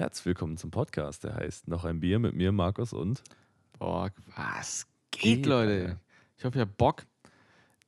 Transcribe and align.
Herzlich 0.00 0.24
willkommen 0.24 0.56
zum 0.56 0.70
Podcast, 0.70 1.24
der 1.24 1.34
heißt 1.34 1.68
Noch 1.68 1.84
ein 1.84 2.00
Bier 2.00 2.18
mit 2.18 2.34
mir, 2.34 2.52
Markus 2.52 2.94
und. 2.94 3.22
Boah, 3.78 4.10
was 4.34 4.86
geht, 5.10 5.22
Geht, 5.42 5.44
Leute? 5.46 5.72
Alter. 5.88 6.00
Ich 6.38 6.44
hoffe, 6.46 6.56
ihr 6.58 6.62
habt 6.62 6.78
Bock. 6.78 7.02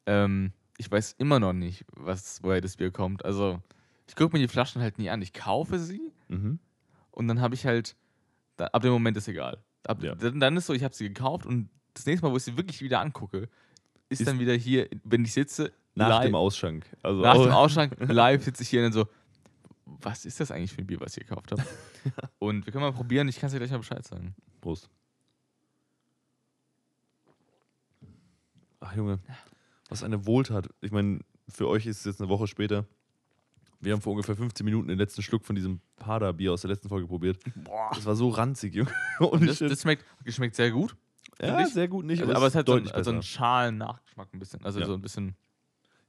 Ähm, 0.05 0.53
ich 0.77 0.91
weiß 0.91 1.15
immer 1.17 1.41
noch 1.41 1.55
nicht, 1.55 1.87
was, 1.97 2.43
woher 2.43 2.61
das 2.61 2.77
Bier 2.77 2.91
kommt. 2.91 3.25
Also, 3.25 3.63
ich 4.07 4.15
gucke 4.15 4.37
mir 4.37 4.43
die 4.43 4.49
Flaschen 4.53 4.83
halt 4.83 4.99
nie 4.99 5.09
an. 5.09 5.23
Ich 5.23 5.33
kaufe 5.33 5.79
sie 5.79 6.13
Mhm. 6.29 6.59
und 7.13 7.29
dann 7.29 7.41
habe 7.41 7.55
ich 7.55 7.65
halt, 7.65 7.97
da, 8.59 8.67
ab 8.67 8.83
dem 8.83 8.93
Moment 8.93 9.17
ist 9.17 9.29
egal. 9.29 9.65
Ab, 9.85 10.03
Ja. 10.03 10.15
dann, 10.15 10.39
dann 10.39 10.55
ist 10.59 10.67
so, 10.67 10.75
ich 10.75 10.85
habe 10.85 10.95
sie 10.95 11.09
gekauft 11.09 11.47
und 11.47 11.71
das 11.95 12.05
nächste 12.05 12.27
Mal, 12.27 12.33
wo 12.33 12.37
ich 12.37 12.43
sie 12.43 12.59
wirklich 12.59 12.83
wieder 12.83 13.01
angucke, 13.01 13.49
ist, 14.11 14.21
Ist- 14.21 14.27
dann 14.29 14.39
wieder 14.39 14.53
hier, 14.53 14.87
wenn 15.05 15.25
ich 15.25 15.33
sitze, 15.33 15.73
Nach 15.95 16.11
live, 16.11 16.25
dem 16.27 16.35
Ausschank. 16.35 16.85
Also 17.03 17.23
nach 17.23 17.39
dem 17.43 17.51
Ausschank, 17.53 17.97
live 18.01 18.45
sitze 18.45 18.65
ich 18.65 18.69
hier 18.69 18.81
und 18.81 18.85
dann 18.85 18.93
so, 18.93 19.09
was 19.85 20.25
ist 20.25 20.41
das 20.41 20.51
eigentlich 20.51 20.73
für 20.73 20.81
ein 20.83 20.87
Bier, 20.87 21.01
was 21.01 21.17
ich 21.17 21.27
gekauft 21.27 21.53
habe? 21.53 21.63
Und 22.39 22.67
wir 22.67 22.73
können 22.73 22.85
mal 22.85 22.93
probieren, 22.93 23.29
ich 23.29 23.39
kann 23.39 23.47
es 23.49 23.53
dir 23.53 23.59
gleich 23.59 23.71
mal 23.71 23.79
Bescheid 23.79 24.05
sagen. 24.07 24.35
Prost. 24.61 24.89
Ach 28.81 28.95
Junge, 28.97 29.21
was 29.89 30.03
eine 30.03 30.27
Wohltat. 30.27 30.69
Ich 30.81 30.91
meine, 30.91 31.21
für 31.49 31.69
euch 31.69 31.87
ist 31.87 31.99
es 32.01 32.05
jetzt 32.05 32.21
eine 32.21 32.29
Woche 32.29 32.47
später. 32.47 32.85
Wir 33.81 33.93
haben 33.93 34.01
vor 34.01 34.13
ungefähr 34.13 34.37
15 34.37 34.65
Minuten 34.65 34.89
den 34.89 34.99
letzten 34.99 35.23
Schluck 35.23 35.45
von 35.45 35.57
diesem 35.57 35.81
Pada-Bier 35.97 36.53
aus 36.53 36.61
der 36.63 36.71
letzten 36.71 36.89
Folge 36.89 37.07
probiert. 37.07 37.39
Boah. 37.57 37.91
Das 37.95 38.05
war 38.07 38.15
so 38.15 38.29
ranzig, 38.29 38.75
Junge. 38.75 38.93
Und 39.19 39.47
das, 39.47 39.59
das 39.59 39.83
schmeckt, 39.83 40.05
schmeckt 40.27 40.55
sehr 40.55 40.71
gut. 40.71 40.97
ja, 41.41 41.61
ich. 41.61 41.73
sehr 41.73 41.89
gut 41.89 42.05
nicht, 42.05 42.23
Also, 42.23 42.35
aber 42.35 42.47
es 42.47 42.55
hat 42.55 42.67
so, 42.67 42.73
ein, 42.75 42.79
deutlich 42.79 42.95
also 42.95 43.11
einen 43.11 43.23
schalen 43.23 43.79
Nachgeschmack 43.79 44.29
ein 44.33 44.39
bisschen. 44.39 44.65
Also 44.65 44.81
Ja. 44.81 44.87
so 44.87 44.95
ein 44.95 45.01
bisschen. 45.03 45.35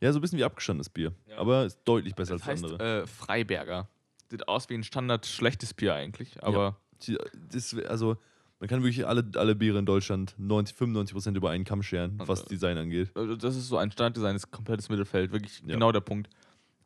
Ja, 0.04 0.12
so 0.12 0.20
ein 0.20 0.22
bisschen 0.22 0.38
wie 0.40 0.44
abgestandenes 0.44 0.90
Bier. 0.90 1.14
Ja. 1.28 1.38
Aber 1.38 1.66
ist 1.66 1.80
deutlich 1.86 2.14
besser 2.14 2.34
Das 2.34 2.42
als 2.42 2.62
heißt 2.62 2.66
andere. 2.66 3.02
äh, 3.04 3.08
Freiberger. 3.08 3.88
Sieht 4.30 4.48
aus 4.48 4.70
wie 4.70 4.74
ein 4.76 4.84
Standard 4.84 5.26
schlechtes 5.26 5.74
Bier 5.74 5.94
eigentlich, 5.96 6.44
aber 6.44 6.78
Die- 7.08 7.18
Das, 7.52 7.76
also, 7.88 8.18
man 8.60 8.70
kann 8.70 8.82
wirklich 8.84 9.06
alle, 9.08 9.24
alle 9.36 9.56
Biere 9.56 9.78
in 9.80 9.86
Deutschland 9.86 10.36
90, 10.38 10.76
95% 10.78 11.36
über 11.38 11.50
einen 11.52 11.64
Kamm 11.66 11.84
scheren, 11.84 12.20
Und, 12.20 12.28
was 12.28 12.46
Design 12.46 12.78
angeht. 12.78 13.12
also 13.16 13.36
das 13.36 13.56
ist 13.56 13.68
so 13.68 13.78
ein 13.78 13.92
Standarddesign, 13.92 14.36
ist 14.36 14.52
komplettes 14.52 14.90
Mittelfeld, 14.90 15.32
wirklich 15.32 15.60
Ja. 15.62 15.74
genau 15.74 15.92
der 15.92 16.00
Punkt. 16.02 16.30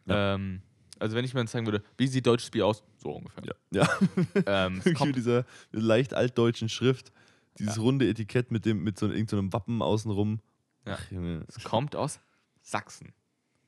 Ja. 0.05 0.35
Ähm, 0.35 0.61
also 0.99 1.15
wenn 1.15 1.23
ich 1.25 1.33
mir 1.35 1.41
jetzt 1.41 1.51
sagen 1.51 1.65
würde, 1.67 1.83
wie 1.97 2.07
sieht 2.07 2.25
deutsches 2.25 2.49
Bier 2.49 2.65
aus? 2.65 2.83
So 2.97 3.11
ungefähr. 3.11 3.43
Ja, 3.71 3.81
ja. 3.83 3.89
Ähm, 4.67 4.81
mit 4.83 5.15
dieser 5.15 5.45
leicht 5.71 6.13
altdeutschen 6.15 6.69
Schrift, 6.69 7.11
dieses 7.59 7.75
Ja. 7.77 7.81
runde 7.83 8.07
Etikett 8.09 8.49
mit, 8.51 8.65
dem, 8.65 8.83
mit 8.83 8.97
so 8.97 9.07
irgendeinem 9.07 9.53
Wappen 9.53 9.81
außenrum. 9.81 10.39
Ja. 10.85 10.97
Ach, 10.99 11.11
es 11.47 11.63
kommt 11.63 11.95
aus 11.95 12.19
Sachsen. 12.67 13.13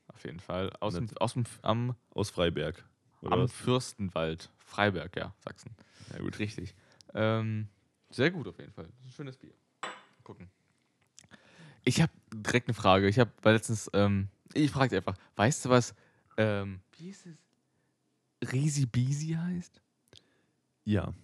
Auf 0.08 0.24
jeden 0.24 0.40
Fall. 0.40 0.70
Aus 0.80 0.92
dem, 0.92 1.08
aus 1.16 1.32
dem, 1.32 1.44
am, 1.62 1.96
Aus 2.10 2.28
Freiberg. 2.28 2.84
Am 3.22 3.40
was? 3.40 3.52
Fürstenwald. 3.52 4.50
Freiberg, 4.58 5.16
ja, 5.16 5.34
Sachsen. 5.38 5.74
Ja, 6.12 6.18
gut. 6.18 6.38
Richtig. 6.38 6.74
Ähm, 7.14 7.68
sehr 8.10 8.30
gut 8.30 8.46
auf 8.46 8.58
jeden 8.58 8.72
Fall. 8.72 8.84
Das 8.84 8.94
ist 8.98 9.06
ein 9.06 9.12
schönes 9.12 9.36
Bier. 9.38 9.54
Gucken. 10.22 10.50
Ich 11.82 12.02
habe 12.02 12.12
direkt 12.30 12.68
eine 12.68 12.74
Frage. 12.74 13.08
Ich 13.08 13.18
habe 13.18 13.30
letztens, 13.42 13.90
ähm, 13.94 14.28
ich 14.52 14.70
frage 14.70 14.98
einfach, 14.98 15.16
weißt 15.36 15.64
du 15.64 15.70
was, 15.70 15.94
ähm, 16.36 16.80
wie 16.98 17.08
ist 17.08 17.24
es? 17.24 17.38
Risi 18.52 18.84
Bisi 18.84 19.28
heißt? 19.28 19.80
Ja. 20.84 21.14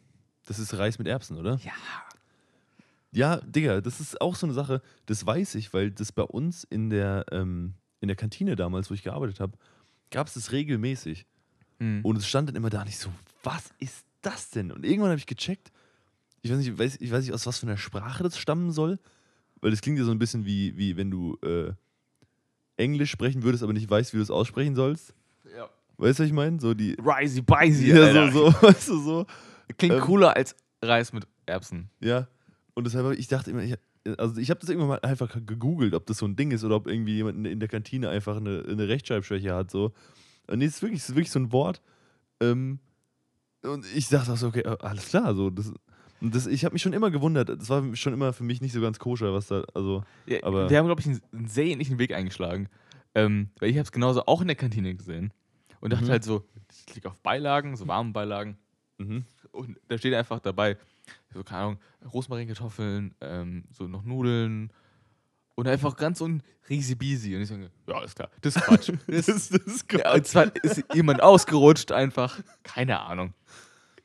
Das 0.47 0.59
ist 0.59 0.73
Reis 0.79 0.99
mit 0.99 1.09
Erbsen, 1.09 1.37
oder? 1.37 1.57
Ja. 1.57 1.73
Ja, 3.17 3.39
Digga, 3.39 3.81
das 3.81 3.99
ist 3.99 4.21
auch 4.21 4.35
so 4.37 4.45
eine 4.45 4.53
Sache, 4.53 4.83
das 5.07 5.25
weiß 5.25 5.55
ich, 5.55 5.73
weil 5.73 5.91
das 5.91 6.13
bei 6.13 6.23
uns 6.23 6.65
in 6.65 6.91
der, 6.91 7.25
ähm, 7.33 7.73
in 8.01 8.09
der 8.09 8.17
Kantine 8.17 8.57
damals, 8.57 8.91
wo 8.91 8.95
ich 8.95 9.03
gearbeitet 9.03 9.41
habe, 9.41 9.57
gab 10.11 10.27
es 10.27 10.35
das 10.35 10.53
regelmäßig. 10.53 11.25
Hm. 11.79 12.05
Und 12.05 12.19
es 12.19 12.29
stand 12.29 12.51
dann 12.51 12.57
immer 12.57 12.69
da 12.69 12.85
nicht 12.85 12.99
so, 12.99 13.09
was 13.43 13.73
ist 13.79 14.05
das 14.21 14.51
denn? 14.51 14.71
Und 14.71 14.85
irgendwann 14.85 15.09
habe 15.09 15.19
ich 15.19 15.25
gecheckt, 15.25 15.73
ich 16.43 16.51
weiß, 16.51 16.59
nicht, 16.59 16.69
ich, 16.69 16.79
weiß, 16.79 16.97
ich 17.01 17.11
weiß 17.11 17.25
nicht, 17.25 17.33
aus 17.33 17.47
was 17.47 17.59
für 17.59 17.67
einer 17.67 17.79
Sprache 17.79 18.23
das 18.23 18.37
stammen 18.37 18.71
soll, 18.71 18.99
weil 19.63 19.71
das 19.71 19.81
klingt 19.81 19.99
ja 19.99 20.05
so 20.05 20.11
ein 20.11 20.19
bisschen 20.19 20.45
wie, 20.45 20.77
wie 20.77 20.99
wenn 20.99 21.11
du 21.11 21.39
äh, 21.43 21.73
Englisch 22.77 23.13
sprechen 23.13 23.43
würdest, 23.45 23.63
aber 23.63 23.73
nicht 23.73 23.89
weißt, 23.89 24.13
wie 24.13 24.19
du 24.19 24.23
es 24.25 24.31
aussprechen 24.31 24.75
sollst. 24.75 25.15
ja. 25.57 25.71
Weißt 25.97 26.19
du, 26.19 26.25
was 26.25 26.29
ich 26.29 26.35
meine? 26.35 26.61
So 26.61 26.75
die. 26.75 26.95
Risi 27.03 27.41
Bisi. 27.41 27.89
Ja, 27.89 28.31
so, 28.31 28.51
so, 28.51 28.53
weißt 28.63 28.89
du, 28.89 29.01
so. 29.01 29.27
Klingt 29.79 29.95
ähm, 29.95 30.01
cooler 30.03 30.37
als 30.37 30.55
Reis 30.83 31.15
mit 31.15 31.27
Erbsen. 31.47 31.89
Ja. 32.01 32.29
Und 32.77 32.85
deshalb, 32.85 33.07
hab 33.07 33.13
ich 33.15 33.27
dachte 33.27 33.51
immer, 33.51 33.63
ich, 33.65 33.75
also 34.19 34.39
ich 34.39 34.51
habe 34.51 34.61
das 34.61 34.69
irgendwann 34.69 34.89
mal 34.91 35.01
einfach 35.01 35.35
gegoogelt, 35.47 35.95
ob 35.95 36.05
das 36.07 36.19
so 36.19 36.27
ein 36.27 36.37
Ding 36.37 36.51
ist 36.51 36.63
oder 36.63 36.77
ob 36.77 36.87
irgendwie 36.87 37.15
jemand 37.17 37.47
in- 37.47 37.59
der 37.59 37.69
Kantine 37.71 38.11
einfach 38.11 38.37
eine, 38.37 38.65
eine 38.69 38.87
Rechtschreibschwäche 38.87 39.55
hat. 39.55 39.71
So. 39.71 39.93
Und 40.47 40.59
nee, 40.59 40.67
es 40.67 40.77
ist 40.77 40.83
wirklich, 40.83 41.01
es 41.01 41.09
ist 41.09 41.15
wirklich 41.17 41.31
so 41.31 41.39
ein 41.41 41.53
Wort. 41.53 41.81
Ähm, 42.41 42.79
und 43.63 43.85
ich 43.97 44.09
dachte 44.11 44.31
auch 44.33 44.37
so, 44.37 44.49
okay, 44.49 44.61
äh, 44.61 44.77
alles 44.81 45.09
klar. 45.09 45.35
So, 45.35 45.49
das, 45.49 45.73
das, 46.21 46.47
ich 46.47 46.67
habe 46.67 46.75
mich 46.75 46.83
schon 46.83 46.93
immer 46.93 47.11
gewundert. 47.11 47.49
Das 47.49 47.71
war 47.71 47.83
schon 47.97 48.13
immer 48.13 48.35
für 48.35 48.45
mich 48.45 48.61
nicht 48.61 48.73
so 48.73 48.81
ganz 48.83 48.99
koscher, 48.99 49.33
was 49.33 49.47
da, 49.49 49.65
also. 49.75 50.05
Ja, 50.27 50.43
aber- 50.43 50.69
wir 50.69 50.77
haben, 50.79 50.87
glaube 50.87 51.01
ich, 51.01 51.07
einen, 51.07 51.21
einen 51.33 51.49
sehr 51.49 51.65
ähnlichen 51.65 51.99
Weg 51.99 52.13
eingeschlagen. 52.13 52.69
Ähm, 53.15 53.49
weil 53.59 53.71
ich 53.71 53.77
habe 53.77 53.85
es 53.85 53.93
genauso 53.93 54.27
auch 54.27 54.43
in 54.43 54.49
der 54.49 54.57
Kantine 54.57 54.95
gesehen. 54.95 55.33
Und 55.81 55.95
dachte 55.95 56.05
Mhm. 56.05 56.11
halt 56.11 56.25
so, 56.25 56.45
ich 56.71 56.85
klicke 56.85 57.09
auf 57.09 57.19
Beilagen, 57.23 57.75
so 57.77 57.89
warme 57.89 58.13
Beilagen. 58.13 58.59
Mhm. 58.99 59.25
Und 59.53 59.79
da 59.89 59.97
steht 59.97 60.13
einfach 60.13 60.41
dabei, 60.41 60.77
so, 61.33 61.43
keine 61.43 61.61
Ahnung, 61.63 61.79
Rosmarinkartoffeln, 62.13 63.15
ähm, 63.21 63.65
so 63.73 63.87
noch 63.89 64.05
Nudeln 64.05 64.73
und 65.55 65.69
einfach 65.69 65.97
ganz 65.97 66.19
so 66.19 66.29
ein 66.29 66.43
Riesibisi. 66.69 67.35
Und 67.35 67.43
ich 67.43 67.49
sage, 67.49 67.71
ja, 67.89 67.95
alles 67.95 68.15
klar, 68.15 68.31
das 68.41 68.57
ist 68.57 68.63
Quatsch. 68.63 68.93
das, 69.07 69.27
Das, 69.27 69.51
ist 69.51 69.93
ja, 69.93 70.15
und 70.15 70.27
zwar 70.27 70.55
ist 70.63 70.85
jemand 70.95 71.23
ausgerutscht 71.23 71.93
einfach, 71.93 72.39
keine 72.63 73.01
Ahnung, 73.01 73.35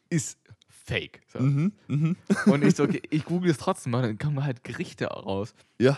ist 0.09 0.39
fake. 0.67 1.21
So. 1.27 1.39
Mhm. 1.39 1.73
Mhm. 1.87 2.15
Und 2.47 2.63
ich 2.63 2.75
so, 2.75 2.83
okay, 2.83 3.01
ich 3.09 3.25
google 3.25 3.51
es 3.51 3.57
trotzdem 3.57 3.91
mal, 3.91 4.01
dann 4.01 4.17
kamen 4.17 4.43
halt 4.43 4.63
Gerichte 4.63 5.05
raus. 5.07 5.53
Ja. 5.79 5.97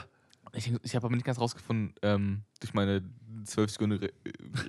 Ich, 0.56 0.72
ich 0.84 0.96
habe 0.96 1.08
aber 1.08 1.16
nicht 1.16 1.26
ganz 1.26 1.40
rausgefunden, 1.40 1.96
ähm, 2.04 2.44
durch 2.60 2.76
meine 2.76 3.02
zwölfsekündige 3.44 4.14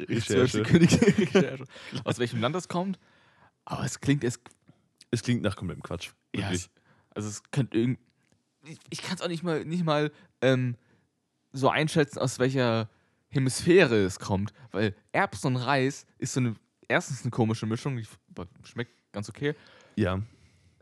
Recherche. 0.08 0.48
zwölfsekündige 0.48 1.06
Recherche, 1.18 1.64
aus 2.04 2.18
welchem 2.18 2.40
Land 2.40 2.54
das 2.54 2.68
kommt. 2.68 2.98
Aber 3.66 3.84
es 3.84 4.00
klingt, 4.00 4.24
es 4.24 4.40
Es 5.14 5.22
klingt 5.22 5.42
nach 5.42 5.54
komplettem 5.54 5.82
Quatsch. 5.82 6.10
Ja, 6.34 6.50
es, 6.50 6.69
also 7.10 7.28
es 7.28 7.42
könnte 7.52 7.78
irgend. 7.78 8.00
Ich, 8.66 8.78
ich 8.91 9.02
kann 9.02 9.14
es 9.14 9.22
auch 9.22 9.28
nicht 9.28 9.44
mal, 9.44 9.64
nicht 9.64 9.84
mal 9.84 10.10
ähm, 10.41 10.76
so 11.52 11.69
einschätzen, 11.69 12.19
aus 12.19 12.41
welcher 12.41 12.88
Hemisphäre 13.28 13.97
es 13.97 14.19
kommt. 14.19 14.52
Weil 14.72 14.94
Erbsen 15.12 15.54
und 15.54 15.62
Reis 15.62 16.04
ist 16.19 16.32
so 16.32 16.41
eine, 16.41 16.56
erstens 16.88 17.22
eine 17.22 17.30
komische 17.30 17.66
Mischung, 17.66 17.97
die 17.97 18.06
schmeckt 18.64 18.91
ganz 19.12 19.28
okay, 19.28 19.54
ja. 19.94 20.20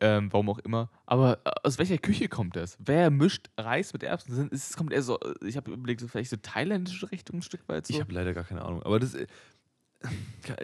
ähm, 0.00 0.32
warum 0.32 0.49
auch 0.49 0.60
immer. 0.60 0.88
Aber 1.04 1.41
äh, 1.44 1.50
aus 1.62 1.76
welcher 1.76 1.99
Küche 1.99 2.28
kommt 2.28 2.56
das? 2.56 2.78
Wer 2.81 3.10
mischt 3.10 3.50
Reis 3.59 3.93
mit 3.93 4.03
Erbsen? 4.03 4.49
Es 4.50 4.75
kommt 4.78 4.94
eher 4.94 5.03
so, 5.03 5.20
äh, 5.20 5.34
ich 5.47 5.59
habe 5.59 5.72
überlegt, 5.72 6.00
vielleicht 6.00 6.31
so 6.31 6.37
thailändische 6.37 7.10
Richtung 7.12 7.41
ein 7.41 7.43
Stück 7.43 7.69
weit 7.69 7.87
so. 7.87 7.93
Ich 7.93 8.00
habe 8.00 8.14
leider 8.14 8.32
gar 8.32 8.44
keine 8.44 8.64
Ahnung. 8.64 8.82
Aber 8.82 8.99
das. 8.99 9.14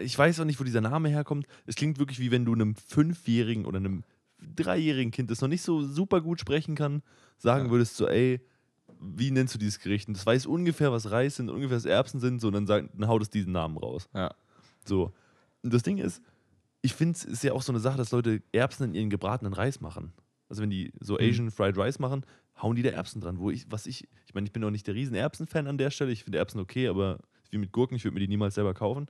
Ich 0.01 0.17
weiß 0.17 0.39
auch 0.39 0.45
nicht, 0.45 0.59
wo 0.59 0.63
dieser 0.63 0.81
Name 0.81 1.09
herkommt. 1.09 1.47
Es 1.65 1.75
klingt 1.75 1.99
wirklich 1.99 2.19
wie 2.19 2.31
wenn 2.31 2.45
du 2.45 2.53
einem 2.53 2.75
Fünfjährigen 2.75 3.65
oder 3.65 3.77
einem 3.77 4.03
Dreijährigen 4.39 5.11
Kind, 5.11 5.31
das 5.31 5.41
noch 5.41 5.47
nicht 5.47 5.61
so 5.61 5.81
super 5.83 6.21
gut 6.21 6.39
sprechen 6.39 6.75
kann, 6.75 7.01
sagen 7.37 7.65
Ja. 7.65 7.71
würdest: 7.71 7.95
so, 7.97 8.07
ey, 8.07 8.41
wie 8.99 9.31
nennst 9.31 9.53
du 9.55 9.59
dieses 9.59 9.79
Gericht? 9.79 10.07
Und 10.07 10.15
das 10.17 10.25
weiß 10.25 10.45
ungefähr, 10.45 10.91
was 10.91 11.11
Reis 11.11 11.37
sind, 11.37 11.49
ungefähr 11.49 11.77
was 11.77 11.85
Erbsen 11.85 12.19
sind, 12.19 12.41
so, 12.41 12.47
und 12.47 12.53
dann, 12.53 12.67
sagt, 12.67 12.89
dann 12.93 13.07
haut 13.07 13.21
es 13.21 13.29
diesen 13.29 13.53
Namen 13.53 13.77
raus. 13.77 14.09
ja. 14.13 14.33
So. 14.85 15.13
Und 15.61 15.73
das 15.73 15.83
Ding 15.83 15.97
ist, 15.97 16.21
ich 16.81 16.93
finde, 16.93 17.17
es 17.17 17.25
ist 17.25 17.43
ja 17.43 17.51
auch 17.53 17.61
so 17.61 17.71
eine 17.71 17.79
Sache, 17.79 17.97
dass 17.97 18.11
Leute 18.11 18.41
Erbsen 18.53 18.85
in 18.85 18.93
ihren 18.95 19.09
gebratenen 19.09 19.53
Reis 19.53 19.81
machen. 19.81 20.13
Also 20.47 20.61
wenn 20.61 20.69
die 20.69 20.91
so 20.99 21.13
Mhm. 21.15 21.19
Asian 21.21 21.51
Fried 21.51 21.77
Rice 21.77 21.99
machen, 21.99 22.25
hauen 22.61 22.75
die 22.75 22.81
da 22.81 22.89
Erbsen 22.89 23.21
dran. 23.21 23.39
Wo 23.39 23.51
ich, 23.51 23.69
was 23.69 23.85
ich, 23.85 24.07
ich 24.25 24.33
meine, 24.33 24.47
ich 24.47 24.53
bin 24.53 24.63
auch 24.63 24.71
nicht 24.71 24.87
der 24.87 24.95
riesen 24.95 25.15
Erbsen-Fan 25.15 25.67
an 25.67 25.77
der 25.77 25.91
Stelle. 25.91 26.11
Ich 26.11 26.23
finde 26.23 26.37
Erbsen 26.39 26.59
okay, 26.59 26.87
aber 26.87 27.19
wie 27.51 27.57
mit 27.57 27.71
Gurken, 27.71 27.95
ich 27.97 28.03
würde 28.05 28.13
mir 28.15 28.21
die 28.21 28.27
niemals 28.29 28.55
selber 28.55 28.73
kaufen. 28.73 29.07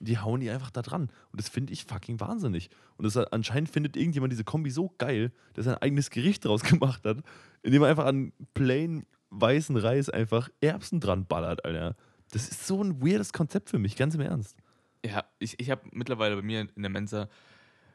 Die 0.00 0.18
hauen 0.18 0.40
die 0.40 0.50
einfach 0.50 0.70
da 0.70 0.82
dran. 0.82 1.02
Und 1.30 1.40
das 1.40 1.48
finde 1.48 1.72
ich 1.72 1.84
fucking 1.84 2.20
wahnsinnig. 2.20 2.70
Und 2.96 3.04
das, 3.04 3.16
anscheinend 3.16 3.68
findet 3.68 3.96
irgendjemand 3.96 4.32
diese 4.32 4.44
Kombi 4.44 4.70
so 4.70 4.94
geil, 4.98 5.30
dass 5.54 5.66
er 5.66 5.74
ein 5.74 5.82
eigenes 5.82 6.10
Gericht 6.10 6.44
draus 6.44 6.62
gemacht 6.62 7.04
hat, 7.04 7.18
indem 7.62 7.82
er 7.82 7.90
einfach 7.90 8.06
an 8.06 8.32
plain 8.54 9.06
weißen 9.30 9.76
Reis 9.76 10.10
einfach 10.10 10.48
Erbsen 10.60 11.00
dran 11.00 11.26
ballert, 11.26 11.64
Alter. 11.64 11.96
Das 12.32 12.48
ist 12.48 12.66
so 12.66 12.82
ein 12.82 13.00
weirdes 13.00 13.32
Konzept 13.32 13.70
für 13.70 13.78
mich, 13.78 13.96
ganz 13.96 14.14
im 14.14 14.20
Ernst. 14.20 14.56
Ja, 15.04 15.24
ich, 15.38 15.58
ich 15.58 15.70
habe 15.70 15.82
mittlerweile 15.92 16.36
bei 16.36 16.42
mir 16.42 16.60
in 16.60 16.82
der 16.82 16.90
Mensa, 16.90 17.28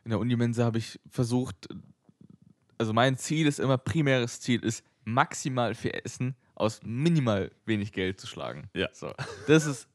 in 0.04 0.10
der 0.10 0.20
Unimensa 0.20 0.64
habe 0.64 0.78
ich 0.78 1.00
versucht, 1.10 1.70
also 2.78 2.94
mein 2.94 3.18
Ziel 3.18 3.48
ist 3.48 3.60
immer, 3.60 3.78
primäres 3.78 4.40
Ziel 4.42 4.64
ist, 4.64 4.84
maximal 5.04 5.76
viel 5.76 5.92
Essen 6.04 6.36
aus 6.56 6.82
minimal 6.84 7.52
wenig 7.66 7.92
Geld 7.92 8.20
zu 8.20 8.28
schlagen. 8.28 8.70
Ja. 8.74 8.90
So. 8.92 9.14
Das 9.48 9.66
ist 9.66 9.88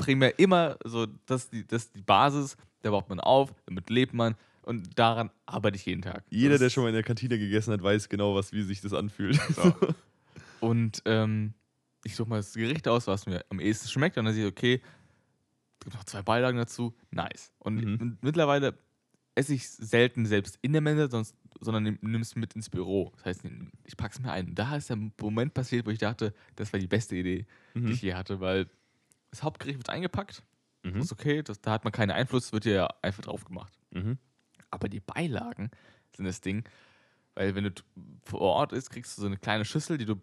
primär 0.00 0.38
immer 0.38 0.76
so, 0.84 1.06
das 1.26 1.44
ist 1.44 1.52
die, 1.52 1.66
das 1.66 1.84
ist 1.84 1.96
die 1.96 2.02
Basis, 2.02 2.56
da 2.82 2.90
baut 2.90 3.08
man 3.08 3.20
auf, 3.20 3.54
damit 3.66 3.88
lebt 3.90 4.12
man 4.14 4.34
und 4.62 4.98
daran 4.98 5.30
arbeite 5.46 5.76
ich 5.76 5.86
jeden 5.86 6.02
Tag. 6.02 6.24
Jeder, 6.30 6.50
das 6.54 6.60
der 6.60 6.70
schon 6.70 6.82
mal 6.84 6.88
in 6.88 6.94
der 6.94 7.02
Kantine 7.02 7.38
gegessen 7.38 7.72
hat, 7.72 7.82
weiß 7.82 8.08
genau, 8.08 8.34
was, 8.34 8.52
wie 8.52 8.62
sich 8.62 8.80
das 8.80 8.92
anfühlt. 8.92 9.38
So. 9.54 9.74
Und 10.60 11.02
ähm, 11.06 11.54
ich 12.04 12.14
suche 12.16 12.28
mal 12.28 12.36
das 12.36 12.52
Gericht 12.54 12.86
aus, 12.88 13.06
was 13.06 13.26
mir 13.26 13.44
am 13.50 13.60
ehesten 13.60 13.88
schmeckt. 13.88 14.16
Und 14.18 14.24
dann 14.26 14.34
sehe 14.34 14.44
ich, 14.46 14.50
okay, 14.52 14.80
es 15.80 15.84
gibt 15.84 15.94
noch 15.96 16.04
zwei 16.04 16.22
Beilagen 16.22 16.58
dazu. 16.58 16.94
Nice. 17.10 17.52
Und 17.58 17.76
Mhm. 17.76 18.18
mittlerweile 18.20 18.76
esse 19.34 19.54
ich 19.54 19.68
selten 19.70 20.26
selbst 20.26 20.58
in 20.60 20.72
der 20.72 20.82
Mensa, 20.82 21.08
sonst, 21.08 21.34
sondern 21.60 21.84
nimm- 21.84 21.98
nimm's 22.02 22.36
mit 22.36 22.54
ins 22.54 22.68
Büro. 22.68 23.12
Das 23.16 23.24
heißt, 23.26 23.42
ich 23.84 23.96
pack's 23.96 24.20
mir 24.20 24.32
ein. 24.32 24.54
Da 24.54 24.76
ist 24.76 24.90
der 24.90 24.98
Moment 25.20 25.54
passiert, 25.54 25.86
wo 25.86 25.90
ich 25.90 25.98
dachte, 25.98 26.34
das 26.56 26.72
war 26.72 26.80
die 26.80 26.86
beste 26.86 27.16
Idee, 27.16 27.46
die 27.74 27.80
Mhm. 27.80 27.88
ich 27.92 28.02
je 28.02 28.14
hatte, 28.14 28.40
weil 28.40 28.68
das 29.30 29.42
Hauptgericht 29.42 29.78
wird 29.78 29.90
eingepackt. 29.90 30.42
Mhm. 30.82 30.94
Das 30.94 31.04
ist 31.06 31.12
okay, 31.12 31.42
das, 31.42 31.60
da 31.60 31.72
hat 31.72 31.84
man 31.84 31.92
keinen 31.92 32.10
Einfluss, 32.10 32.52
wird 32.52 32.64
ja 32.64 32.88
einfach 33.02 33.22
drauf 33.22 33.44
gemacht. 33.44 33.72
Mhm. 33.90 34.18
Aber 34.70 34.88
die 34.88 35.00
Beilagen 35.00 35.70
sind 36.16 36.24
das 36.24 36.40
Ding, 36.40 36.64
weil 37.34 37.54
wenn 37.54 37.64
du 37.64 37.70
vor 38.24 38.40
Ort 38.40 38.72
ist, 38.72 38.90
kriegst 38.90 39.16
du 39.16 39.22
so 39.22 39.26
eine 39.26 39.36
kleine 39.36 39.64
Schüssel, 39.64 39.98
die 39.98 40.06
du 40.06 40.16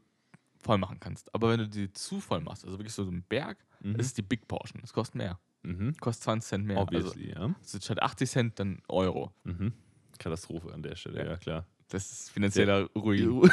voll 0.59 0.77
machen 0.77 0.99
kannst. 0.99 1.33
Aber 1.35 1.49
wenn 1.49 1.59
du 1.59 1.67
die 1.69 1.91
zu 1.93 2.19
voll 2.19 2.41
machst, 2.41 2.65
also 2.65 2.77
wirklich 2.79 2.93
so 2.93 3.03
einen 3.03 3.23
Berg, 3.23 3.57
Mhm. 3.79 3.95
das 3.97 4.07
ist 4.07 4.17
die 4.17 4.23
Big 4.23 4.47
Portion. 4.47 4.81
Das 4.81 4.91
kostet 4.91 5.15
mehr. 5.15 5.39
Mhm. 5.61 5.95
Kostet 5.99 6.23
20 6.23 6.49
Cent 6.49 6.65
mehr. 6.65 6.77
Also, 6.77 6.87
Obviously, 6.87 7.29
ja. 7.31 7.53
also 7.59 7.79
statt 7.79 8.01
80 8.01 8.29
Cent 8.29 8.59
dann 8.59 8.81
Euro. 8.87 9.31
Mhm. 9.43 9.71
Katastrophe 10.17 10.73
an 10.73 10.81
der 10.81 10.95
Stelle, 10.95 11.19
Ja. 11.19 11.25
ja, 11.31 11.37
klar. 11.37 11.65
Das 11.89 12.11
ist 12.11 12.31
finanzieller 12.31 12.89
Ruin. 12.95 13.41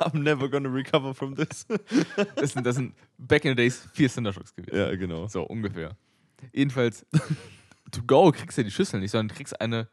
I'm 0.00 0.18
never 0.22 0.48
gonna 0.48 0.68
recover 0.70 1.14
from 1.14 1.34
this. 1.36 1.66
Das 2.36 2.52
sind, 2.52 2.64
das 2.64 2.76
sind 2.76 2.94
back 3.18 3.44
in 3.44 3.50
the 3.50 3.56
days 3.56 3.86
vier 3.92 4.08
Cindershocks 4.08 4.54
gewesen. 4.54 4.74
ja, 4.76 4.94
genau. 4.96 5.28
So 5.28 5.42
ungefähr. 5.42 5.96
Jedenfalls, 6.52 7.04
to 7.92 8.02
go 8.06 8.32
kriegst 8.32 8.56
du 8.56 8.62
ja 8.62 8.64
die 8.64 8.70
Schüssel 8.70 9.00
nicht, 9.00 9.10
sondern 9.10 9.28
du 9.28 9.34
kriegst 9.34 9.60
eine, 9.60 9.88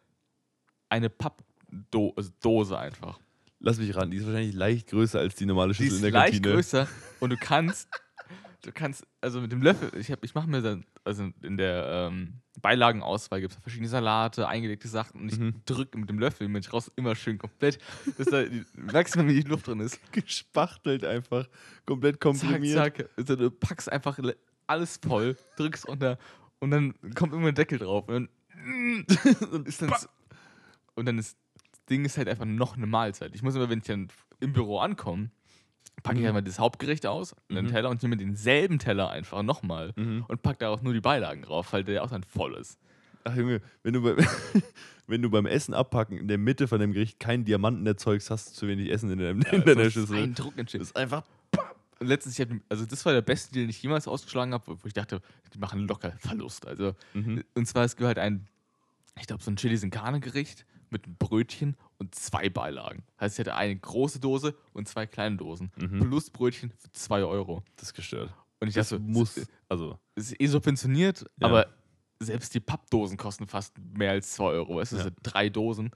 eine 0.88 1.10
Pappdose 1.10 2.14
also 2.16 2.32
Dose 2.42 2.80
einfach. 2.80 3.20
Lass 3.60 3.78
mich 3.80 3.94
ran, 3.96 4.12
die 4.12 4.18
ist 4.18 4.26
wahrscheinlich 4.28 4.56
leicht 4.56 4.88
größer 4.88 5.20
als 5.20 5.36
die 5.36 5.46
normale 5.46 5.74
Die 5.74 5.78
Schüssel 5.78 5.92
ist 5.94 5.98
in 5.98 6.04
der 6.04 6.12
leicht 6.12 6.34
Kantine. 6.36 6.56
größer 6.56 6.88
und 7.20 7.32
du 7.32 7.38
kannst, 7.38 7.90
du 8.68 8.74
kannst, 8.74 9.08
also 9.22 9.40
mit 9.42 9.52
dem 9.52 9.62
Löffel, 9.62 9.90
ich, 9.98 10.12
hab- 10.12 10.24
ich 10.24 10.36
mache 10.36 10.48
mir 10.50 10.62
dann, 10.62 10.86
also 11.06 11.30
in 11.42 11.56
der 11.58 12.10
ähm, 12.12 12.42
Beilagenauswahl 12.62 13.40
gibt 13.42 13.54
es 13.54 13.60
verschiedene 13.62 13.88
Salate, 13.90 14.48
eingelegte 14.48 14.88
Sachen 14.88 15.22
und 15.22 15.32
ich 15.32 15.40
Mhm. 15.40 15.62
drücke 15.66 15.98
mit 15.98 16.10
dem 16.10 16.20
Löffel 16.20 16.48
mit 16.50 16.72
raus 16.74 16.92
immer 16.98 17.16
schön 17.16 17.38
komplett, 17.38 17.80
dass 18.18 18.28
da 18.28 18.44
maximal 18.76 19.28
wie 19.28 19.42
die 19.42 19.50
Luft 19.50 19.68
drin 19.68 19.80
ist. 19.80 20.00
Gespachtelt 20.12 21.06
einfach, 21.06 21.48
komplett 21.86 22.20
komprimiert. 22.20 22.76
Zack, 22.76 22.98
zack. 22.98 23.10
Also 23.18 23.36
du 23.38 23.50
packst 23.52 23.92
einfach 23.92 24.18
le- 24.20 24.36
alles 24.68 25.00
voll, 25.02 25.38
drückst 25.56 25.88
runter 25.88 26.18
und 26.60 26.72
dann 26.72 26.94
kommt 27.16 27.34
immer 27.34 27.48
ein 27.48 27.56
Deckel 27.56 27.80
drauf. 27.80 28.08
Und 28.10 28.30
dann, 28.56 29.06
und 29.52 29.68
ist 29.68 29.82
dann 29.82 29.94
und 30.96 31.06
dann 31.06 31.18
ist 31.20 31.38
das 31.72 31.86
Ding 31.86 32.04
ist 32.04 32.18
halt 32.18 32.28
einfach 32.28 32.44
noch 32.46 32.76
eine 32.76 32.86
Mahlzeit. 32.88 33.34
Ich 33.34 33.44
muss 33.44 33.56
immer, 33.56 33.70
wenn 33.70 33.80
ich 33.80 33.86
dann 33.86 34.10
im 34.42 34.52
Büro 34.52 34.80
ankomme, 34.80 35.30
packe 36.04 36.18
ich 36.18 36.22
Mhm. 36.24 36.28
einmal 36.30 36.44
das 36.44 36.60
Hauptgericht 36.60 37.06
aus, 37.06 37.36
einen 37.50 37.66
Mhm. 37.66 37.70
Teller 37.72 37.90
und 37.90 38.02
nehme 38.04 38.18
denselben 38.18 38.80
Teller 38.80 39.10
einfach 39.10 39.44
nochmal 39.44 39.94
Mhm. 39.96 40.26
und 40.28 40.42
packe 40.42 40.60
darauf 40.60 40.82
nur 40.82 40.94
die 40.94 41.02
Beilagen 41.02 41.42
drauf, 41.42 41.74
weil 41.74 41.84
der 41.84 42.04
auch 42.04 42.10
dann 42.10 42.24
voll 42.24 42.56
ist. 42.56 42.78
Ach 43.24 43.36
Junge, 43.36 43.62
wenn 43.84 43.94
du, 43.94 44.02
bei, 44.02 44.16
wenn 45.08 45.22
du 45.22 45.30
beim 45.30 45.46
Essen 45.46 45.74
abpacken 45.74 46.18
in 46.18 46.28
der 46.28 46.38
Mitte 46.38 46.68
von 46.68 46.80
dem 46.80 46.94
Gericht 46.94 47.20
keinen 47.20 47.44
Diamanten 47.46 47.86
erzeugst, 47.86 48.30
hast 48.32 48.50
du 48.50 48.54
zu 48.54 48.68
wenig 48.68 48.90
Essen 48.90 49.12
in, 49.12 49.20
deinem, 49.20 49.42
in 49.52 49.66
deiner 49.66 49.90
Schüssel. 49.90 50.18
Ein 50.18 50.34
Druck 50.34 50.54
Das 50.58 50.74
ist 50.74 50.96
einfach. 50.96 51.24
Und 52.00 52.08
letztens, 52.08 52.38
ich 52.38 52.48
hab, 52.48 52.56
also 52.70 52.86
das 52.86 53.04
war 53.06 53.14
der 53.14 53.24
beste 53.24 53.54
Deal, 53.54 53.66
den 53.66 53.70
ich 53.72 53.82
jemals 53.82 54.08
ausgeschlagen 54.08 54.54
habe, 54.54 54.78
wo 54.82 54.88
ich 54.88 54.94
dachte, 54.94 55.20
die 55.54 55.58
machen 55.58 55.88
locker 55.88 56.12
Verlust. 56.20 56.68
Also, 56.68 56.94
Mhm. 57.14 57.44
und 57.56 57.68
zwar 57.68 57.84
es 57.86 57.96
gehört 57.96 58.20
ein, 58.20 58.48
ich 59.20 59.26
glaube, 59.26 59.42
so 59.44 59.50
ein 59.50 59.56
Chili 59.56 59.76
sin 59.78 59.90
Carne 59.90 60.20
Gericht 60.20 60.66
mit 60.92 61.06
einem 61.06 61.16
Brötchen 61.18 61.76
und 61.98 62.16
zwei 62.16 62.50
Beilagen. 62.50 63.04
Heißt, 63.20 63.36
ich 63.40 63.46
hatte 63.46 63.56
eine 63.56 63.76
große 63.76 64.20
Dose 64.20 64.56
und 64.74 64.88
zwei 64.88 65.06
kleine 65.06 65.38
Dosen. 65.38 65.72
Mhm. 65.78 66.00
Plus 66.00 66.30
Brötchen 66.30 66.72
für 66.72 66.92
zwei 66.92 67.24
Euro. 67.24 67.64
Das 67.76 67.90
ist 67.90 67.94
gestört. 67.94 68.34
Und 68.60 68.68
ich 68.70 68.74
Das 68.76 68.90
dachte, 68.90 69.02
muss. 69.04 69.38
Es 69.38 69.48
Also, 69.70 70.00
es 70.16 70.32
ist 70.32 70.42
eh 70.42 70.48
subventioniert, 70.48 71.26
Ja. 71.40 71.48
aber 71.48 71.68
selbst 72.20 72.54
die 72.56 72.60
Pappdosen 72.60 73.16
kosten 73.18 73.48
fast 73.48 73.78
mehr 73.80 74.12
als 74.12 74.32
zwei 74.34 74.46
Euro. 74.46 74.80
Ja. 74.80 74.86
sind 74.86 75.16
drei 75.22 75.50
Dosen. 75.50 75.92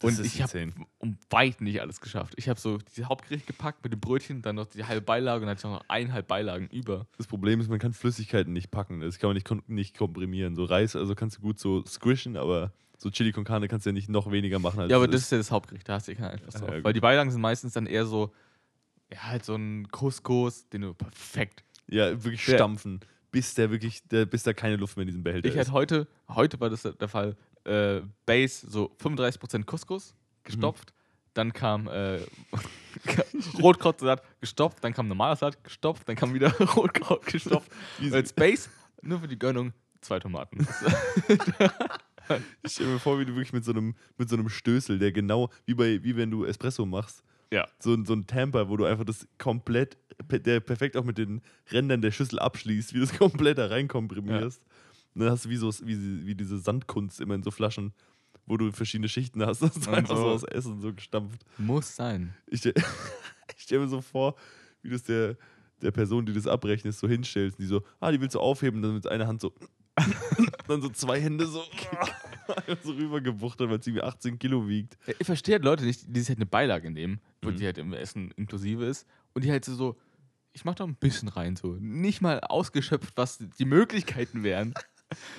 Das 0.00 0.18
und 0.18 0.26
ich 0.26 0.42
habe 0.42 0.72
um 0.98 1.16
weit 1.30 1.60
nicht 1.60 1.80
alles 1.80 2.00
geschafft. 2.00 2.34
Ich 2.36 2.48
habe 2.48 2.58
so 2.58 2.78
dieses 2.78 3.08
Hauptgericht 3.08 3.46
gepackt 3.46 3.84
mit 3.84 3.92
dem 3.92 4.00
Brötchen, 4.00 4.42
dann 4.42 4.56
noch 4.56 4.66
die 4.66 4.84
halbe 4.84 5.02
Beilage 5.02 5.36
und 5.42 5.46
dann 5.46 5.56
hatte 5.56 5.66
ich 5.68 5.72
noch 5.72 5.84
eineinhalb 5.88 6.26
Beilagen 6.26 6.66
über. 6.68 7.06
das 7.16 7.26
Problem 7.26 7.60
ist, 7.60 7.68
man 7.70 7.78
kann 7.78 7.92
Flüssigkeiten 7.92 8.52
nicht 8.52 8.70
packen. 8.70 9.00
Das 9.00 9.18
kann 9.18 9.28
man 9.28 9.34
nicht, 9.36 9.68
nicht 9.68 9.96
komprimieren. 9.96 10.56
So 10.56 10.64
Reis, 10.64 10.96
also 10.96 11.14
kannst 11.14 11.38
du 11.38 11.40
gut 11.42 11.58
so 11.58 11.84
squishen, 11.86 12.36
aber 12.36 12.72
so 12.98 13.10
Chili 13.10 13.32
con 13.32 13.44
Carne 13.44 13.68
kannst 13.68 13.86
du 13.86 13.90
ja 13.90 13.94
nicht 13.94 14.08
noch 14.08 14.30
weniger 14.30 14.58
machen 14.58 14.80
als 14.80 14.90
Ja, 14.90 14.96
aber 14.96 15.06
das 15.08 15.22
ist 15.22 15.32
ja 15.32 15.38
das 15.38 15.50
Hauptgericht, 15.50 15.88
da 15.88 15.94
hast 15.94 16.08
du 16.08 16.12
ja 16.12 16.18
keinen 16.18 16.30
Einfluss 16.32 16.54
drauf. 16.54 16.70
ja. 16.70 16.82
Weil 16.84 16.92
die 16.92 17.00
Beilagen 17.00 17.30
sind 17.30 17.40
meistens 17.40 17.72
dann 17.74 17.86
eher 17.86 18.04
so, 18.06 18.32
ja, 19.12 19.22
halt 19.24 19.44
so 19.44 19.54
ein 19.54 19.88
Couscous, 19.90 20.68
den 20.70 20.82
du 20.82 20.94
perfekt. 20.94 21.62
Ja, 21.88 22.10
wirklich 22.24 22.46
Ja. 22.48 22.56
stampfen, 22.56 23.00
bis 23.30 23.54
der 23.54 23.70
wirklich, 23.70 24.02
der, 24.08 24.26
bis 24.26 24.42
da 24.42 24.52
keine 24.52 24.76
Luft 24.76 24.96
mehr 24.96 25.02
in 25.02 25.08
diesem 25.08 25.22
Behälter 25.22 25.48
Ich 25.48 25.54
ist. 25.54 25.60
hatte 25.60 25.72
heute, 25.72 26.08
heute 26.28 26.58
war 26.60 26.70
das 26.70 26.82
der 26.82 27.08
Fall, 27.08 27.36
äh, 27.64 28.00
Base, 28.26 28.66
so 28.70 28.94
35% 29.02 29.64
Couscous, 29.64 30.14
gestopft. 30.44 30.92
Dann 31.34 31.52
kam 31.52 31.88
äh, 31.88 32.20
Rotkrautsalat 33.60 34.22
gestopft, 34.40 34.82
dann 34.84 34.92
kam 34.94 35.08
normaler 35.08 35.36
Salat 35.36 35.62
gestopft, 35.64 36.08
dann 36.08 36.16
kam 36.16 36.32
wieder 36.34 36.52
Rotkraut 36.76 37.26
gestopft. 37.26 37.70
Als 38.12 38.32
Base, 38.32 38.68
nur 39.02 39.18
für 39.20 39.28
die 39.28 39.38
Gönnung, 39.38 39.72
zwei 40.00 40.18
Tomaten. 40.20 40.66
Ich 42.62 42.72
stelle 42.72 42.88
mir 42.94 42.98
vor, 42.98 43.18
wie 43.18 43.26
du 43.26 43.32
wirklich 43.34 43.52
mit 43.52 43.66
so 43.66 43.72
einem, 43.72 43.94
mit 44.16 44.30
so 44.30 44.36
einem 44.36 44.48
Stößel, 44.48 44.98
der 44.98 45.12
genau, 45.12 45.50
wie, 45.66 45.74
bei, 45.74 46.02
wie 46.02 46.16
wenn 46.16 46.30
du 46.30 46.46
Espresso 46.46 46.86
machst, 46.86 47.22
ja. 47.52 47.68
so, 47.78 47.92
ein- 47.92 48.06
so 48.06 48.14
ein 48.14 48.26
Tamper, 48.26 48.70
wo 48.70 48.78
du 48.78 48.86
einfach 48.86 49.04
das 49.04 49.26
komplett, 49.36 49.98
der 50.30 50.60
perfekt 50.60 50.96
auch 50.96 51.04
mit 51.04 51.18
den 51.18 51.42
Rändern 51.70 52.00
der 52.00 52.12
Schüssel 52.12 52.38
abschließt, 52.38 52.94
wie 52.94 53.00
du 53.00 53.04
das 53.04 53.18
komplett 53.18 53.58
da 53.58 53.66
reinkomprimierst. 53.66 54.62
Und 54.62 54.68
dann 55.22 55.30
hast 55.30 55.44
du 55.44 55.48
wie, 55.50 55.56
so, 55.56 55.70
wie, 55.84 56.26
wie 56.26 56.34
diese 56.34 56.58
Sandkunst 56.58 57.20
immer 57.20 57.34
in 57.34 57.42
so 57.42 57.50
Flaschen, 57.50 57.92
wo 58.46 58.56
du 58.56 58.72
verschiedene 58.72 59.08
Schichten 59.08 59.44
hast. 59.44 59.60
Das 59.62 59.76
ist 59.76 59.86
Und 59.88 59.94
einfach 59.94 60.16
so 60.16 60.26
aus 60.26 60.42
Essen 60.44 60.80
so 60.80 60.92
gestampft. 60.92 61.44
Muss 61.58 61.94
sein. 61.96 62.34
Ich, 62.46 62.64
ich 62.66 62.74
stelle 63.56 63.82
mir 63.82 63.88
so 63.88 64.00
vor, 64.00 64.34
wie 64.82 64.88
du 64.90 64.96
es 64.96 65.02
der, 65.04 65.36
der 65.82 65.90
Person, 65.92 66.26
die 66.26 66.32
das 66.32 66.46
abrechnet, 66.46 66.94
so 66.94 67.08
hinstellst. 67.08 67.58
Die 67.58 67.66
so, 67.66 67.82
ah, 68.00 68.10
die 68.10 68.20
willst 68.20 68.34
du 68.34 68.40
aufheben, 68.40 68.82
dann 68.82 68.94
mit 68.94 69.06
einer 69.06 69.26
Hand 69.26 69.40
so, 69.40 69.52
dann 70.68 70.82
so 70.82 70.88
zwei 70.90 71.20
Hände 71.20 71.46
so, 71.46 71.62
so 72.82 72.92
rübergebuchtert, 72.92 73.70
weil 73.70 73.78
es 73.78 73.86
irgendwie 73.86 74.02
18 74.02 74.38
Kilo 74.38 74.68
wiegt. 74.68 74.98
Ich 75.18 75.26
verstehe 75.26 75.54
halt 75.54 75.64
Leute 75.64 75.84
nicht, 75.84 76.04
die 76.08 76.20
sich 76.20 76.28
halt 76.28 76.38
eine 76.38 76.46
Beilage 76.46 76.90
nehmen, 76.90 77.20
wo 77.42 77.50
Mhm. 77.50 77.56
die 77.56 77.64
halt 77.66 77.78
im 77.78 77.92
Essen 77.92 78.32
inklusive 78.32 78.84
ist 78.84 79.06
und 79.34 79.44
die 79.44 79.50
halt 79.50 79.64
so, 79.64 79.74
so 79.74 79.96
ich 80.52 80.64
mach 80.64 80.74
da 80.74 80.84
ein 80.84 80.94
bisschen 80.96 81.28
rein, 81.28 81.56
so. 81.56 81.76
Nicht 81.80 82.20
mal 82.20 82.40
ausgeschöpft, 82.40 83.16
was 83.16 83.38
die 83.58 83.64
Möglichkeiten 83.64 84.42
wären. 84.44 84.74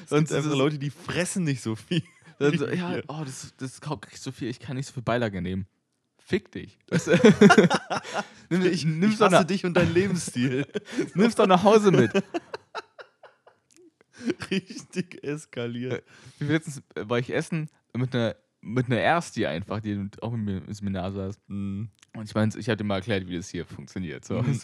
Sonst 0.07 0.31
einfach 0.31 0.51
es- 0.51 0.57
Leute, 0.57 0.77
die 0.79 0.89
fressen 0.89 1.43
nicht 1.43 1.61
so 1.61 1.75
viel. 1.75 2.03
Dann 2.39 2.57
so, 2.57 2.67
ja, 2.67 2.99
oh, 3.07 3.21
das, 3.25 3.53
das 3.57 3.79
krieg 3.81 4.07
ich 4.11 4.19
so 4.19 4.31
viel, 4.31 4.49
ich 4.49 4.59
kann 4.59 4.75
nicht 4.75 4.87
so 4.87 4.93
viel 4.93 5.03
Beilage 5.03 5.41
nehmen. 5.41 5.67
Fick 6.17 6.51
dich. 6.51 6.77
Das, 6.87 7.07
nimm, 8.49 8.65
ich, 8.65 8.83
nimm's, 8.85 9.15
ich 9.15 9.21
hasse 9.21 9.45
dich 9.45 9.63
und 9.65 9.75
deinen 9.75 9.93
Lebensstil. 9.93 10.65
nimm's 11.13 11.35
doch 11.35 11.47
nach 11.47 11.63
Hause 11.63 11.91
mit. 11.91 12.11
Richtig 14.49 15.23
eskaliert. 15.23 16.03
Letztens 16.39 16.81
war 16.95 17.19
ich 17.19 17.33
essen 17.33 17.69
mit 17.93 18.15
einer 18.15 18.35
mit 18.61 18.87
einer 18.87 18.97
Ersti 18.97 19.45
einfach, 19.45 19.79
die 19.79 20.09
auch 20.21 20.31
mit 20.31 20.41
mir 20.45 20.57
im 20.67 20.73
Seminar 20.73 21.11
saß. 21.11 21.39
Mhm. 21.47 21.89
Und 22.15 22.27
ich 22.27 22.33
meine, 22.33 22.51
ich 22.57 22.67
hatte 22.67 22.83
mal 22.83 22.95
erklärt, 22.95 23.27
wie 23.27 23.35
das 23.37 23.49
hier 23.49 23.63
funktioniert. 23.63 24.25
So. 24.25 24.41
Mhm. 24.41 24.59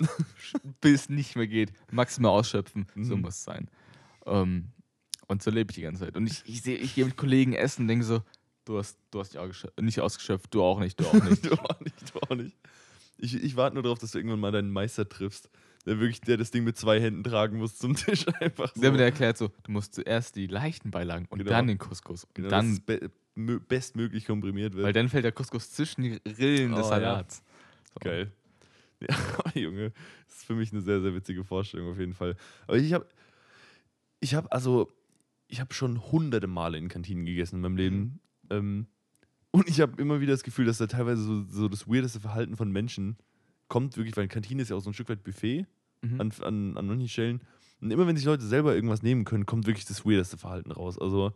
Bis 0.82 1.02
es 1.02 1.10
nicht 1.10 1.36
mehr 1.36 1.46
geht. 1.46 1.72
Maximal 1.92 2.32
ausschöpfen. 2.32 2.88
So 2.96 3.16
Mhm. 3.16 3.22
muss 3.22 3.36
es 3.36 3.44
sein. 3.44 3.70
Ähm, 4.26 4.70
und 5.32 5.42
so 5.42 5.50
lebe 5.52 5.72
ich 5.72 5.76
die 5.76 5.82
ganze 5.82 6.04
Zeit. 6.06 6.16
Und 6.16 6.28
ich, 6.28 6.44
ich 6.46 6.62
sehe, 6.62 6.78
ich 6.78 6.94
gehe 6.96 7.06
mit 7.06 7.18
Kollegen 7.18 7.54
essen 7.54 7.84
und 7.84 7.88
denke 7.88 8.06
so, 8.06 8.22
du 8.66 8.78
hast, 8.78 8.98
du 9.12 9.20
hast 9.20 9.36
nicht, 9.80 10.00
ausgeschöpft, 10.00 10.54
du 10.54 10.62
auch 10.64 10.80
nicht, 10.80 11.00
du 11.00 11.06
auch 11.06 11.24
nicht. 11.24 11.46
du 11.50 11.54
auch 11.54 11.80
nicht, 11.80 12.14
du 12.14 12.20
auch 12.22 12.36
nicht. 12.36 12.56
Ich, 13.18 13.36
ich 13.36 13.56
warte 13.56 13.76
nur 13.76 13.84
darauf, 13.84 14.00
dass 14.00 14.12
du 14.12 14.18
irgendwann 14.20 14.40
mal 14.40 14.52
deinen 14.52 14.72
Meister 14.72 15.08
triffst, 15.08 15.50
der 15.86 16.00
wirklich, 16.00 16.22
der 16.22 16.38
das 16.38 16.52
Ding 16.52 16.64
mit 16.64 16.78
zwei 16.78 17.00
Händen 17.00 17.24
tragen 17.24 17.58
muss 17.58 17.78
zum 17.78 17.96
Tisch 17.96 18.26
einfach 18.40 18.74
so. 18.76 18.82
Der 18.82 18.92
hat 18.92 18.98
mir 18.98 19.04
erklärt 19.04 19.38
so, 19.38 19.50
du 19.64 19.72
musst 19.72 19.96
zuerst 19.96 20.36
die 20.36 20.48
leichten 20.48 20.92
Beilagen 20.92 21.26
und 21.30 21.40
Genau. 21.40 21.50
dann 21.52 21.68
den 21.68 21.78
Couscous. 21.78 22.24
Und 22.26 22.36
genau, 22.36 22.50
dann, 22.50 22.66
dass 22.68 22.74
es 22.74 22.80
be 22.82 23.12
mö- 23.38 23.60
bestmöglich 23.60 24.26
komprimiert 24.26 24.74
wird. 24.74 24.86
weil 24.86 24.94
dann 24.94 25.10
fällt 25.10 25.24
der 25.26 25.32
Couscous 25.32 25.72
zwischen 25.72 26.02
die 26.04 26.20
Rillen 26.38 26.72
des 26.76 26.86
Oh, 26.86 26.90
ja. 26.92 27.00
Salats. 27.00 27.44
So. 27.94 28.00
Geil. 28.02 28.32
Ja, 29.10 29.16
Junge, 29.60 29.92
das 30.28 30.38
ist 30.38 30.46
für 30.46 30.54
mich 30.54 30.72
eine 30.72 30.82
sehr, 30.82 31.02
sehr 31.02 31.12
witzige 31.16 31.44
Vorstellung 31.44 31.92
auf 31.92 31.98
jeden 31.98 32.14
Fall. 32.14 32.36
Aber 32.68 32.78
ich 32.78 32.94
habe, 32.94 33.08
ich 34.20 34.36
habe 34.36 34.52
also, 34.52 34.92
ich 35.52 35.60
habe 35.60 35.74
schon 35.74 36.02
hunderte 36.12 36.48
Male 36.48 36.78
in 36.78 36.88
Kantinen 36.88 37.26
gegessen 37.26 37.58
in 37.58 37.62
meinem 37.62 37.78
Leben. 37.78 38.20
Ähm, 38.50 38.88
und 39.52 39.68
ich 39.68 39.82
habe 39.82 40.02
immer 40.02 40.22
wieder 40.22 40.32
das 40.32 40.44
Gefühl, 40.44 40.66
dass 40.66 40.78
da 40.78 40.88
teilweise 40.88 41.22
so, 41.24 41.44
so 41.50 41.68
das 41.68 41.88
weirdeste 41.88 42.20
Verhalten 42.22 42.56
von 42.56 42.72
Menschen 42.72 43.18
kommt, 43.68 43.98
wirklich, 43.98 44.16
weil 44.16 44.24
eine 44.24 44.30
Kantine 44.30 44.62
ist 44.62 44.70
ja 44.70 44.76
auch 44.78 44.82
so 44.82 44.90
ein 44.90 44.94
Stück 44.94 45.10
weit 45.10 45.24
Buffet 45.24 45.68
Mhm. 46.04 46.20
an, 46.20 46.32
an, 46.42 46.78
an 46.78 46.88
manchen 46.88 47.08
Stellen. 47.08 47.42
Und 47.80 47.92
immer 47.92 48.08
wenn 48.08 48.16
sich 48.16 48.26
Leute 48.26 48.44
selber 48.44 48.74
irgendwas 48.74 49.04
nehmen 49.04 49.24
können, 49.24 49.46
kommt 49.46 49.68
wirklich 49.68 49.86
das 49.86 50.04
weirdeste 50.06 50.38
Verhalten 50.38 50.72
raus. 50.72 50.98
Also, 50.98 51.32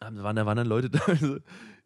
ähm, 0.00 0.16
da 0.16 0.22
waren, 0.24 0.34
da 0.34 0.44
waren 0.46 0.56
dann 0.56 0.66
Leute 0.66 0.90
da. 0.90 0.98
Also, 1.06 1.38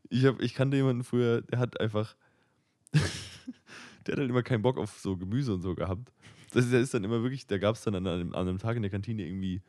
ich, 0.08 0.24
hab, 0.24 0.40
ich 0.40 0.54
kannte 0.54 0.76
jemanden 0.78 1.04
früher, 1.04 1.42
der 1.42 1.58
hat 1.58 1.78
einfach. 1.80 2.16
der 2.92 4.12
hat 4.12 4.18
halt 4.18 4.30
immer 4.30 4.42
keinen 4.42 4.62
Bock 4.62 4.78
auf 4.78 4.98
so 4.98 5.16
Gemüse 5.16 5.52
und 5.54 5.62
so 5.62 5.74
gehabt. 5.74 6.12
Das 6.52 6.64
ist, 6.64 6.72
der 6.72 6.80
ist 6.80 6.94
dann 6.94 7.04
immer 7.04 7.22
wirklich, 7.22 7.46
da 7.46 7.58
gab 7.58 7.74
es 7.76 7.82
dann 7.82 7.94
an 7.94 8.06
einem, 8.06 8.34
an 8.34 8.48
einem 8.48 8.58
Tag 8.58 8.76
in 8.76 8.82
der 8.82 8.90
Kantine 8.90 9.24
irgendwie 9.26 9.62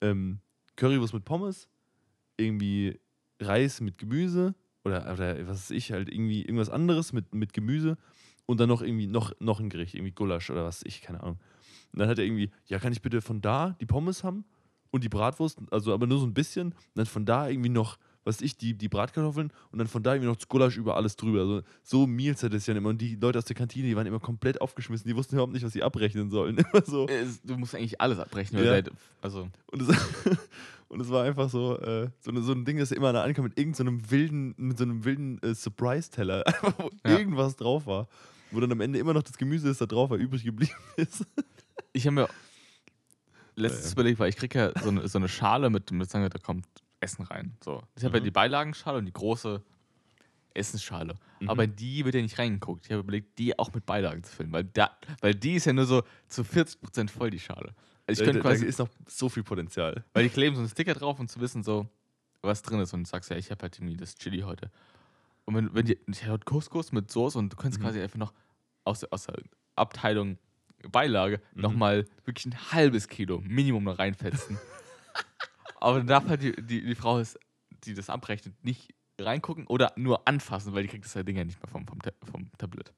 ähm, 0.00 0.40
Currywurst 0.76 1.14
mit 1.14 1.24
Pommes, 1.24 1.68
irgendwie 2.36 2.98
Reis 3.40 3.80
mit 3.80 3.98
Gemüse 3.98 4.54
oder, 4.84 5.12
oder 5.12 5.46
was 5.46 5.58
weiß 5.58 5.70
ich, 5.70 5.92
halt 5.92 6.08
irgendwie 6.08 6.42
irgendwas 6.42 6.70
anderes 6.70 7.12
mit, 7.12 7.34
mit 7.34 7.52
Gemüse 7.52 7.96
und 8.46 8.60
dann 8.60 8.68
noch 8.68 8.82
irgendwie 8.82 9.06
noch, 9.06 9.32
noch 9.40 9.60
ein 9.60 9.70
Gericht, 9.70 9.94
irgendwie 9.94 10.12
Gulasch 10.12 10.50
oder 10.50 10.64
was 10.64 10.80
weiß 10.80 10.86
ich, 10.86 11.02
keine 11.02 11.22
Ahnung. 11.22 11.38
Und 11.92 12.00
dann 12.00 12.08
hat 12.08 12.18
er 12.18 12.24
irgendwie, 12.24 12.50
ja, 12.66 12.78
kann 12.78 12.92
ich 12.92 13.02
bitte 13.02 13.20
von 13.20 13.40
da 13.40 13.76
die 13.80 13.86
Pommes 13.86 14.24
haben 14.24 14.44
und 14.90 15.04
die 15.04 15.08
Bratwurst, 15.08 15.58
also 15.70 15.92
aber 15.92 16.06
nur 16.06 16.18
so 16.18 16.26
ein 16.26 16.34
bisschen. 16.34 16.68
Und 16.68 16.94
dann 16.94 17.06
von 17.06 17.24
da 17.24 17.48
irgendwie 17.48 17.68
noch, 17.68 17.98
was 18.24 18.40
ich, 18.40 18.56
die, 18.56 18.74
die 18.74 18.88
Bratkartoffeln 18.88 19.52
und 19.70 19.78
dann 19.78 19.86
von 19.86 20.02
da 20.02 20.14
irgendwie 20.14 20.28
noch 20.28 20.36
das 20.36 20.48
Gulasch 20.48 20.76
über 20.76 20.96
alles 20.96 21.16
drüber. 21.16 21.40
Also, 21.40 21.62
so 21.82 22.06
Meals 22.06 22.42
hat 22.42 22.54
es 22.54 22.66
ja 22.66 22.74
immer. 22.74 22.88
Und 22.88 23.00
die 23.00 23.16
Leute 23.16 23.38
aus 23.38 23.44
der 23.44 23.54
Kantine, 23.56 23.86
die 23.88 23.96
waren 23.96 24.06
immer 24.06 24.20
komplett 24.20 24.60
aufgeschmissen. 24.60 25.06
Die 25.08 25.14
wussten 25.16 25.34
überhaupt 25.36 25.52
nicht, 25.52 25.64
was 25.64 25.72
sie 25.72 25.82
abrechnen 25.82 26.30
sollen. 26.30 26.56
Immer 26.72 26.84
so. 26.84 27.06
Es- 27.06 27.42
Du 27.42 27.56
musst 27.56 27.74
eigentlich 27.74 28.00
alles 28.00 28.18
abbrechen. 28.18 28.58
Ja. 28.64 28.80
Also, 29.20 29.48
Und 29.70 29.82
es, 29.82 29.88
und 30.88 31.00
es 31.00 31.08
war 31.10 31.24
einfach 31.24 31.48
so, 31.50 31.78
äh, 31.78 32.08
so, 32.20 32.30
eine, 32.30 32.42
so 32.42 32.52
ein 32.52 32.64
Ding, 32.64 32.78
das 32.78 32.90
immer 32.92 33.12
da 33.12 33.22
ankam 33.22 33.44
mit 33.44 33.58
irgendeinem 33.58 33.74
so 33.74 33.90
einem 33.92 34.10
wilden, 34.10 34.54
mit 34.56 34.78
so 34.78 34.84
einem 34.84 35.04
wilden 35.04 35.38
äh, 35.42 35.54
Surprise-Teller, 35.54 36.44
wo 36.78 36.90
Ja. 37.08 37.18
irgendwas 37.18 37.56
drauf 37.56 37.86
war. 37.86 38.08
Wo 38.50 38.60
dann 38.60 38.70
am 38.72 38.80
Ende 38.80 38.98
immer 38.98 39.12
noch 39.14 39.22
das 39.22 39.36
Gemüse, 39.36 39.68
das 39.68 39.78
da 39.78 39.86
drauf 39.86 40.10
war, 40.10 40.16
übrig 40.16 40.44
geblieben 40.44 40.72
ist. 40.96 41.26
ich 41.92 42.06
habe 42.06 42.14
mir 42.14 42.28
letztens 43.56 43.84
Ja, 43.84 43.88
ja. 43.88 43.92
überlegt, 43.94 44.18
weil 44.20 44.28
ich 44.30 44.36
kriege 44.36 44.58
ja 44.58 44.80
so 44.82 44.88
eine, 44.90 45.08
so 45.08 45.18
eine 45.18 45.28
Schale 45.28 45.70
mit, 45.70 45.90
mit 45.90 46.08
sagen 46.10 46.24
wir, 46.24 46.28
da 46.30 46.38
kommt 46.38 46.66
Essen 47.04 47.22
rein. 47.24 47.56
So. 47.62 47.82
Ich 47.96 48.04
habe 48.04 48.16
ja 48.16 48.20
Mhm. 48.20 48.24
die 48.24 48.30
Beilagenschale 48.32 48.98
und 48.98 49.06
die 49.06 49.12
große 49.12 49.62
Essensschale. 50.54 51.14
Mhm. 51.40 51.50
Aber 51.50 51.66
die 51.66 52.04
wird 52.04 52.14
ja 52.14 52.22
nicht 52.22 52.38
reingeguckt. 52.38 52.86
Ich 52.86 52.92
habe 52.92 53.00
überlegt, 53.00 53.38
die 53.38 53.58
auch 53.58 53.72
mit 53.74 53.86
Beilagen 53.86 54.22
zu 54.22 54.34
füllen, 54.34 54.52
weil, 54.52 54.64
da, 54.64 54.90
weil 55.20 55.34
die 55.34 55.54
ist 55.54 55.66
ja 55.66 55.72
nur 55.72 55.86
so 55.86 56.02
zu 56.28 56.42
40% 56.42 57.10
voll, 57.10 57.30
die 57.30 57.38
Schale. 57.40 57.74
Also 58.06 58.20
ich 58.22 58.26
da, 58.26 58.32
könnte 58.32 58.40
da 58.42 58.48
quasi, 58.50 58.66
ist 58.66 58.78
noch 58.78 58.88
so 59.06 59.28
viel 59.28 59.42
Potenzial. 59.42 60.04
weil 60.12 60.24
die 60.24 60.30
kleben 60.30 60.54
so 60.54 60.60
einen 60.60 60.68
Sticker 60.68 60.94
drauf 60.94 61.18
und 61.18 61.28
zu 61.30 61.40
wissen 61.40 61.62
so, 61.62 61.88
was 62.42 62.62
drin 62.62 62.80
ist. 62.80 62.92
Und 62.94 63.04
du 63.04 63.08
sagst 63.10 63.30
ja, 63.30 63.36
ich 63.36 63.50
habe 63.50 63.62
halt 63.62 63.78
irgendwie 63.78 63.96
das 63.96 64.14
Chili 64.14 64.40
heute. 64.40 64.70
Und 65.46 65.54
wenn, 65.56 65.74
wenn 65.74 65.86
die, 65.86 65.98
ich 66.06 66.24
hatte 66.24 66.44
Couscous 66.44 66.92
mit 66.92 67.10
Soße 67.10 67.38
und 67.38 67.52
du 67.52 67.56
kannst 67.56 67.78
Mhm. 67.78 67.82
quasi 67.84 68.00
einfach 68.00 68.18
noch 68.18 68.32
aus, 68.84 69.00
der- 69.00 69.12
aus 69.12 69.26
der 69.26 69.36
Abteilung 69.76 70.38
Beilage 70.92 71.40
Mhm. 71.54 71.62
nochmal 71.62 72.06
wirklich 72.26 72.44
ein 72.46 72.72
halbes 72.72 73.08
Kilo 73.08 73.40
Minimum 73.40 73.84
noch 73.84 73.98
reinfetzen. 73.98 74.58
Aber 75.84 75.98
dann 75.98 76.06
darf 76.06 76.26
halt 76.26 76.42
die, 76.42 76.52
die, 76.52 76.82
die 76.82 76.94
Frau, 76.94 77.18
ist, 77.18 77.38
die 77.84 77.92
das 77.92 78.08
abrechnet, 78.08 78.54
nicht 78.64 78.94
reingucken 79.20 79.66
oder 79.66 79.92
nur 79.96 80.26
anfassen, 80.26 80.72
weil 80.72 80.82
die 80.82 80.88
kriegt 80.88 81.04
das 81.04 81.12
Ding 81.24 81.36
ja 81.36 81.44
nicht 81.44 81.62
mehr 81.62 81.70
vom, 81.70 81.86
vom, 81.86 81.98
vom 82.30 82.50
Tablett. 82.56 82.94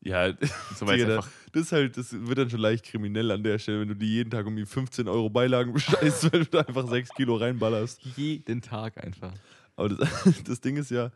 Ja, 0.00 0.32
So, 0.74 0.86
einfach, 0.86 1.28
das 1.52 1.62
ist 1.64 1.72
halt, 1.72 1.98
das 1.98 2.12
wird 2.12 2.38
dann 2.38 2.48
schon 2.48 2.60
leicht 2.60 2.86
kriminell 2.86 3.30
an 3.30 3.42
der 3.42 3.58
Stelle, 3.58 3.80
wenn 3.82 3.88
du 3.88 3.96
die 3.96 4.08
jeden 4.08 4.30
Tag 4.30 4.46
um 4.46 4.56
die 4.56 4.64
15 4.64 5.06
Euro 5.06 5.28
Beilagen 5.28 5.72
bescheißt, 5.74 6.32
weil 6.32 6.44
du 6.44 6.50
da 6.50 6.60
einfach 6.60 6.88
6 6.88 7.10
Kilo 7.10 7.36
reinballerst. 7.36 8.00
jeden 8.16 8.62
Tag 8.62 9.04
einfach. 9.04 9.34
Aber 9.76 9.90
das, 9.90 10.42
das 10.44 10.60
Ding 10.62 10.76
ist 10.78 10.90
ja, 10.90 11.10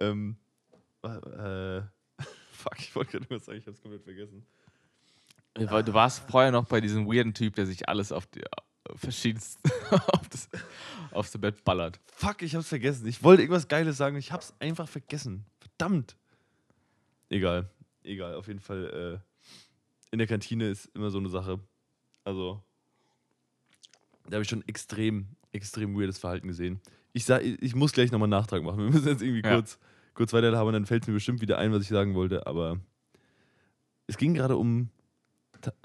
ähm, 0.00 0.36
äh, 1.02 1.80
fuck, 2.52 2.78
ich 2.78 2.94
wollte 2.94 3.12
gerade 3.12 3.30
was 3.30 3.46
sagen, 3.46 3.58
ich 3.58 3.66
hab's 3.66 3.80
komplett 3.80 4.04
vergessen. 4.04 4.44
Du 5.54 5.94
warst 5.94 6.30
vorher 6.30 6.50
noch 6.50 6.66
bei 6.66 6.82
diesem 6.82 7.06
weirden 7.06 7.32
Typ, 7.32 7.54
der 7.54 7.64
sich 7.64 7.88
alles 7.88 8.12
auf 8.12 8.26
die 8.26 8.42
verschiedensten 8.96 9.60
auf 9.90 10.28
das, 10.28 10.48
aufs 11.12 11.30
Tablett 11.32 11.64
ballert. 11.64 12.00
Fuck, 12.12 12.42
ich 12.42 12.54
hab's 12.54 12.68
vergessen. 12.68 13.06
Ich 13.06 13.22
wollte 13.22 13.42
irgendwas 13.42 13.68
Geiles 13.68 13.96
sagen, 13.96 14.16
ich 14.16 14.32
hab's 14.32 14.54
einfach 14.58 14.88
vergessen. 14.88 15.44
Verdammt. 15.60 16.16
Egal, 17.28 17.70
egal, 18.02 18.34
auf 18.34 18.46
jeden 18.48 18.60
Fall, 18.60 19.22
äh, 19.22 19.46
in 20.10 20.18
der 20.18 20.26
Kantine 20.26 20.68
ist 20.68 20.86
immer 20.94 21.10
so 21.10 21.18
eine 21.18 21.28
Sache. 21.30 21.58
Also, 22.24 22.62
da 24.26 24.32
habe 24.34 24.42
ich 24.42 24.48
schon 24.48 24.66
extrem, 24.68 25.26
extrem 25.52 25.98
weirdes 25.98 26.18
Verhalten 26.18 26.48
gesehen. 26.48 26.80
Ich, 27.14 27.24
sag, 27.24 27.42
ich 27.42 27.74
muss 27.74 27.92
gleich 27.92 28.12
nochmal 28.12 28.26
einen 28.26 28.40
Nachtrag 28.40 28.62
machen. 28.62 28.78
Wir 28.78 28.90
müssen 28.90 29.08
jetzt 29.08 29.22
irgendwie 29.22 29.42
Ja. 29.46 29.54
kurz, 29.54 29.78
kurz 30.14 30.32
weiterhaben, 30.32 30.72
dann 30.72 30.86
fällt 30.86 31.02
es 31.04 31.08
mir 31.08 31.14
bestimmt 31.14 31.40
wieder 31.40 31.58
ein, 31.58 31.72
was 31.72 31.82
ich 31.82 31.88
sagen 31.88 32.14
wollte. 32.14 32.46
Aber 32.46 32.78
es 34.06 34.16
ging 34.18 34.34
gerade 34.34 34.56
um, 34.56 34.90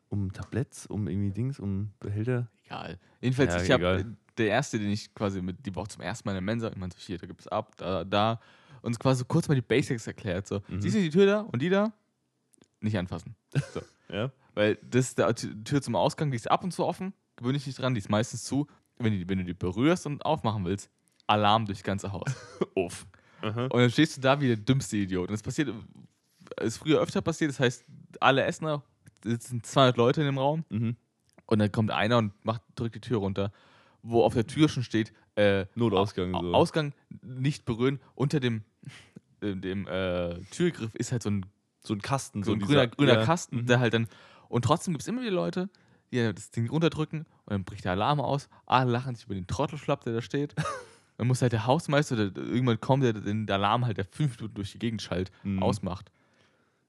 um 0.09 0.31
Tabletts, 0.33 0.85
um 0.87 1.07
irgendwie 1.07 1.31
Dings, 1.31 1.59
um 1.59 1.91
Behälter. 1.99 2.49
Egal. 2.67 2.99
Jedenfalls, 3.21 3.53
Ja, 3.55 3.61
ich 3.63 3.71
habe 3.71 4.05
der 4.37 4.47
erste, 4.47 4.77
den 4.77 4.89
ich 4.91 5.13
quasi 5.15 5.41
mit 5.41 5.65
die 5.65 5.73
Woche 5.75 5.87
zum 5.87 6.01
ersten 6.03 6.27
Mal 6.27 6.33
in 6.33 6.35
der 6.35 6.41
Mensa, 6.41 6.69
ich 6.69 6.75
meine, 6.77 6.91
so 6.93 6.99
hier, 6.99 7.17
da 7.17 7.25
gibt 7.25 7.41
es 7.41 7.47
ab, 7.47 7.75
da, 7.77 8.03
da, 8.03 8.39
uns 8.81 8.99
quasi 8.99 9.23
kurz 9.27 9.47
mal 9.47 9.55
die 9.55 9.61
Basics 9.61 10.05
erklärt. 10.05 10.47
So, 10.47 10.61
Mhm. 10.67 10.81
siehst 10.81 10.95
du 10.95 10.99
die 11.01 11.09
Tür 11.09 11.25
da 11.25 11.39
und 11.41 11.61
die 11.61 11.69
da? 11.69 11.91
Nicht 12.81 12.97
anfassen. 12.97 13.35
So. 13.73 13.81
Ja? 14.09 14.31
Weil 14.53 14.75
das 14.89 15.09
ist 15.09 15.19
die 15.19 15.63
Tür 15.65 15.81
zum 15.81 15.95
Ausgang, 15.97 16.31
die 16.31 16.37
ist 16.37 16.49
ab 16.49 16.63
und 16.63 16.71
zu 16.71 16.85
offen, 16.85 17.13
gewöhne 17.35 17.57
dich 17.57 17.67
nicht 17.67 17.77
dran, 17.77 17.93
die 17.93 17.99
ist 17.99 18.09
meistens 18.09 18.45
zu. 18.45 18.65
Wenn, 18.99 19.11
die, 19.11 19.27
wenn 19.27 19.37
du 19.39 19.43
die 19.43 19.53
berührst 19.53 20.05
und 20.05 20.25
aufmachen 20.25 20.63
willst, 20.63 20.89
Alarm 21.27 21.65
durchs 21.65 21.83
ganze 21.83 22.11
Haus. 22.13 22.23
Uff. 22.75 23.05
Aha. 23.41 23.63
Und 23.65 23.73
dann 23.81 23.91
stehst 23.91 24.15
du 24.15 24.21
da 24.21 24.39
wie 24.39 24.47
der 24.47 24.55
dümmste 24.55 24.95
Idiot. 24.97 25.27
Und 25.27 25.33
das 25.33 25.43
passiert, 25.43 25.73
ist 26.61 26.77
früher 26.77 27.01
öfter 27.01 27.21
passiert, 27.21 27.49
das 27.51 27.59
heißt, 27.59 27.85
alle 28.21 28.43
Essener, 28.45 28.81
sitzen 29.23 29.61
200 29.61 29.97
Leute 29.97 30.21
in 30.21 30.27
dem 30.27 30.37
Raum 30.37 30.63
Mhm. 30.69 30.95
Und 31.47 31.57
dann 31.59 31.71
kommt 31.71 31.89
einer 31.91 32.17
und 32.19 32.33
macht, 32.45 32.61
drückt 32.75 32.95
die 32.95 33.01
Tür 33.01 33.17
runter, 33.17 33.51
wo 34.03 34.23
auf 34.23 34.33
der 34.35 34.45
Tür 34.47 34.69
schon 34.69 34.83
steht, 34.83 35.11
äh, 35.35 35.65
Notausgang. 35.75 36.35
Au- 36.35 36.41
So. 36.43 36.53
Ausgang 36.53 36.93
nicht 37.23 37.65
berühren. 37.65 37.99
Unter 38.15 38.39
dem, 38.39 38.63
äh, 39.41 39.55
dem 39.55 39.87
äh, 39.87 40.35
Türgriff 40.51 40.93
ist 40.95 41.11
halt 41.11 41.23
so 41.23 41.29
ein, 41.31 41.45
so 41.81 41.93
ein 41.93 42.01
Kasten. 42.01 42.43
so 42.43 42.53
ein 42.53 42.59
dieser- 42.59 42.67
grüner, 42.69 42.87
grüner 42.87 43.13
ja. 43.19 43.25
Kasten, 43.25 43.57
Mhm. 43.57 43.65
der 43.65 43.79
halt 43.79 43.93
dann. 43.93 44.07
Und 44.49 44.63
trotzdem 44.65 44.93
gibt 44.93 45.01
es 45.01 45.07
immer 45.07 45.21
wieder 45.21 45.31
Leute, 45.31 45.69
die 46.11 46.17
das 46.33 46.51
Ding 46.51 46.69
runterdrücken 46.69 47.21
und 47.21 47.51
dann 47.51 47.63
bricht 47.65 47.83
der 47.85 47.91
Alarm 47.93 48.21
aus. 48.21 48.47
Alle 48.65 48.91
lachen 48.91 49.15
sich 49.15 49.25
über 49.25 49.35
den 49.35 49.47
Trottelschlapp, 49.47 50.03
der 50.05 50.13
da 50.13 50.21
steht. 50.21 50.55
Dann 51.17 51.27
muss 51.27 51.41
halt 51.41 51.51
der 51.51 51.65
Hausmeister 51.65 52.13
oder 52.15 52.25
irgendwann 52.37 52.79
kommt, 52.79 53.03
der 53.03 53.13
den 53.13 53.49
Alarm 53.49 53.85
halt, 53.85 53.97
der 53.97 54.05
fünf 54.05 54.37
Minuten 54.37 54.53
durch 54.55 54.71
die 54.71 54.79
Gegend 54.79 55.01
schallt, 55.01 55.31
Mhm. 55.43 55.61
ausmacht. 55.63 56.11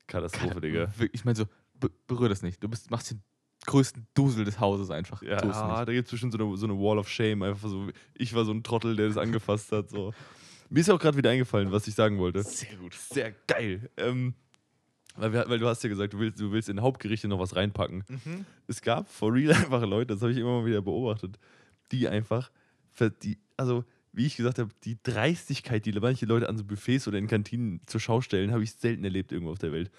Katastrophe, 0.06 0.60
Digga. 0.60 0.92
Ich 1.12 1.24
meine 1.24 1.36
so, 1.36 1.46
be 1.80 1.90
berühr 2.06 2.28
das 2.28 2.42
nicht. 2.42 2.62
Du 2.62 2.68
bist, 2.68 2.90
machst 2.90 3.10
den 3.10 3.22
größten 3.68 4.06
Dusel 4.14 4.44
des 4.44 4.58
Hauses 4.58 4.90
einfach. 4.90 5.22
Ja, 5.22 5.36
ah, 5.42 5.84
da 5.84 5.92
gibt 5.92 6.06
es 6.06 6.10
bestimmt 6.10 6.32
so 6.32 6.38
eine, 6.38 6.56
so 6.56 6.66
eine 6.66 6.74
Wall 6.74 6.98
of 6.98 7.08
Shame. 7.08 7.42
Einfach 7.42 7.68
so, 7.68 7.88
ich 8.14 8.34
war 8.34 8.44
so 8.44 8.52
ein 8.52 8.62
Trottel, 8.62 8.96
der 8.96 9.08
das 9.08 9.16
angefasst 9.18 9.70
hat. 9.72 9.90
So. 9.90 10.12
Mir 10.70 10.80
ist 10.80 10.88
ja 10.88 10.94
auch 10.94 10.98
gerade 10.98 11.16
wieder 11.16 11.30
eingefallen, 11.30 11.70
was 11.70 11.86
ich 11.86 11.94
sagen 11.94 12.18
wollte. 12.18 12.42
Sehr 12.42 12.76
gut. 12.76 12.94
Sehr 12.94 13.32
geil. 13.46 13.90
Ähm, 13.96 14.34
weil, 15.16 15.32
wir, 15.32 15.48
weil 15.48 15.58
du 15.58 15.66
hast 15.66 15.82
ja 15.82 15.88
gesagt, 15.88 16.14
du 16.14 16.18
willst, 16.18 16.40
du 16.40 16.50
willst 16.50 16.68
in 16.68 16.80
Hauptgerichte 16.80 17.28
noch 17.28 17.38
was 17.38 17.56
reinpacken. 17.56 18.04
Mhm. 18.08 18.46
Es 18.66 18.80
gab 18.80 19.08
for 19.08 19.32
real 19.32 19.52
einfach 19.54 19.84
Leute, 19.84 20.14
das 20.14 20.22
habe 20.22 20.32
ich 20.32 20.38
immer 20.38 20.60
mal 20.60 20.66
wieder 20.66 20.80
beobachtet, 20.80 21.38
die 21.92 22.08
einfach, 22.08 22.50
die, 23.22 23.38
also 23.56 23.84
wie 24.12 24.26
ich 24.26 24.36
gesagt 24.36 24.58
habe, 24.58 24.70
die 24.84 24.98
Dreistigkeit, 25.02 25.84
die 25.84 25.92
manche 25.92 26.26
Leute 26.26 26.48
an 26.48 26.56
so 26.56 26.64
Buffets 26.64 27.06
oder 27.06 27.18
in 27.18 27.26
Kantinen 27.26 27.80
zur 27.86 28.00
Schau 28.00 28.20
stellen, 28.22 28.52
habe 28.52 28.64
ich 28.64 28.72
selten 28.72 29.04
erlebt 29.04 29.30
irgendwo 29.30 29.52
auf 29.52 29.58
der 29.58 29.72
Welt. 29.72 29.90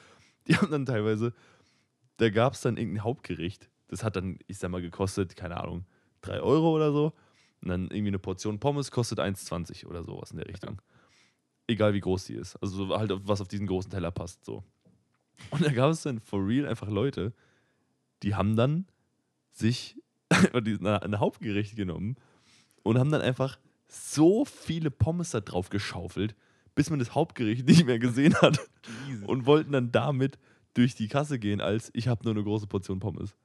Die 0.47 0.55
haben 0.55 0.71
dann 0.71 0.85
teilweise, 0.85 1.33
da 2.19 2.29
gab 2.29 2.53
es 2.53 2.61
dann 2.61 2.77
irgendein 2.77 3.03
Hauptgericht, 3.03 3.69
das 3.88 4.03
hat 4.03 4.15
dann, 4.15 4.38
ich 4.47 4.57
sag 4.57 4.69
mal, 4.69 4.81
gekostet, 4.81 5.35
keine 5.35 5.57
Ahnung, 5.57 5.85
3 6.21 6.41
Euro 6.41 6.75
oder 6.75 6.91
so. 6.91 7.13
Und 7.61 7.69
dann 7.69 7.83
irgendwie 7.83 8.09
eine 8.09 8.19
Portion 8.19 8.59
Pommes 8.59 8.91
kostet 8.91 9.19
1,20 9.19 9.85
oder 9.85 10.03
sowas 10.03 10.31
in 10.31 10.38
der 10.38 10.47
Richtung. 10.47 10.81
Egal 11.67 11.93
wie 11.93 11.99
groß 11.99 12.25
die 12.25 12.35
ist. 12.35 12.55
Also 12.57 12.85
so 12.85 12.97
halt, 12.97 13.11
was 13.27 13.41
auf 13.41 13.47
diesen 13.47 13.67
großen 13.67 13.89
Teller 13.89 14.11
passt. 14.11 14.45
So. 14.45 14.63
Und 15.49 15.65
da 15.65 15.71
gab 15.71 15.91
es 15.91 16.03
dann 16.03 16.19
for 16.19 16.45
real 16.45 16.67
einfach 16.67 16.89
Leute, 16.89 17.33
die 18.23 18.35
haben 18.35 18.55
dann 18.55 18.85
sich 19.51 20.01
ein 20.53 21.19
Hauptgericht 21.19 21.75
genommen 21.75 22.15
und 22.83 22.97
haben 22.97 23.11
dann 23.11 23.21
einfach 23.21 23.59
so 23.88 24.45
viele 24.45 24.91
Pommes 24.91 25.31
da 25.31 25.39
drauf 25.39 25.69
geschaufelt, 25.69 26.35
bis 26.75 26.89
man 26.89 26.99
das 26.99 27.15
Hauptgericht 27.15 27.65
nicht 27.65 27.85
mehr 27.85 27.99
gesehen 27.99 28.35
hat 28.41 28.59
und 29.25 29.45
wollten 29.45 29.71
dann 29.71 29.91
damit 29.91 30.38
durch 30.79 30.95
die 30.95 31.09
Kasse 31.09 31.39
gehen, 31.39 31.59
als 31.59 31.91
ich 31.93 32.07
habe 32.07 32.24
nur 32.24 32.33
eine 32.33 32.43
große 32.43 32.65
Portion 32.65 33.00
Pommes. 33.00 33.36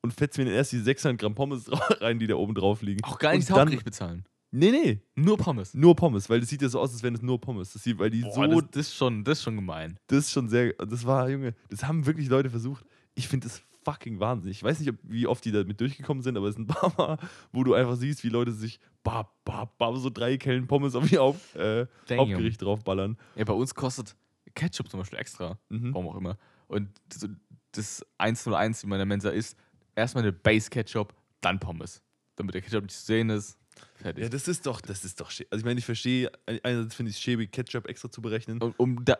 Und 0.00 0.14
fetzen 0.14 0.40
mir 0.40 0.46
dann 0.46 0.54
erst 0.54 0.72
die 0.72 0.78
600 0.78 1.20
Gramm 1.20 1.34
Pommes 1.34 1.70
rein, 2.00 2.18
die 2.18 2.26
da 2.26 2.36
oben 2.36 2.54
drauf 2.54 2.82
liegen. 2.82 3.04
Auch 3.04 3.18
gar 3.18 3.34
nicht 3.34 3.50
Hauptgericht 3.50 3.84
bezahlen. 3.84 4.24
Nee, 4.50 4.70
nee, 4.70 5.02
Nur 5.14 5.36
Pommes. 5.36 5.74
nur 5.74 5.94
Pommes, 5.94 6.30
weil 6.30 6.40
das 6.40 6.48
sieht 6.48 6.62
ja 6.62 6.70
so 6.70 6.80
aus, 6.80 6.92
als 6.94 7.02
wären 7.02 7.14
es 7.14 7.20
nur 7.20 7.38
Pommes. 7.38 7.74
Das 7.74 7.82
sieht, 7.82 7.98
weil 7.98 8.08
die 8.08 8.22
Boah, 8.22 8.32
so 8.32 8.46
das, 8.46 8.70
das, 8.70 8.86
ist 8.86 8.94
schon, 8.94 9.22
das 9.22 9.38
ist 9.38 9.44
schon 9.44 9.56
gemein. 9.56 9.98
das 10.06 10.20
ist 10.20 10.30
schon 10.30 10.48
sehr, 10.48 10.72
das 10.72 11.04
war, 11.04 11.28
Junge, 11.28 11.54
das 11.68 11.86
haben 11.86 12.06
wirklich 12.06 12.30
Leute 12.30 12.48
versucht. 12.48 12.86
Ich 13.14 13.28
finde 13.28 13.46
das 13.46 13.60
fucking 13.84 14.20
wahnsinnig. 14.20 14.56
Ich 14.56 14.62
weiß 14.62 14.80
nicht, 14.80 14.88
ob, 14.88 14.96
wie 15.02 15.26
oft 15.26 15.44
die 15.44 15.52
damit 15.52 15.78
durchgekommen 15.82 16.22
sind, 16.22 16.38
aber 16.38 16.48
es 16.48 16.54
sind 16.54 16.70
ein 16.70 16.74
paar 16.74 16.94
Mal, 16.96 17.18
wo 17.52 17.62
du 17.62 17.74
einfach 17.74 17.96
siehst, 17.96 18.24
wie 18.24 18.30
Leute 18.30 18.52
sich 18.52 18.80
bab, 19.02 19.34
bab, 19.44 19.76
bab, 19.76 19.96
so 19.98 20.08
drei 20.08 20.38
Kellen 20.38 20.66
Pommes 20.66 20.94
auf 20.94 21.12
ihr 21.12 21.20
Haupt, 21.20 21.54
äh. 21.56 21.86
Hauptgericht 22.10 22.62
draufballern. 22.62 23.18
Ja, 23.36 23.44
bei 23.44 23.52
uns 23.52 23.74
kostet 23.74 24.16
Ketchup 24.54 24.88
zum 24.88 25.00
Beispiel 25.00 25.18
extra. 25.18 25.58
Mhm. 25.68 25.92
Warum 25.92 26.08
auch 26.08 26.16
immer. 26.16 26.38
Und 26.68 26.88
das, 27.08 27.28
das 27.72 28.06
101, 28.18 28.82
wie 28.84 28.86
man 28.86 28.96
in 28.96 29.00
der 29.00 29.06
Mensa 29.06 29.30
isst, 29.30 29.56
erstmal 29.96 30.22
eine 30.24 30.32
Base 30.32 30.70
Ketchup, 30.70 31.14
dann 31.40 31.58
Pommes. 31.58 32.02
Damit 32.36 32.54
der 32.54 32.62
Ketchup 32.62 32.82
nicht 32.84 32.94
zu 32.96 33.04
sehen 33.04 33.30
ist. 33.30 33.58
Fertig. 33.94 34.24
Ja, 34.24 34.28
das 34.28 34.48
ist 34.48 34.66
doch, 34.66 34.80
das 34.80 35.04
ist 35.04 35.20
doch, 35.20 35.26
also 35.28 35.44
ich 35.56 35.64
meine, 35.64 35.78
ich 35.78 35.84
verstehe, 35.84 36.30
einerseits 36.62 36.94
finde 36.94 37.10
ich 37.10 37.16
es 37.16 37.22
schäbig, 37.22 37.52
Ketchup 37.52 37.88
extra 37.88 38.10
zu 38.10 38.20
berechnen. 38.20 38.60
um 38.60 38.74
um 38.76 39.04
da, 39.04 39.14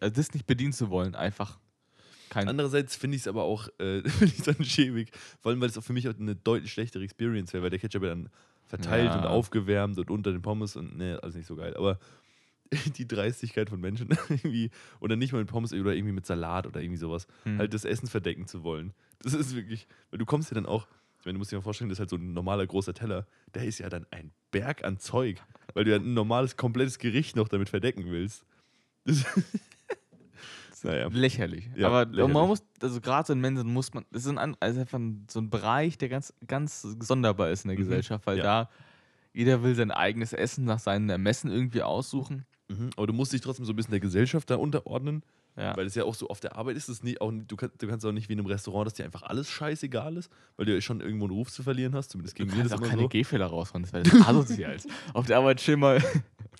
also 0.00 0.14
das 0.14 0.32
nicht 0.34 0.46
bedienen 0.46 0.72
zu 0.72 0.90
wollen, 0.90 1.14
einfach 1.14 1.58
kein. 2.30 2.48
Andererseits 2.48 2.94
finde 2.96 3.16
ich 3.16 3.22
es 3.22 3.28
aber 3.28 3.42
auch, 3.44 3.68
äh, 3.78 4.02
finde 4.08 4.34
ich 4.36 4.42
dann 4.42 4.64
schäbig, 4.64 5.10
vor 5.40 5.50
allem, 5.50 5.60
weil 5.60 5.68
es 5.68 5.78
auch 5.78 5.84
für 5.84 5.92
mich 5.92 6.08
auch 6.08 6.18
eine 6.18 6.34
deutlich 6.36 6.72
schlechtere 6.72 7.02
Experience 7.04 7.52
wäre, 7.52 7.62
weil 7.62 7.70
der 7.70 7.78
Ketchup 7.78 8.02
ja 8.02 8.08
dann 8.10 8.28
verteilt 8.66 9.06
Ja. 9.10 9.18
und 9.18 9.26
aufgewärmt 9.26 9.98
und 9.98 10.10
unter 10.10 10.30
den 10.32 10.42
Pommes 10.42 10.76
und 10.76 10.96
ne, 10.96 11.18
alles 11.22 11.34
nicht 11.34 11.46
so 11.46 11.56
geil. 11.56 11.76
Aber 11.76 11.98
die 12.96 13.06
Dreistigkeit 13.08 13.68
von 13.70 13.80
Menschen 13.80 14.08
irgendwie, 14.28 14.70
oder 15.00 15.16
nicht 15.16 15.32
mal 15.32 15.38
mit 15.40 15.48
Pommes 15.48 15.72
oder 15.72 15.94
irgendwie 15.94 16.12
mit 16.14 16.26
Salat 16.26 16.66
oder 16.66 16.80
irgendwie 16.80 16.98
sowas, 16.98 17.26
Hm. 17.44 17.58
halt 17.58 17.74
das 17.74 17.84
Essen 17.84 18.06
verdecken 18.08 18.46
zu 18.46 18.62
wollen. 18.62 18.92
Das 19.22 19.34
ist 19.34 19.54
wirklich, 19.54 19.86
weil 20.10 20.18
du 20.18 20.24
kommst 20.26 20.50
ja 20.50 20.54
dann 20.54 20.66
auch, 20.66 20.86
ich 21.18 21.26
meine, 21.26 21.34
du 21.34 21.38
musst 21.40 21.52
dir 21.52 21.56
mal 21.56 21.62
vorstellen, 21.62 21.88
das 21.90 21.96
ist 21.96 22.00
halt 22.00 22.10
so 22.10 22.16
ein 22.16 22.32
normaler 22.32 22.66
großer 22.66 22.94
Teller, 22.94 23.26
der 23.54 23.64
ist 23.64 23.78
ja 23.78 23.88
dann 23.88 24.06
ein 24.10 24.32
Berg 24.50 24.84
an 24.84 24.98
Zeug, 24.98 25.42
weil 25.74 25.84
du 25.84 25.90
ja 25.90 25.96
ein 25.98 26.14
normales, 26.14 26.56
komplettes 26.56 26.98
Gericht 26.98 27.36
noch 27.36 27.48
damit 27.48 27.68
verdecken 27.68 28.04
willst. 28.06 28.44
Das 29.04 29.24
naja. 30.82 31.08
Lächerlich. 31.08 31.68
Ja, 31.76 31.88
Aber 31.88 32.06
lächerlich. 32.06 32.32
man 32.34 32.46
muss, 32.48 32.62
also 32.80 33.00
gerade 33.00 33.26
so 33.26 33.32
in 33.32 33.40
Mensen 33.40 33.68
muss 33.72 33.92
man, 33.92 34.04
das 34.10 34.24
ist, 34.24 34.36
ein, 34.36 34.56
also 34.60 34.80
einfach 34.80 34.98
ein, 34.98 35.26
so 35.30 35.40
ein 35.40 35.50
Bereich, 35.50 35.98
der 35.98 36.08
ganz, 36.08 36.32
ganz 36.46 36.82
sonderbar 37.00 37.50
ist 37.50 37.64
in 37.64 37.68
der 37.68 37.76
Mhm. 37.78 37.82
Gesellschaft, 37.82 38.26
weil 38.26 38.38
Ja. 38.38 38.42
da 38.42 38.70
jeder 39.32 39.62
will 39.62 39.74
sein 39.74 39.90
eigenes 39.90 40.32
Essen 40.32 40.64
nach 40.64 40.78
seinen 40.78 41.08
Ermessen 41.10 41.50
irgendwie 41.50 41.82
aussuchen. 41.82 42.44
Mhm. 42.68 42.90
Aber 42.96 43.06
du 43.06 43.12
musst 43.12 43.32
dich 43.32 43.40
trotzdem 43.40 43.64
so 43.64 43.72
ein 43.72 43.76
bisschen 43.76 43.92
der 43.92 44.00
Gesellschaft 44.00 44.48
da 44.50 44.56
unterordnen, 44.56 45.22
Ja. 45.56 45.76
weil 45.76 45.86
es 45.86 45.94
ja 45.94 46.04
auch 46.04 46.14
so 46.14 46.28
auf 46.28 46.40
der 46.40 46.56
Arbeit 46.56 46.76
ist 46.76 46.88
es 46.88 47.02
nie, 47.02 47.20
auch, 47.20 47.32
du, 47.32 47.56
kann, 47.56 47.70
du 47.78 47.86
kannst 47.88 48.06
auch 48.06 48.12
nicht 48.12 48.28
wie 48.28 48.34
in 48.34 48.38
einem 48.38 48.46
Restaurant, 48.46 48.86
dass 48.86 48.94
dir 48.94 49.04
einfach 49.04 49.22
alles 49.22 49.48
scheißegal 49.50 50.16
ist, 50.16 50.30
weil 50.56 50.66
du 50.66 50.74
ja 50.74 50.80
schon 50.80 51.00
irgendwo 51.00 51.24
einen 51.26 51.34
Ruf 51.34 51.50
zu 51.50 51.62
verlieren 51.62 51.94
hast, 51.94 52.10
zumindest 52.10 52.36
gegen 52.36 52.50
mir 52.50 52.56
kannst 52.58 52.72
das 52.72 52.80
auch 52.80 52.86
keine 52.88 53.02
so. 53.02 53.08
Gehfehler 53.08 53.46
raushauen, 53.46 53.82
das 53.82 53.92
wäre 53.92 54.04
das 54.04 54.26
asozial. 54.26 54.76
Auf 55.14 55.26
der 55.26 55.38
Arbeit 55.38 55.58
chill 55.58 55.76
mal. 55.76 56.02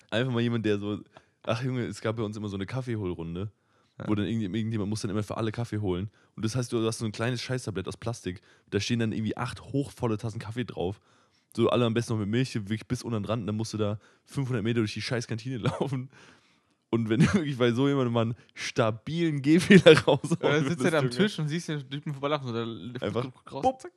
Einfach 0.09 0.33
mal 0.33 0.41
jemand, 0.41 0.65
der 0.65 0.77
so, 0.77 0.99
ach 1.43 1.63
Junge, 1.63 1.85
es 1.85 2.01
gab 2.01 2.17
bei 2.17 2.23
uns 2.23 2.35
immer 2.35 2.49
so 2.49 2.57
eine 2.57 2.65
Kaffeeholrunde, 2.65 3.49
wo 4.07 4.15
dann 4.15 4.25
irgendjemand, 4.25 4.57
irgendjemand 4.57 4.89
muss 4.89 5.01
dann 5.01 5.11
immer 5.11 5.23
für 5.23 5.37
alle 5.37 5.51
Kaffee 5.53 5.77
holen. 5.79 6.09
Und 6.35 6.43
das 6.43 6.55
heißt, 6.55 6.73
du 6.73 6.85
hast 6.85 6.97
so 6.99 7.05
ein 7.05 7.11
kleines 7.13 7.41
Scheißtablett 7.41 7.87
aus 7.87 7.95
Plastik, 7.97 8.41
da 8.69 8.79
stehen 8.79 8.99
dann 8.99 9.11
irgendwie 9.13 9.37
acht 9.37 9.61
hochvolle 9.61 10.17
Tassen 10.17 10.39
Kaffee 10.39 10.65
drauf. 10.65 10.99
So 11.55 11.69
alle 11.69 11.85
am 11.85 11.93
besten 11.93 12.13
noch 12.13 12.19
mit 12.19 12.29
Milch, 12.29 12.55
wirklich 12.55 12.87
bis 12.87 13.03
unten 13.03 13.23
dran, 13.23 13.45
dann 13.45 13.55
musst 13.55 13.73
du 13.73 13.77
da 13.77 13.99
500 14.25 14.63
Meter 14.63 14.79
durch 14.79 14.93
die 14.93 15.01
scheiß 15.01 15.27
Kantine 15.27 15.57
laufen. 15.59 16.09
Und 16.89 17.09
wenn 17.09 17.21
du 17.21 17.25
wirklich 17.33 17.57
bei 17.57 17.71
so 17.71 17.87
jemandem 17.87 18.13
mal 18.13 18.21
einen 18.21 18.35
stabilen 18.53 19.41
Gehfehler 19.41 19.97
raushauen 20.03 20.37
Dann 20.39 20.67
sitzt 20.67 20.85
er 20.85 20.93
am. 20.95 21.09
Tisch 21.09 21.39
und 21.39 21.47
siehst 21.47 21.69
den 21.69 21.89
Typen 21.89 22.13
vorbeilaufen. 22.13 22.53
Da 22.99 23.05
Einfach 23.05 23.27
raus. 23.51 23.65
Zack. 23.79 23.91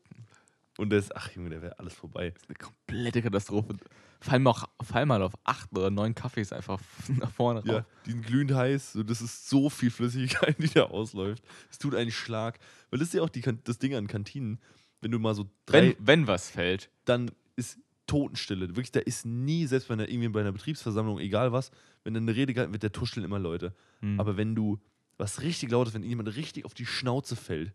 Und 0.76 0.90
der 0.90 0.98
ist, 0.98 1.14
ach 1.14 1.30
Junge, 1.32 1.50
der 1.50 1.62
wäre 1.62 1.78
alles 1.78 1.94
vorbei. 1.94 2.34
Eine 2.48 2.56
komplette 2.56 3.22
Katastrophe. 3.22 3.74
Fall 4.20 4.38
mal, 4.40 4.50
auch, 4.50 4.68
fall 4.82 5.06
mal 5.06 5.22
auf 5.22 5.34
acht 5.44 5.70
oder 5.76 5.90
neun 5.90 6.14
Kaffees 6.14 6.52
einfach 6.52 6.80
nach 7.08 7.30
vorne 7.30 7.60
rauf. 7.60 7.68
Ja, 7.68 7.86
die 8.06 8.12
sind 8.12 8.26
glühend 8.26 8.52
heiß. 8.54 8.98
Das 9.06 9.20
ist 9.20 9.48
so 9.48 9.70
viel 9.70 9.90
Flüssigkeit, 9.90 10.56
die 10.58 10.68
da 10.68 10.84
ausläuft. 10.84 11.44
Es 11.70 11.78
tut 11.78 11.94
einen 11.94 12.10
Schlag. 12.10 12.58
Weil 12.90 12.98
das 12.98 13.08
ist 13.08 13.14
ja 13.14 13.22
auch 13.22 13.28
die, 13.28 13.42
das 13.64 13.78
Ding 13.78 13.94
an 13.94 14.06
Kantinen. 14.06 14.58
Wenn 15.00 15.10
du 15.10 15.18
mal 15.18 15.34
so 15.34 15.48
drei, 15.66 15.80
Wenn, 15.80 15.96
wenn 15.98 16.26
was 16.26 16.50
fällt. 16.50 16.90
dann 17.04 17.30
ist 17.56 17.78
Totenstille. 18.06 18.68
Wirklich, 18.68 18.92
da 18.92 19.00
ist 19.00 19.24
nie, 19.24 19.66
selbst 19.66 19.88
bei 19.88 19.94
einer, 19.94 20.08
irgendwie 20.08 20.28
bei 20.28 20.40
einer 20.40 20.52
Betriebsversammlung, 20.52 21.18
egal 21.18 21.52
was, 21.52 21.70
wenn 22.02 22.14
dann 22.14 22.24
eine 22.24 22.36
Rede 22.36 22.52
gehalten 22.52 22.72
wird, 22.72 22.82
der 22.82 22.92
tuscheln 22.92 23.24
immer 23.24 23.38
Leute. 23.38 23.74
Hm. 24.00 24.20
Aber 24.20 24.36
wenn 24.36 24.54
du 24.54 24.78
was 25.16 25.42
richtig 25.42 25.70
lautes, 25.70 25.94
wenn 25.94 26.02
jemand 26.02 26.34
richtig 26.36 26.64
auf 26.64 26.74
die 26.74 26.86
Schnauze 26.86 27.36
fällt 27.36 27.72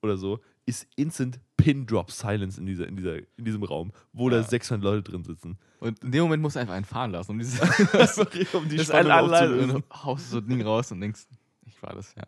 oder 0.00 0.16
so, 0.16 0.40
ist 0.64 0.86
instant 0.96 1.40
Pin-Drop 1.56 2.10
Silence 2.10 2.58
in, 2.60 2.66
dieser, 2.66 2.86
in, 2.86 2.96
dieser, 2.96 3.16
in 3.16 3.44
diesem 3.44 3.62
Raum, 3.62 3.92
wo 4.12 4.28
da 4.28 4.36
Ja. 4.36 4.42
600 4.42 4.82
Leute 4.84 5.10
drin 5.10 5.24
sitzen. 5.24 5.58
Und 5.80 6.02
in 6.04 6.12
dem 6.12 6.22
Moment 6.22 6.42
musst 6.42 6.56
du 6.56 6.60
einfach 6.60 6.74
einen 6.74 6.84
fahren 6.84 7.10
lassen. 7.10 7.32
Um 7.32 7.38
dieses 7.38 7.58
um 8.54 8.68
die 8.68 8.78
Spannung 8.78 9.12
aufzulösen. 9.12 9.82
haust 9.92 10.30
so 10.30 10.38
ein 10.38 10.48
Ding 10.48 10.62
raus 10.62 10.92
und 10.92 11.00
denkst, 11.00 11.26
ich 11.66 11.82
war 11.82 11.94
das, 11.94 12.14
ja. 12.14 12.24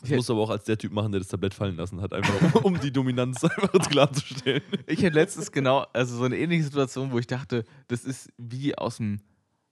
Das 0.00 0.10
musst 0.10 0.28
du 0.28 0.32
aber 0.34 0.42
auch 0.42 0.50
als 0.50 0.64
der 0.64 0.78
Typ 0.78 0.92
machen, 0.92 1.12
der 1.12 1.20
das 1.20 1.28
Tablett 1.28 1.54
fallen 1.54 1.76
lassen 1.76 2.00
hat, 2.00 2.12
einfach 2.12 2.54
um, 2.54 2.74
um 2.74 2.80
die 2.80 2.92
Dominanz 2.92 3.44
einfach 3.44 3.72
klarzustellen. 3.88 4.62
Ich 4.86 5.04
hatte 5.04 5.14
letztens 5.14 5.52
genau, 5.52 5.86
also 5.92 6.16
so 6.16 6.24
eine 6.24 6.38
ähnliche 6.38 6.64
Situation, 6.64 7.12
wo 7.12 7.18
ich 7.18 7.26
dachte, 7.26 7.64
das 7.88 8.04
ist 8.04 8.32
wie 8.38 8.76
aus 8.76 8.96
dem, 8.96 9.20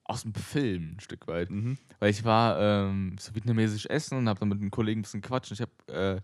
aus 0.05 0.23
dem 0.23 0.35
Film 0.35 0.97
ein 0.97 1.01
Stück 1.01 1.27
weit. 1.29 1.51
Mhm. 1.51 1.79
Weil 1.99 2.11
ich 2.11 2.25
war 2.25 2.61
ähm, 2.61 3.17
so 3.19 3.35
vietnamesisch 3.35 3.87
essen 3.87 4.19
und 4.19 4.29
habe 4.29 4.41
dann 4.41 4.49
mit 4.49 4.61
einem 4.61 4.71
Kollegen 4.71 5.01
ein 5.01 5.03
bisschen 5.03 5.23
quatscht. 5.23 5.51
Und 5.51 5.61
ich 5.61 5.63
habe 5.63 6.17
äh, 6.17 6.21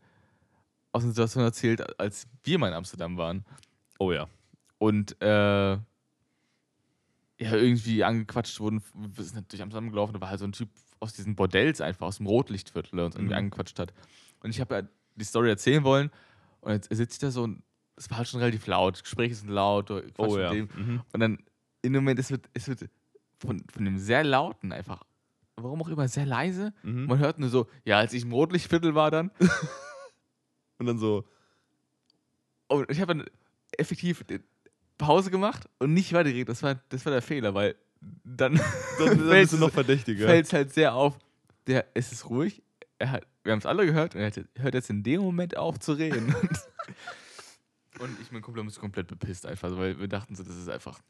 aus 0.92 1.02
einer 1.02 1.12
Situation 1.12 1.44
erzählt, 1.44 1.98
als 2.00 2.26
wir 2.44 2.58
mal 2.58 2.68
in 2.68 2.74
Amsterdam 2.74 3.16
waren. 3.16 3.44
Oh 3.98 4.12
ja. 4.12 4.28
Und 4.78 5.20
äh, 5.22 5.78
ja, 7.38 7.52
irgendwie 7.52 8.04
angequatscht 8.04 8.60
wurden. 8.60 8.82
Wir 8.94 9.24
sind 9.24 9.50
durch 9.50 9.62
Amsterdam 9.62 9.90
gelaufen, 9.90 10.12
da 10.12 10.20
war 10.20 10.30
halt 10.30 10.40
so 10.40 10.46
ein 10.46 10.52
Typ 10.52 10.68
aus 11.00 11.12
diesen 11.12 11.34
Bordells 11.36 11.80
einfach, 11.80 12.06
aus 12.06 12.16
dem 12.18 12.26
Rotlichtviertel, 12.26 12.96
der 12.96 13.06
uns 13.06 13.14
irgendwie 13.16 13.34
Mhm. 13.34 13.38
angequatscht 13.38 13.78
hat. 13.78 13.92
Und 14.40 14.50
ich 14.50 14.60
habe 14.60 14.74
ja 14.74 14.82
die 15.16 15.24
Story 15.24 15.48
erzählen 15.48 15.84
wollen 15.84 16.10
und 16.60 16.72
jetzt 16.72 16.88
sitze 16.94 17.12
ich 17.14 17.18
da 17.18 17.30
so 17.30 17.42
und 17.44 17.62
es 17.96 18.10
war 18.10 18.18
halt 18.18 18.28
schon 18.28 18.40
relativ 18.40 18.66
laut. 18.66 19.00
Gespräche 19.02 19.34
sind 19.34 19.48
laut, 19.50 19.86
quatschst 19.86 20.18
Oh 20.18 20.38
ja. 20.38 20.52
Mhm. 20.52 21.02
Und 21.12 21.20
dann 21.20 21.38
in 21.82 21.92
dem 21.92 22.02
Moment, 22.04 22.18
es 22.18 22.30
wird, 22.30 22.48
es 22.54 22.66
wird 22.68 22.88
von, 23.38 23.62
von 23.72 23.84
dem 23.84 23.98
sehr 23.98 24.24
lauten 24.24 24.72
einfach, 24.72 25.02
warum 25.56 25.82
auch 25.82 25.88
immer, 25.88 26.08
sehr 26.08 26.26
leise. 26.26 26.72
Mhm. 26.82 27.06
Man 27.06 27.18
hört 27.18 27.38
nur 27.38 27.48
so, 27.50 27.68
ja, 27.84 27.98
als 27.98 28.12
ich 28.12 28.22
im 28.24 28.32
Rotlichtviertel 28.32 28.94
war 28.94 29.10
dann. 29.10 29.30
Und 30.78 30.86
dann 30.86 30.98
so, 30.98 31.24
Und 32.66 32.90
ich 32.90 33.00
habe 33.00 33.14
dann 33.14 33.26
effektiv 33.78 34.24
Pause 34.98 35.30
gemacht 35.30 35.68
und 35.78 35.92
nicht 35.92 36.12
weitergeredet. 36.12 36.48
Das 36.48 36.62
war, 36.62 36.76
das 36.88 37.04
war 37.04 37.12
der 37.12 37.22
Fehler, 37.22 37.54
weil 37.54 37.74
dann, 38.24 38.54
dann, 38.54 38.60
dann 38.98 39.18
fällt 39.18 39.30
bist 39.42 39.52
du 39.52 39.56
noch 39.58 39.70
verdächtiger. 39.70 40.26
fällt 40.26 40.46
es 40.46 40.52
halt 40.52 40.72
sehr 40.72 40.94
auf. 40.94 41.18
Der, 41.66 41.86
es 41.94 42.12
ist 42.12 42.28
ruhig. 42.28 42.62
Er 42.98 43.10
hat, 43.10 43.26
wir 43.42 43.52
haben 43.52 43.58
es 43.58 43.66
alle 43.66 43.86
gehört 43.86 44.14
und 44.14 44.20
er 44.20 44.28
hat- 44.28 44.44
hört 44.56 44.74
jetzt 44.74 44.90
in 44.90 45.02
dem 45.02 45.20
Moment 45.22 45.56
auf 45.56 45.78
zu 45.78 45.92
reden. 45.92 46.34
und 48.00 48.20
ich 48.20 48.32
mein 48.32 48.42
Kumpel 48.42 48.66
ist 48.66 48.78
komplett 48.80 49.06
bepisst 49.08 49.46
einfach, 49.46 49.76
weil 49.76 49.98
wir 49.98 50.08
dachten 50.08 50.34
so, 50.34 50.42
das 50.42 50.56
ist 50.56 50.68
einfach. 50.68 51.00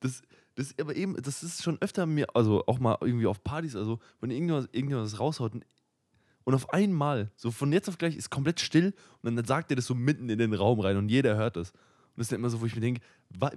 Das, 0.00 0.22
das 0.54 0.74
aber 0.80 0.96
eben, 0.96 1.14
das 1.22 1.42
ist 1.42 1.62
schon 1.62 1.78
öfter 1.80 2.06
mir, 2.06 2.26
also 2.34 2.64
auch 2.66 2.78
mal 2.78 2.96
irgendwie 3.00 3.26
auf 3.26 3.42
Partys, 3.44 3.76
also 3.76 4.00
wenn 4.20 4.30
irgendwas, 4.30 4.68
irgendwas 4.72 5.18
raushaut 5.20 5.52
und, 5.54 5.64
und 6.44 6.54
auf 6.54 6.72
einmal, 6.72 7.30
so 7.36 7.50
von 7.50 7.72
jetzt 7.72 7.88
auf 7.88 7.98
gleich, 7.98 8.16
ist 8.16 8.30
komplett 8.30 8.60
still 8.60 8.94
und 9.22 9.36
dann 9.36 9.44
sagt 9.44 9.70
er 9.70 9.76
das 9.76 9.86
so 9.86 9.94
mitten 9.94 10.28
in 10.30 10.38
den 10.38 10.54
Raum 10.54 10.80
rein 10.80 10.96
und 10.96 11.08
jeder 11.10 11.36
hört 11.36 11.56
das. 11.56 11.72
Das 12.20 12.26
ist 12.26 12.32
dann 12.32 12.40
immer 12.40 12.50
so, 12.50 12.60
wo 12.60 12.66
ich 12.66 12.74
mir 12.74 12.82
denke, 12.82 13.00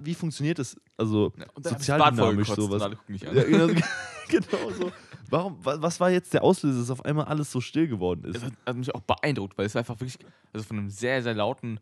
wie 0.00 0.14
funktioniert 0.14 0.58
das? 0.58 0.74
Also 0.96 1.34
Ja, 1.36 1.44
und 1.52 1.66
dann 1.66 1.74
hab 1.74 1.80
ich 1.80 1.86
sozial 1.86 1.98
das 1.98 2.06
Bad 2.08 2.14
dynamisch 2.14 2.48
vollgekotzt 2.48 2.72
und 2.72 2.80
sowas. 2.80 2.98
Ja, 3.20 3.44
genau, 3.44 3.68
so- 3.68 3.74
genau 4.28 4.70
so. 4.70 4.92
Warum, 5.28 5.62
wa- 5.62 5.76
was 5.82 6.00
war 6.00 6.10
jetzt 6.10 6.32
der 6.32 6.42
Auslöser, 6.42 6.78
dass 6.78 6.90
auf 6.90 7.04
einmal 7.04 7.26
alles 7.26 7.52
so 7.52 7.60
still 7.60 7.86
geworden 7.88 8.24
ist? 8.24 8.36
Es 8.38 8.42
hat, 8.42 8.54
hat 8.64 8.76
mich 8.76 8.94
auch 8.94 9.02
beeindruckt, 9.02 9.58
weil 9.58 9.66
es 9.66 9.74
war 9.74 9.80
einfach 9.80 10.00
wirklich, 10.00 10.16
also 10.54 10.64
von 10.66 10.78
einem 10.78 10.88
sehr, 10.88 11.22
sehr 11.22 11.34
lauten 11.34 11.78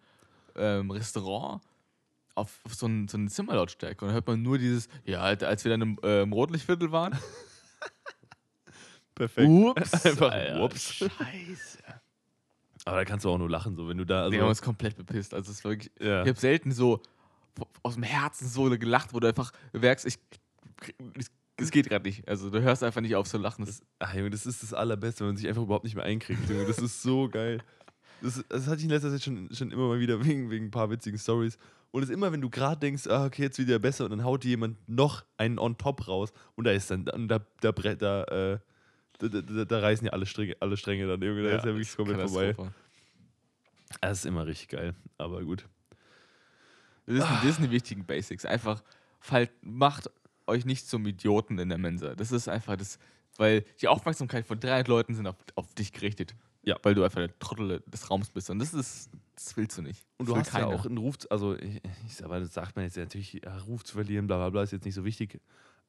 ähm, 0.57 0.90
Restaurant 0.90 1.62
auf, 2.35 2.59
auf 2.64 2.75
so, 2.75 2.87
ein, 2.87 3.07
so 3.07 3.16
eine 3.16 3.29
Zimmerlautstärke. 3.29 4.05
Und 4.05 4.09
dann 4.09 4.14
hört 4.14 4.27
man 4.27 4.42
nur 4.42 4.59
dieses, 4.59 4.88
ja, 5.05 5.21
als 5.21 5.62
wir 5.64 5.71
dann 5.71 5.83
im, 5.83 5.99
äh, 6.03 6.23
im 6.23 6.33
Rotlichtviertel 6.33 6.90
waren. 6.90 7.16
Perfekt. 9.14 9.49
Ups. 9.51 9.92
Einfach 10.07 10.33
Alter, 10.33 10.64
Ups. 10.64 10.83
Scheiße. 10.95 11.79
Aber 12.85 12.97
da 12.97 13.05
kannst 13.05 13.25
du 13.25 13.31
auch 13.31 13.38
nur 13.38 13.49
lachen, 13.49 13.77
so 13.77 13.88
wenn 13.88 13.97
du 13.99 14.05
da. 14.05 14.23
Also, 14.23 14.33
wir 14.33 14.40
haben 14.42 14.49
uns 14.49 14.62
komplett 14.62 14.97
bepisst. 14.97 15.35
Also, 15.35 15.51
es 15.51 15.59
ist 15.59 15.64
wirklich, 15.64 15.92
ja. 16.01 16.23
ich 16.23 16.29
habe 16.29 16.38
selten 16.40 16.73
so 16.73 17.01
aus 17.83 17.95
dem 17.95 18.03
Herzen 18.03 18.49
so 18.49 18.64
gelacht, 18.71 19.12
wo 19.12 19.21
du 19.21 19.29
einfach 19.29 19.53
merkst, 19.73 20.07
ich, 20.07 20.18
es 21.57 21.71
geht 21.71 21.88
gerade 21.88 22.05
nicht. 22.05 22.27
Also, 22.27 22.51
du 22.51 22.61
hörst 22.61 22.83
einfach 22.83 23.01
nicht 23.01 23.14
auf 23.14 23.29
zu 23.29 23.38
lachen. 23.38 23.64
Das, 23.64 23.83
Ach, 23.99 24.14
Junge, 24.14 24.31
das 24.31 24.47
ist 24.47 24.62
das 24.62 24.75
Allerbeste, 24.75 25.21
wenn 25.21 25.29
man 25.29 25.37
sich 25.37 25.47
einfach 25.49 25.62
überhaupt 25.62 25.85
nicht 25.85 25.95
mehr 25.95 26.05
einkriegt. 26.05 26.49
Junge. 26.49 26.64
Das 26.66 26.79
ist 26.79 27.03
so 27.03 27.29
geil. 27.29 27.61
Das, 28.21 28.42
das 28.49 28.66
hatte 28.66 28.79
ich 28.79 28.85
in 28.85 28.90
letzter 28.90 29.11
Zeit 29.11 29.23
schon, 29.23 29.49
schon 29.53 29.71
immer 29.71 29.88
mal 29.88 30.01
wieder 30.01 30.25
wegen, 30.25 30.51
wegen 30.51 30.66
ein 30.66 30.71
paar 30.71 30.90
witzigen 30.90 31.18
Stories. 31.18 31.59
Und 31.90 32.03
es 32.03 32.09
ist 32.09 32.14
immer, 32.14 32.33
wenn 32.33 32.40
du 32.40 32.49
gerade 32.49 32.81
denkst, 32.81 33.07
ah, 33.09 33.27
okay, 33.27 33.42
jetzt 33.42 33.59
wieder 33.59 33.79
besser, 33.79 34.05
und 34.05 34.12
dann 34.12 34.25
haut 34.25 34.45
dir 34.45 34.51
jemand 34.51 34.79
noch 34.88 35.25
einen 35.37 35.59
on 35.59 35.77
top 35.77 36.09
raus 36.09 36.33
und 36.55 36.64
da 36.64 36.71
ist 36.71 36.90
dann, 36.90 37.05
da, 37.05 37.40
da, 37.61 37.68
bre- 37.71 37.97
da, 37.97 38.25
äh, 38.25 38.59
da, 39.28 39.40
da, 39.40 39.64
da, 39.64 39.78
reißen 39.78 40.06
ja 40.06 40.12
alle 40.12 40.26
Stränge, 40.26 40.56
alle 40.61 40.76
Stränge 40.76 41.06
dann, 41.06 41.22
Junge. 41.22 41.42
Da 41.42 41.56
ist 41.56 41.64
ja 41.64 41.72
wirklich 41.72 41.96
komplett 41.96 42.28
vorbei. 42.28 42.54
Das 44.00 44.18
ist 44.18 44.26
immer 44.26 44.46
richtig 44.46 44.68
geil, 44.68 44.94
aber 45.18 45.42
gut. 45.42 45.66
Das, 47.06 47.16
ist, 47.16 47.44
das 47.44 47.56
sind 47.56 47.66
die 47.66 47.70
wichtigen 47.70 48.04
Basics. 48.04 48.44
Einfach, 48.44 48.82
macht 49.61 50.11
euch 50.46 50.64
nicht 50.64 50.88
zum 50.88 51.06
Idioten 51.06 51.58
in 51.58 51.68
der 51.68 51.78
Mensa. 51.78 52.14
Das 52.14 52.32
ist 52.32 52.48
einfach 52.48 52.76
das, 52.76 52.98
weil 53.37 53.64
die 53.80 53.88
Aufmerksamkeit 53.88 54.46
von 54.46 54.58
300 54.58 54.88
Leuten 54.88 55.14
sind 55.14 55.26
auf, 55.26 55.37
auf 55.54 55.74
dich 55.74 55.92
gerichtet. 55.92 56.35
Ja. 56.64 56.76
Weil 56.82 56.94
du 56.94 57.02
einfach 57.02 57.18
der 57.18 57.37
Trottel 57.40 57.82
des 57.87 58.08
Raums 58.08 58.30
bist. 58.30 58.48
Und 58.50 58.61
das 58.61 58.72
ist, 58.72 59.11
das 59.35 59.56
willst 59.56 59.78
du 59.78 59.82
nicht. 59.82 60.04
Und 60.18 60.28
du 60.28 60.37
hast 60.37 60.52
ja 60.52 60.61
keiner. 60.61 60.68
auch 60.68 60.87
einen 60.87 60.98
Ruf, 60.98 61.16
also 61.28 61.56
ich, 61.56 61.80
ich, 62.06 62.24
aber 62.24 62.38
das 62.38 62.54
sagt 62.54 62.76
man 62.76 62.85
jetzt 62.85 62.96
ja 62.96 63.02
natürlich, 63.02 63.40
ja, 63.44 63.58
Ruf 63.58 63.85
zu 63.85 63.94
verlieren, 63.94 64.28
bla 64.28 64.37
bla 64.37 64.50
bla, 64.50 64.62
ist 64.62 64.72
jetzt 64.72 64.85
nicht 64.85 64.94
so 64.94 65.04
wichtig. 65.04 65.40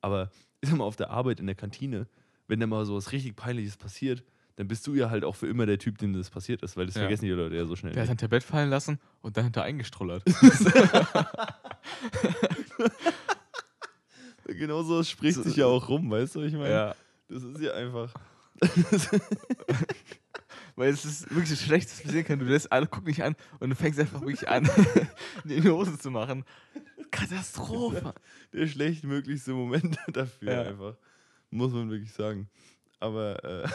Aber 0.01 0.31
ist 0.61 0.71
immer 0.71 0.85
auf 0.85 0.95
der 0.95 1.11
Arbeit 1.11 1.39
in 1.39 1.45
der 1.45 1.55
Kantine, 1.55 2.07
wenn 2.47 2.59
da 2.59 2.67
mal 2.67 2.85
so 2.85 2.95
was 2.95 3.11
richtig 3.11 3.35
Peinliches 3.35 3.77
passiert, 3.77 4.23
dann 4.55 4.67
bist 4.67 4.85
du 4.85 4.93
ja 4.93 5.09
halt 5.09 5.23
auch 5.23 5.35
für 5.35 5.47
immer 5.47 5.65
der 5.65 5.79
Typ, 5.79 5.97
dem 5.97 6.13
das 6.13 6.29
passiert 6.29 6.61
ist, 6.61 6.77
weil 6.77 6.85
das 6.85 6.95
Ja. 6.95 7.01
vergessen 7.01 7.25
die 7.25 7.31
Leute 7.31 7.55
ja 7.55 7.65
so 7.65 7.75
schnell. 7.75 7.93
Der 7.93 8.03
hat 8.03 8.09
nicht. 8.09 8.19
sein 8.19 8.25
Tablett 8.29 8.43
fallen 8.43 8.69
lassen 8.69 8.99
und 9.21 9.35
dann 9.37 9.45
hat 9.45 9.55
er 9.57 9.63
eingestrullert. 9.63 10.23
Genau 14.45 14.83
so 14.83 15.01
spricht 15.03 15.35
So- 15.35 15.43
sich 15.43 15.55
ja 15.55 15.65
auch 15.65 15.87
rum, 15.89 16.09
weißt 16.11 16.35
du, 16.35 16.41
ich 16.41 16.53
meine? 16.53 16.69
ja. 16.69 16.95
Das 17.29 17.43
ist 17.43 17.61
ja 17.61 17.73
einfach. 17.73 18.13
Weil 20.75 20.89
es 20.91 21.05
ist 21.05 21.29
wirklich 21.31 21.49
das 21.51 21.61
Schlechteste, 21.61 21.99
was 21.99 22.03
passieren 22.07 22.25
kann. 22.25 22.39
Du 22.39 22.45
lässt 22.45 22.71
alle 22.71 22.87
gucken 22.87 23.05
dich 23.07 23.23
an 23.23 23.35
und 23.59 23.69
du 23.69 23.75
fängst 23.75 23.99
einfach 23.99 24.21
wirklich 24.21 24.47
an, 24.49 24.69
die 25.45 25.61
Hose 25.69 25.97
zu 25.97 26.11
machen. 26.11 26.43
Katastrophe. 27.11 28.13
der 28.51 28.67
schlechtmöglichste 28.67 29.51
Moment 29.53 29.97
dafür 30.11 30.51
Ja. 30.53 30.61
einfach. 30.63 30.95
Muss 31.53 31.71
man 31.71 31.87
wirklich 31.91 32.11
sagen. 32.11 32.49
Aber 32.99 33.43
äh, 33.43 33.69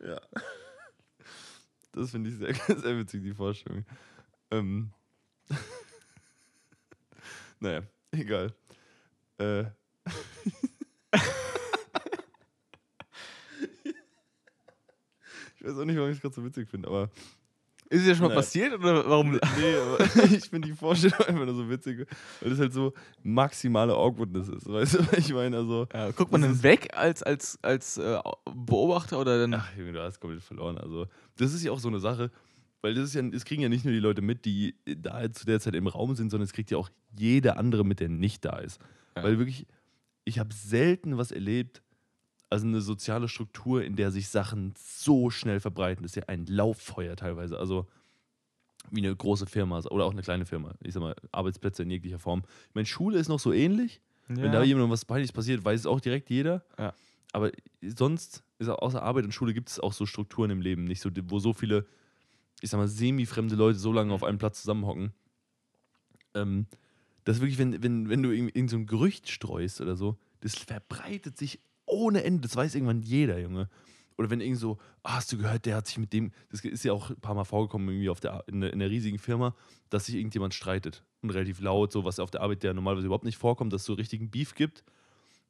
ja. 0.08 0.20
Das 1.92 2.10
finde 2.10 2.30
ich 2.30 2.36
sehr, 2.36 2.52
sehr 2.76 2.98
witzig, 2.98 3.22
die 3.22 3.32
Vorstellung. 3.32 3.84
Ähm. 4.50 4.90
naja, 7.60 7.84
egal. 8.10 8.52
Äh. 9.38 9.66
ich 15.54 15.64
weiß 15.64 15.78
auch 15.78 15.84
nicht, 15.84 15.96
warum 15.96 16.10
ich 16.10 16.16
es 16.16 16.22
gerade 16.22 16.34
so 16.34 16.44
witzig 16.44 16.68
finde, 16.68 16.88
aber 16.88 17.08
Ist 17.94 18.02
es 18.02 18.08
ja 18.08 18.14
schon 18.14 18.22
mal 18.24 18.28
Naja. 18.28 18.40
passiert 18.40 18.72
oder 18.74 19.08
warum? 19.08 19.32
Nee, 19.32 19.40
aber 19.76 20.24
ich 20.24 20.48
finde 20.48 20.68
die 20.68 20.74
Vorstellung 20.74 21.18
einfach 21.20 21.44
nur 21.46 21.54
so 21.54 21.68
witzig, 21.70 22.06
weil 22.40 22.50
das 22.50 22.58
halt 22.58 22.72
so 22.72 22.92
maximale 23.22 23.94
Awkwardness 23.94 24.48
ist. 24.48 24.66
Weißt 24.70 24.94
du, 24.94 24.98
ich 25.16 25.32
meine? 25.32 25.56
Also, 25.58 25.86
Ja, 25.92 26.10
guckt 26.10 26.32
man 26.32 26.42
dann 26.42 26.62
weg 26.62 26.88
als, 26.96 27.22
als, 27.22 27.58
als 27.62 27.98
äh, 27.98 28.18
Beobachter 28.54 29.18
oder 29.20 29.38
dann. 29.38 29.54
ach 29.54 29.74
Junge, 29.76 29.92
du 29.92 30.02
hast 30.02 30.20
komplett 30.20 30.42
verloren. 30.42 30.78
Also, 30.78 31.06
das 31.36 31.52
ist 31.54 31.62
ja 31.64 31.72
auch 31.72 31.78
so 31.78 31.88
eine 31.88 32.00
Sache, 32.00 32.30
weil 32.82 32.94
das 32.94 33.04
ist 33.04 33.14
ja, 33.14 33.22
das 33.22 33.44
kriegen 33.44 33.62
ja 33.62 33.68
nicht 33.68 33.84
nur 33.84 33.94
die 33.94 34.00
Leute 34.00 34.20
mit, 34.22 34.44
die 34.44 34.74
da 34.84 35.30
zu 35.32 35.46
der 35.46 35.60
Zeit 35.60 35.74
im 35.74 35.86
Raum 35.86 36.14
sind, 36.16 36.30
sondern 36.30 36.44
es 36.44 36.52
kriegt 36.52 36.70
ja 36.70 36.78
auch 36.78 36.90
jeder 37.18 37.56
andere 37.58 37.84
mit, 37.84 38.00
der 38.00 38.08
nicht 38.08 38.44
da 38.44 38.58
ist. 38.58 38.80
Ja. 39.16 39.22
Weil 39.22 39.38
wirklich, 39.38 39.66
ich 40.24 40.38
habe 40.38 40.52
selten 40.52 41.16
was 41.16 41.30
erlebt, 41.30 41.82
also 42.54 42.66
eine 42.66 42.80
soziale 42.80 43.28
Struktur, 43.28 43.82
in 43.82 43.96
der 43.96 44.12
sich 44.12 44.28
Sachen 44.28 44.74
so 44.78 45.28
schnell 45.28 45.58
verbreiten. 45.58 46.04
Das 46.04 46.12
ist 46.12 46.16
ja 46.16 46.22
ein 46.28 46.46
Lauffeuer 46.46 47.16
teilweise. 47.16 47.58
Also 47.58 47.88
wie 48.90 49.04
eine 49.04 49.14
große 49.14 49.46
Firma 49.46 49.80
oder 49.90 50.04
auch 50.04 50.12
eine 50.12 50.22
kleine 50.22 50.46
Firma. 50.46 50.72
Ich 50.80 50.94
sag 50.94 51.00
mal, 51.00 51.16
Arbeitsplätze 51.32 51.82
in 51.82 51.90
jeglicher 51.90 52.20
Form. 52.20 52.42
Ich 52.68 52.74
meine, 52.74 52.86
Schule 52.86 53.18
ist 53.18 53.28
noch 53.28 53.40
so 53.40 53.52
ähnlich. 53.52 54.00
Wenn 54.28 54.52
da 54.52 54.62
jemandem 54.62 54.90
was 54.90 55.04
Peinliches 55.04 55.32
passiert, 55.32 55.64
weiß 55.64 55.80
es 55.80 55.86
auch 55.86 56.00
direkt 56.00 56.30
jeder. 56.30 56.64
Ja. 56.78 56.94
Aber 57.32 57.50
sonst, 57.82 58.44
ist 58.58 58.68
außer 58.68 59.02
Arbeit 59.02 59.24
und 59.24 59.32
Schule, 59.32 59.52
gibt 59.52 59.68
es 59.68 59.80
auch 59.80 59.92
so 59.92 60.06
Strukturen 60.06 60.50
im 60.50 60.60
Leben, 60.60 60.84
nicht 60.84 61.00
so, 61.00 61.10
wo 61.24 61.40
so 61.40 61.52
viele, 61.52 61.84
ich 62.60 62.70
sag 62.70 62.78
mal, 62.78 62.88
semi-fremde 62.88 63.56
Leute 63.56 63.78
so 63.78 63.92
lange 63.92 64.14
auf 64.14 64.22
einem 64.22 64.38
Platz 64.38 64.60
zusammenhocken. 64.60 65.12
Ähm, 66.34 66.66
das 67.24 67.36
ist 67.36 67.42
wirklich, 67.42 67.58
wenn, 67.58 67.82
wenn, 67.82 68.08
wenn 68.08 68.22
du 68.22 68.30
irgend, 68.30 68.54
irgend 68.54 68.70
so 68.70 68.76
ein 68.76 68.86
Gerücht 68.86 69.28
streust 69.28 69.80
oder 69.80 69.96
so, 69.96 70.16
das 70.40 70.54
verbreitet 70.54 71.36
sich 71.36 71.58
ohne 71.86 72.24
Ende. 72.24 72.42
Das 72.42 72.56
weiß 72.56 72.74
irgendwann 72.74 73.02
jeder, 73.02 73.38
Junge. 73.38 73.68
Oder 74.16 74.30
wenn 74.30 74.40
irgend 74.40 74.58
so, 74.58 74.78
ah, 75.02 75.16
hast 75.16 75.32
du 75.32 75.38
gehört, 75.38 75.66
der 75.66 75.76
hat 75.76 75.86
sich 75.86 75.98
mit 75.98 76.12
dem, 76.12 76.32
das 76.50 76.60
ist 76.60 76.84
ja 76.84 76.92
auch 76.92 77.10
ein 77.10 77.20
paar 77.20 77.34
Mal 77.34 77.44
vorgekommen, 77.44 77.88
irgendwie 77.88 78.10
auf 78.10 78.20
der, 78.20 78.44
in, 78.46 78.60
der, 78.60 78.72
in 78.72 78.78
der 78.78 78.90
riesigen 78.90 79.18
Firma, 79.18 79.54
dass 79.90 80.06
sich 80.06 80.14
irgendjemand 80.14 80.54
streitet. 80.54 81.04
Und 81.22 81.30
relativ 81.30 81.60
laut, 81.60 81.90
so 81.90 82.04
was 82.04 82.20
auf 82.20 82.30
der 82.30 82.42
Arbeit, 82.42 82.62
der 82.62 82.74
normalerweise 82.74 83.06
überhaupt 83.06 83.24
nicht 83.24 83.38
vorkommt, 83.38 83.72
dass 83.72 83.82
es 83.82 83.86
so 83.86 83.94
richtigen 83.94 84.30
Beef 84.30 84.54
gibt. 84.54 84.84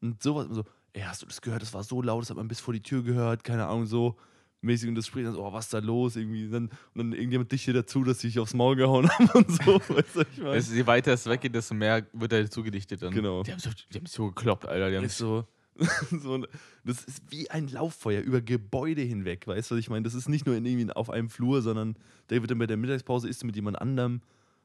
Und 0.01 0.23
sowas, 0.23 0.47
so, 0.51 0.64
ey, 0.92 1.03
hast 1.03 1.23
du 1.23 1.27
das 1.27 1.40
gehört? 1.40 1.62
Das 1.62 1.75
war 1.75 1.83
so 1.83 2.01
laut, 2.01 2.23
das 2.23 2.31
hat 2.31 2.37
man 2.37 2.49
bis 2.49 2.61
vor 2.61 2.73
die 2.73 2.83
Tür 2.83 3.03
gehört, 3.03 3.44
keine 3.44 3.66
Ahnung, 3.66 3.87
so 3.87 4.16
mäßig. 4.62 4.88
Und 4.88 4.94
das 4.94 5.07
spricht 5.07 5.27
dann 5.27 5.35
so, 5.35 5.44
oh, 5.44 5.53
was 5.53 5.66
ist 5.66 5.75
da 5.75 5.79
los? 5.81 6.16
Irgendwie, 6.16 6.49
dann, 6.49 6.68
und 6.94 6.99
dann 6.99 7.12
irgendjemand 7.12 7.53
dichtet 7.53 7.77
dazu, 7.77 8.03
dass 8.03 8.20
sie 8.20 8.29
sich 8.29 8.38
aufs 8.38 8.55
Maul 8.55 8.77
gehauen 8.77 9.09
haben 9.11 9.29
und 9.31 9.51
so, 9.51 9.81
weißt 9.81 10.16
du, 10.16 10.20
ich 10.20 10.38
meine? 10.38 10.51
Also, 10.51 10.75
je 10.75 10.87
weiter 10.87 11.12
es 11.12 11.27
weggeht, 11.27 11.55
desto 11.55 11.75
mehr 11.75 12.07
wird 12.12 12.33
er 12.33 12.51
zugedichtet. 12.51 13.03
Dann. 13.03 13.12
Genau. 13.12 13.42
Die 13.42 13.53
haben 13.53 13.61
so, 13.61 13.70
die 13.92 13.99
haben 13.99 14.07
so 14.07 14.29
gekloppt, 14.29 14.66
Alter. 14.66 14.90
Die 14.90 14.97
haben 14.97 15.05
ist 15.05 15.18
so, 15.18 15.47
so, 16.11 16.45
das 16.85 17.05
ist 17.05 17.23
wie 17.31 17.51
ein 17.51 17.69
Lauffeuer 17.69 18.23
über 18.23 18.41
Gebäude 18.41 19.03
hinweg, 19.03 19.47
weißt 19.47 19.71
du, 19.71 19.75
was 19.75 19.81
ich 19.81 19.91
meine? 19.91 20.05
Das 20.05 20.15
ist 20.15 20.29
nicht 20.29 20.47
nur 20.47 20.57
in 20.57 20.65
irgendwie 20.65 20.93
auf 20.93 21.11
einem 21.11 21.29
Flur, 21.29 21.63
sondern 21.63 21.97
der 22.31 22.41
wird 22.43 22.51
dann 22.51 22.59
bei 22.59 22.67
der 22.67 22.77
Mittagspause 22.77 23.29
isst 23.29 23.43
du 23.43 23.47
mit 23.47 23.57
jemand 23.57 23.81
anderem 23.81 24.23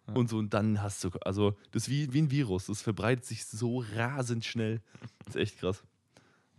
Ja. 0.07 0.13
und 0.13 0.29
so 0.29 0.37
und 0.37 0.53
dann 0.53 0.83
hast 0.83 1.03
du, 1.03 1.09
also 1.21 1.57
das 1.71 1.83
ist 1.83 1.89
wie, 1.89 2.13
wie 2.13 2.21
ein 2.21 2.31
Virus, 2.31 2.67
das 2.67 2.81
verbreitet 2.81 3.25
sich 3.25 3.45
so 3.45 3.83
rasend 3.95 4.45
schnell. 4.45 4.81
Das 5.25 5.35
ist 5.35 5.41
echt 5.41 5.57
krass. 5.59 5.83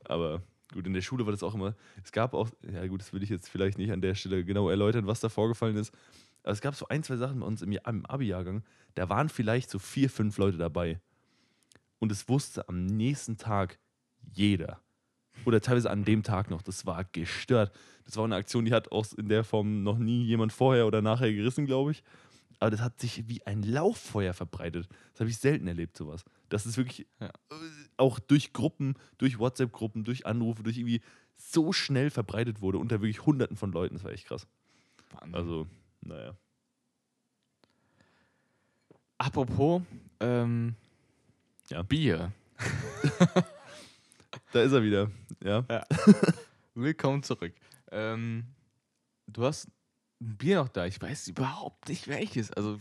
Aber 0.05 0.43
gut, 0.75 0.87
in 0.87 0.95
der 0.95 1.03
Schule 1.03 1.27
war 1.27 1.33
das 1.33 1.43
auch 1.45 1.55
immer, 1.55 1.77
es 2.03 2.11
gab 2.11 2.35
auch, 2.35 2.49
ja 2.73 2.85
gut, 2.89 3.01
das 3.01 3.13
will 3.13 3.23
ich 3.23 3.29
jetzt 3.31 3.49
vielleicht 3.49 3.79
nicht 3.79 3.93
an 3.93 4.01
der 4.01 4.17
Stelle 4.17 4.45
genau 4.45 4.69
erläutern, 4.69 5.07
was 5.07 5.21
da 5.21 5.29
vorgefallen 5.29 5.77
ist, 5.77 5.93
aber 6.43 6.53
es 6.53 6.61
gab 6.61 6.75
so 6.75 6.89
ein, 6.89 7.03
zwei 7.05 7.17
Sachen 7.17 7.41
bei 7.41 7.47
uns 7.47 7.63
im, 7.63 7.73
im 7.73 8.07
Abi-Jahrgang, 8.07 8.65
da 8.95 9.09
waren 9.09 9.29
vielleicht 9.29 9.71
so 9.71 9.79
vier, 9.79 10.11
fünf 10.11 10.39
Leute 10.39 10.59
dabei. 10.59 11.01
Und 11.99 12.11
es 12.11 12.29
wusste 12.29 12.69
am 12.69 12.87
nächsten 12.87 13.37
Tag 13.37 13.79
jeder. 14.33 14.81
Oder 15.47 15.61
teilweise 15.61 15.91
an 15.91 16.05
dem 16.05 16.23
Tag 16.23 16.51
noch. 16.51 16.63
Das 16.63 16.85
war 16.87 17.05
gestört. 17.05 17.73
Das 18.05 18.17
war 18.17 18.25
eine 18.25 18.37
Aktion, 18.37 18.65
die 18.65 18.73
hat 18.73 18.93
auch 18.93 19.07
in 19.17 19.29
der 19.29 19.45
Form 19.45 19.83
noch 19.83 19.99
nie 19.99 20.25
jemand 20.25 20.53
vorher 20.53 20.87
oder 20.87 21.01
nachher 21.03 21.33
gerissen, 21.33 21.65
glaube 21.67 21.93
ich. 21.93 22.03
Aber 22.59 22.71
das 22.71 22.81
hat 22.81 23.01
sich 23.01 23.27
wie 23.29 23.47
ein 23.47 23.63
Lauffeuer 23.63 24.35
verbreitet. 24.35 24.87
Das 25.13 25.21
habe 25.21 25.31
ich 25.31 25.39
selten 25.39 25.67
erlebt, 25.67 25.97
sowas. 25.97 26.25
Das 26.51 26.67
ist 26.67 26.77
wirklich 26.77 27.07
Ja. 27.21 27.29
äh, 27.29 27.31
auch 27.97 28.19
durch 28.19 28.53
Gruppen, 28.53 28.95
durch 29.17 29.39
WhatsApp-Gruppen, 29.39 30.05
durch 30.05 30.27
Anrufe, 30.27 30.63
durch 30.63 30.77
irgendwie 30.77 31.01
so 31.37 31.73
schnell 31.73 32.11
verbreitet 32.11 32.61
wurde 32.61 32.77
unter 32.77 33.01
wirklich 33.01 33.25
Hunderten 33.25 33.57
von 33.57 33.73
Leuten. 33.73 33.95
Das 33.95 34.05
war 34.05 34.13
echt 34.13 34.27
krass. 34.27 34.47
Wahnsinn. 35.13 35.35
Also, 35.35 35.67
naja. 36.03 36.35
Apropos 39.17 39.83
ähm, 40.21 40.75
Ja. 41.71 41.83
Bier. 41.83 42.33
Da 44.53 44.63
ist 44.63 44.73
er 44.73 44.83
wieder. 44.83 45.11
Ja. 45.45 45.65
Willkommen 46.75 47.23
zurück. 47.23 47.53
Ähm, 47.93 48.45
du 49.29 49.45
hast 49.45 49.69
ein 50.21 50.37
Bier 50.37 50.57
noch 50.57 50.69
da. 50.69 50.87
Ich 50.87 51.01
weiß 51.01 51.29
überhaupt 51.29 51.89
nicht 51.89 52.09
welches. 52.09 52.53
Also 52.53 52.79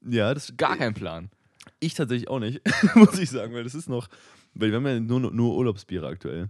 Ja, 0.00 0.32
das 0.32 0.56
gar 0.56 0.76
kein 0.76 0.94
Plan. 0.94 1.30
Ich 1.78 1.94
tatsächlich 1.94 2.28
auch 2.28 2.38
nicht, 2.38 2.62
muss 2.94 3.18
ich 3.18 3.28
sagen, 3.28 3.52
weil 3.54 3.64
das 3.64 3.74
ist 3.74 3.88
noch, 3.88 4.08
weil 4.54 4.70
wir 4.70 4.76
haben 4.76 4.86
ja 4.86 4.98
nur, 4.98 5.20
nur 5.20 5.56
Urlaubsbiere 5.56 6.06
aktuell. 6.06 6.48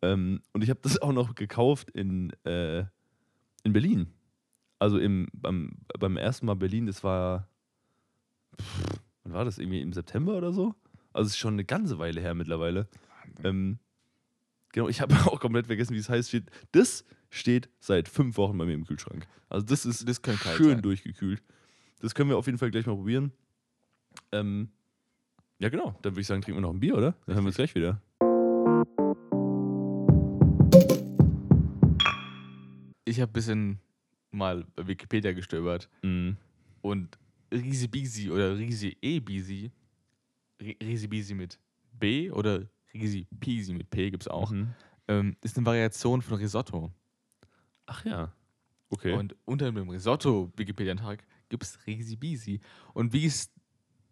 Ähm, 0.00 0.42
und 0.52 0.62
ich 0.62 0.70
habe 0.70 0.80
das 0.82 1.02
auch 1.02 1.12
noch 1.12 1.34
gekauft 1.34 1.90
in, 1.90 2.32
äh, 2.44 2.84
in 3.64 3.72
Berlin. 3.72 4.12
Also 4.78 4.98
im, 4.98 5.26
beim, 5.32 5.72
beim 5.98 6.16
ersten 6.16 6.46
Mal 6.46 6.54
Berlin, 6.54 6.86
das 6.86 7.02
war, 7.02 7.48
pff, 8.60 9.00
wann 9.24 9.32
war 9.32 9.44
das, 9.44 9.58
irgendwie 9.58 9.80
im 9.80 9.92
September 9.92 10.36
oder 10.36 10.52
so? 10.52 10.76
Also 11.12 11.26
es 11.26 11.32
ist 11.32 11.38
schon 11.38 11.54
eine 11.54 11.64
ganze 11.64 11.98
Weile 11.98 12.20
her 12.20 12.34
mittlerweile. 12.34 12.86
Ähm, 13.42 13.80
genau, 14.72 14.88
ich 14.88 15.00
habe 15.00 15.14
auch 15.26 15.40
komplett 15.40 15.66
vergessen, 15.66 15.94
wie 15.94 15.98
es 15.98 16.08
heißt. 16.08 16.28
Steht, 16.28 16.44
das 16.72 17.04
steht 17.30 17.68
seit 17.80 18.08
fünf 18.08 18.36
Wochen 18.36 18.56
bei 18.58 18.64
mir 18.64 18.74
im 18.74 18.86
Kühlschrank. 18.86 19.26
Also 19.48 19.66
das 19.66 19.84
ist 19.86 20.06
Das 20.08 20.20
schön 20.56 20.68
sein. 20.74 20.82
durchgekühlt. 20.82 21.42
Das 22.00 22.14
können 22.14 22.30
wir 22.30 22.36
auf 22.36 22.46
jeden 22.46 22.58
Fall 22.58 22.70
gleich 22.70 22.86
mal 22.86 22.94
probieren. 22.94 23.32
Ähm, 24.32 24.68
ja, 25.58 25.68
genau. 25.68 25.98
Dann 26.02 26.12
würde 26.12 26.20
ich 26.20 26.26
sagen, 26.26 26.42
trinken 26.42 26.58
wir 26.58 26.62
noch 26.62 26.72
ein 26.72 26.80
Bier, 26.80 26.96
oder? 26.96 27.12
Dann 27.26 27.34
hören 27.34 27.44
wir 27.44 27.48
uns 27.48 27.56
gleich 27.56 27.74
wieder. 27.74 28.00
Ich 33.04 33.20
habe 33.20 33.30
ein 33.30 33.32
bisschen 33.32 33.78
mal 34.30 34.64
bei 34.76 34.86
Wikipedia 34.86 35.32
gestöbert 35.32 35.88
Mhm. 36.02 36.36
und 36.82 37.18
Risibisi 37.52 38.30
oder 38.30 38.56
Risi-E-Bisi, 38.58 39.70
Risibisi 40.60 41.34
mit 41.34 41.58
B 41.92 42.30
oder 42.30 42.66
Risi-Pisi 42.94 43.74
mit 43.74 43.90
P 43.90 44.10
gibt 44.10 44.22
es 44.24 44.28
auch, 44.28 44.50
Mhm. 44.50 44.74
ähm, 45.08 45.36
ist 45.42 45.56
eine 45.56 45.66
Variation 45.66 46.22
von 46.22 46.38
Risotto. 46.38 46.92
Ach 47.86 48.04
ja. 48.04 48.32
Okay. 48.90 49.12
Und 49.12 49.36
unter 49.44 49.70
dem 49.70 49.88
Risotto-Wikipedia-Tag 49.88 51.24
gibt 51.48 51.62
es 51.62 51.78
Risibisi. 51.86 52.60
Und 52.94 53.12
wie 53.12 53.26
es 53.26 53.50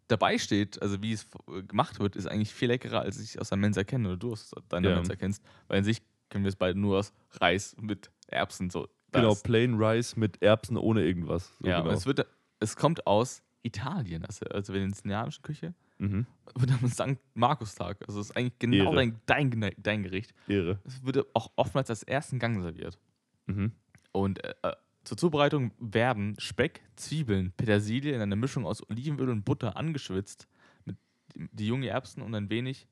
dabei 0.08 0.38
steht, 0.38 0.80
also 0.82 1.02
wie 1.02 1.12
es 1.12 1.22
f- 1.24 1.66
gemacht 1.66 1.98
wird, 1.98 2.14
ist 2.16 2.26
eigentlich 2.26 2.52
viel 2.52 2.68
leckerer, 2.68 3.00
als 3.00 3.18
ich 3.18 3.40
aus 3.40 3.48
der 3.48 3.58
Mensa 3.58 3.84
kenne 3.84 4.08
oder 4.08 4.16
du 4.16 4.32
aus 4.32 4.50
deiner 4.68 4.90
Ja. 4.90 4.94
Mensa 4.96 5.16
kennst. 5.16 5.42
Weil 5.68 5.78
an 5.78 5.84
sich 5.84 6.02
kennen 6.28 6.44
wir 6.44 6.48
es 6.50 6.56
beide 6.56 6.78
nur 6.78 6.98
aus 6.98 7.12
Reis 7.32 7.74
mit 7.80 8.10
Erbsen. 8.28 8.70
So. 8.70 8.86
Das- 9.10 9.22
genau, 9.22 9.34
Plain 9.34 9.74
Rice 9.82 10.16
mit 10.16 10.42
Erbsen 10.42 10.76
ohne 10.76 11.02
irgendwas. 11.04 11.52
So 11.60 11.68
ja, 11.68 11.80
genau. 11.80 11.92
es, 11.94 12.04
wird, 12.06 12.26
es 12.60 12.76
kommt 12.76 13.06
aus 13.06 13.42
Italien, 13.62 14.24
also, 14.24 14.44
also 14.46 14.72
in 14.74 14.90
der 14.90 14.98
italienischen 14.98 15.42
Küche, 15.42 15.74
mhm. 15.98 16.26
wird 16.54 16.70
am 16.72 16.88
St. 16.88 17.18
Markustag. 17.34 17.98
Also 18.06 18.20
es 18.20 18.30
ist 18.30 18.36
eigentlich 18.36 18.58
genau 18.58 18.92
Ehre. 18.92 19.12
dein, 19.26 19.50
dein, 19.60 19.74
dein 19.78 20.02
Gericht. 20.02 20.34
Ehre. 20.48 20.80
Es 20.84 21.04
wird 21.04 21.26
auch 21.34 21.50
oftmals 21.56 21.90
als 21.90 22.02
ersten 22.02 22.38
Gang 22.38 22.60
serviert. 22.60 22.98
Mhm. 23.46 23.72
Und 24.12 24.42
äh, 24.44 24.54
äh, 24.62 24.72
zur 25.04 25.16
Zubereitung 25.16 25.72
werden 25.78 26.34
Speck, 26.38 26.82
Zwiebeln, 26.96 27.52
Petersilie 27.56 28.14
in 28.14 28.20
einer 28.20 28.36
Mischung 28.36 28.66
aus 28.66 28.88
Olivenöl 28.90 29.28
und 29.30 29.44
Butter 29.44 29.76
angeschwitzt, 29.76 30.48
mit 30.84 30.96
die, 31.34 31.48
die 31.52 31.66
junge 31.68 31.88
Erbsen 31.88 32.22
und 32.22 32.34
ein 32.34 32.50
wenig 32.50 32.88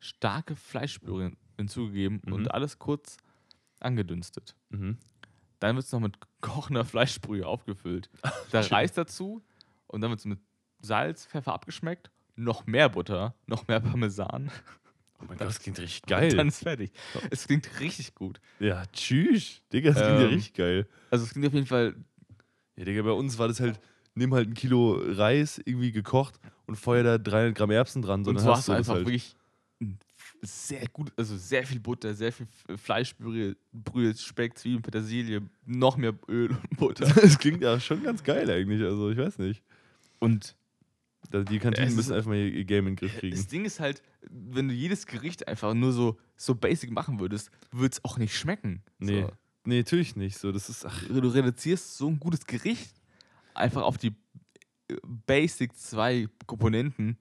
starke 0.00 0.56
Fleischbrühe 0.56 1.32
hinzugegeben 1.56 2.22
Mhm. 2.24 2.32
und 2.32 2.50
alles 2.54 2.78
kurz 2.78 3.16
angedünstet. 3.80 4.54
Mhm. 4.70 4.98
Dann 5.58 5.76
wird 5.76 5.86
es 5.86 5.92
noch 5.92 6.00
mit 6.00 6.18
kochender 6.40 6.84
Fleischbrühe 6.84 7.46
aufgefüllt. 7.46 8.10
Da. 8.50 8.60
Reis 8.60 8.92
dazu 8.92 9.42
und 9.88 10.00
dann 10.00 10.10
wird 10.10 10.20
es 10.20 10.26
mit 10.26 10.38
Salz, 10.80 11.26
Pfeffer 11.26 11.52
abgeschmeckt, 11.52 12.10
noch 12.36 12.66
mehr 12.66 12.88
Butter, 12.88 13.34
noch 13.46 13.66
mehr 13.68 13.80
Parmesan. 13.80 14.50
Oh 15.18 15.24
mein 15.28 15.38
Gott, 15.38 15.48
das 15.48 15.60
klingt 15.60 15.78
richtig 15.78 16.02
Und 16.04 16.10
dann 16.10 16.20
geil. 16.30 16.46
ist 16.48 16.62
fertig. 16.62 16.92
Es 17.30 17.46
klingt 17.46 17.80
richtig 17.80 18.14
gut. 18.14 18.38
Ja, 18.60 18.84
tschüss. 18.92 19.62
Digga, 19.72 19.92
das 19.92 20.02
klingt 20.02 20.20
ja 20.20 20.26
Ähm. 20.26 20.34
richtig 20.34 20.54
geil. 20.54 20.86
Also 21.10 21.24
es 21.24 21.30
klingt 21.32 21.46
auf 21.46 21.54
jeden 21.54 21.66
Fall 21.66 21.94
Ja, 22.76 22.84
Digga, 22.84 23.00
bei 23.02 23.12
uns 23.12 23.38
war 23.38 23.48
das 23.48 23.58
halt, 23.60 23.80
nimm 24.14 24.34
halt 24.34 24.48
ein 24.48 24.54
Kilo 24.54 25.00
Reis 25.02 25.58
irgendwie 25.64 25.90
gekocht 25.92 26.38
und 26.66 26.76
feuer 26.76 27.02
da 27.02 27.16
300 27.18 27.54
Gramm 27.56 27.70
Erbsen 27.70 28.02
dran. 28.02 28.20
Und 28.20 28.24
sondern 28.26 28.44
so 28.44 28.52
hast 28.52 28.68
du 28.68 28.72
einfach 28.72 28.94
halt. 28.94 29.06
wirklich 29.06 29.34
sehr 30.42 30.86
gut, 30.88 31.10
also 31.16 31.34
sehr 31.36 31.66
viel 31.66 31.80
Butter, 31.80 32.14
sehr 32.14 32.30
viel 32.32 32.46
Fleischbrühe, 32.76 33.56
Brühe, 33.72 34.14
Speck, 34.14 34.58
Zwiebeln, 34.58 34.82
Petersilie, 34.82 35.40
noch 35.64 35.96
mehr 35.96 36.12
Öl 36.28 36.50
und 36.50 36.76
Butter. 36.76 37.06
Das 37.22 37.38
klingt 37.38 37.62
ja 37.62 37.80
schon 37.80 38.02
ganz 38.02 38.22
geil 38.22 38.48
eigentlich. 38.50 38.82
Also 38.82 39.10
ich 39.10 39.16
weiß 39.18 39.38
nicht. 39.38 39.62
Und 40.18 40.54
Die 41.32 41.58
Kantinen 41.58 41.94
müssen 41.94 42.12
einfach 42.12 42.28
mal 42.28 42.36
ihr 42.36 42.64
Game 42.64 42.86
in 42.86 42.94
den 42.94 42.96
Griff 42.96 43.18
kriegen. 43.18 43.36
das 43.36 43.46
Ding 43.48 43.64
ist 43.64 43.80
halt, 43.80 44.02
wenn 44.30 44.68
du 44.68 44.74
jedes 44.74 45.06
Gericht 45.06 45.46
einfach 45.48 45.74
nur 45.74 45.92
so, 45.92 46.18
so 46.36 46.54
basic 46.54 46.90
machen 46.90 47.20
würdest, 47.20 47.50
würde 47.72 47.92
es 47.92 48.04
auch 48.04 48.18
nicht 48.18 48.36
schmecken. 48.36 48.82
Nee. 48.98 49.22
So. 49.22 49.32
Nee, 49.64 49.78
natürlich 49.78 50.14
nicht. 50.16 50.38
So, 50.38 50.52
das 50.52 50.68
ist, 50.68 50.84
ach, 50.86 51.02
Du 51.08 51.28
reduzierst 51.28 51.96
so 51.96 52.08
ein 52.08 52.20
gutes 52.20 52.46
Gericht 52.46 52.94
einfach 53.54 53.82
auf 53.82 53.98
die 53.98 54.14
äh, 54.88 54.96
basic 55.26 55.76
zwei 55.76 56.28
Komponenten. 56.46 57.16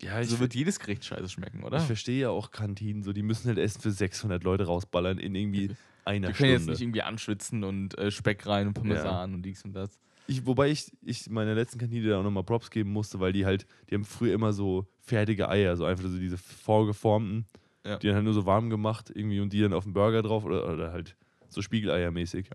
ja, 0.00 0.20
ich, 0.20 0.28
so 0.30 0.38
wird 0.38 0.54
jedes 0.54 0.78
Gericht 0.78 1.04
scheiße 1.04 1.28
schmecken, 1.28 1.62
oder? 1.62 1.78
ich 1.78 1.84
verstehe 1.84 2.20
ja 2.22 2.30
auch 2.30 2.50
Kantinen, 2.50 3.02
so, 3.02 3.12
die 3.12 3.22
müssen 3.22 3.48
halt 3.48 3.58
Essen 3.58 3.80
für 3.82 3.90
600 3.90 4.42
Leute 4.44 4.64
rausballern 4.64 5.18
in 5.18 5.34
irgendwie 5.34 5.70
einer 6.06 6.28
Wir 6.28 6.34
können 6.34 6.50
jetzt 6.50 6.60
Stunde. 6.62 6.72
nicht 6.72 6.80
irgendwie 6.82 7.02
anschwitzen 7.02 7.64
und 7.64 7.98
äh, 7.98 8.10
Speck 8.10 8.46
rein 8.46 8.68
und 8.68 8.74
Parmesan 8.74 9.34
und 9.34 9.42
dies 9.42 9.62
und 9.64 9.72
das. 9.74 9.98
Ich, 10.26 10.46
wobei 10.46 10.70
ich, 10.70 10.90
ich 11.02 11.28
meiner 11.28 11.54
letzten 11.54 11.78
Kantine 11.78 12.08
da 12.08 12.18
auch 12.18 12.22
nochmal 12.22 12.44
Props 12.44 12.70
geben 12.70 12.90
musste, 12.92 13.20
weil 13.20 13.32
die 13.32 13.44
halt, 13.44 13.66
die 13.90 13.94
haben 13.94 14.04
früher 14.04 14.32
immer 14.34 14.52
so 14.52 14.86
fertige 15.00 15.48
Eier, 15.48 15.76
so 15.76 15.84
einfach 15.84 16.04
so 16.08 16.18
diese 16.18 16.38
vorgeformten, 16.38 17.46
Ja. 17.84 17.98
die 17.98 18.06
dann 18.06 18.16
halt 18.16 18.24
nur 18.24 18.32
so 18.34 18.46
warm 18.46 18.70
gemacht 18.70 19.10
irgendwie 19.14 19.40
und 19.40 19.52
die 19.52 19.60
dann 19.60 19.74
auf 19.74 19.84
dem 19.84 19.92
Burger 19.92 20.22
drauf 20.22 20.44
oder, 20.44 20.72
oder 20.72 20.92
halt 20.92 21.16
so 21.48 21.60
Spiegeleiermäßig. 21.60 22.48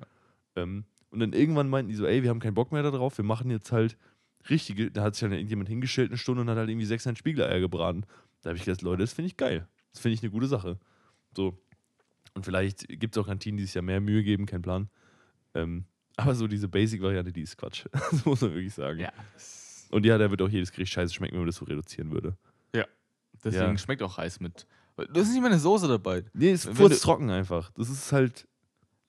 Ähm, 0.55 0.86
und 1.12 1.19
dann 1.19 1.34
irgendwann 1.34 1.69
meinten 1.69 1.89
die 1.89 1.95
so, 1.95 2.05
ey, 2.05 2.23
wir 2.23 2.29
haben 2.32 2.39
keinen 2.39 2.53
Bock 2.55 2.71
mehr 2.71 2.84
darauf, 2.84 3.17
wir 3.17 3.25
machen 3.25 3.51
jetzt 3.51 3.71
halt 3.71 3.97
richtige, 4.49 4.89
da 4.89 5.03
hat 5.03 5.15
sich 5.15 5.21
dann 5.21 5.32
irgendjemand 5.34 5.69
hingestellt 5.69 6.10
eine 6.10 6.17
Stunde 6.17 6.41
und 6.41 6.49
hat 6.49 6.58
halt 6.58 6.69
irgendwie 6.69 6.86
600 6.86 7.17
Spiegeleier 7.17 7.60
gebraten. 7.60 8.03
Da 8.41 8.49
habe 8.49 8.58
ich 8.58 8.65
gedacht, 8.65 8.82
Leute, 8.82 9.03
das 9.03 9.13
finde 9.13 9.27
ich 9.27 9.38
geil. 9.38 9.67
Das 9.91 10.01
finde 10.01 10.13
ich 10.15 10.23
eine 10.23 10.32
gute 10.32 10.47
Sache. 10.47 10.79
So. 11.36 11.58
Und 12.34 12.45
vielleicht 12.45 12.88
gibt 12.88 13.15
es 13.15 13.21
auch 13.21 13.27
Kantinen, 13.27 13.58
die 13.58 13.65
sich 13.65 13.73
ja 13.73 13.82
mehr 13.82 13.99
Mühe 14.01 14.23
geben, 14.23 14.45
kein 14.45 14.62
Plan. 14.62 14.89
Ähm, 15.53 15.86
aber 16.21 16.36
so 16.36 16.47
diese 16.47 16.67
Basic-Variante, 16.67 17.32
die 17.32 17.41
ist 17.41 17.58
Quatsch. 17.58 17.86
das 17.91 18.25
muss 18.25 18.41
man 18.41 18.51
wirklich 18.53 18.73
sagen. 18.73 18.99
Ja. 18.99 19.12
Und 19.91 20.05
ja, 20.05 20.17
da 20.17 20.29
wird 20.29 20.41
auch 20.41 20.49
jedes 20.49 20.71
Gericht 20.71 20.93
scheiße 20.93 21.13
schmecken, 21.13 21.34
wenn 21.34 21.41
man 21.41 21.47
das 21.47 21.55
so 21.58 21.65
reduzieren 21.65 22.12
würde. 22.12 22.38
Deswegen 23.41 23.71
Ja. 23.71 23.77
schmeckt 23.77 24.03
auch 24.03 24.17
Reis 24.17 24.41
mit. 24.41 24.67
Du 24.97 25.21
hast 25.21 25.29
nicht 25.32 25.39
mal 25.39 25.47
eine 25.47 25.60
Soße 25.60 25.88
dabei. 25.88 26.25
Nee, 26.34 26.51
ist 26.51 26.75
kurz 26.75 26.99
trocken 26.99 27.29
einfach. 27.29 27.71
Das 27.77 27.88
ist 27.89 28.12
halt. 28.12 28.45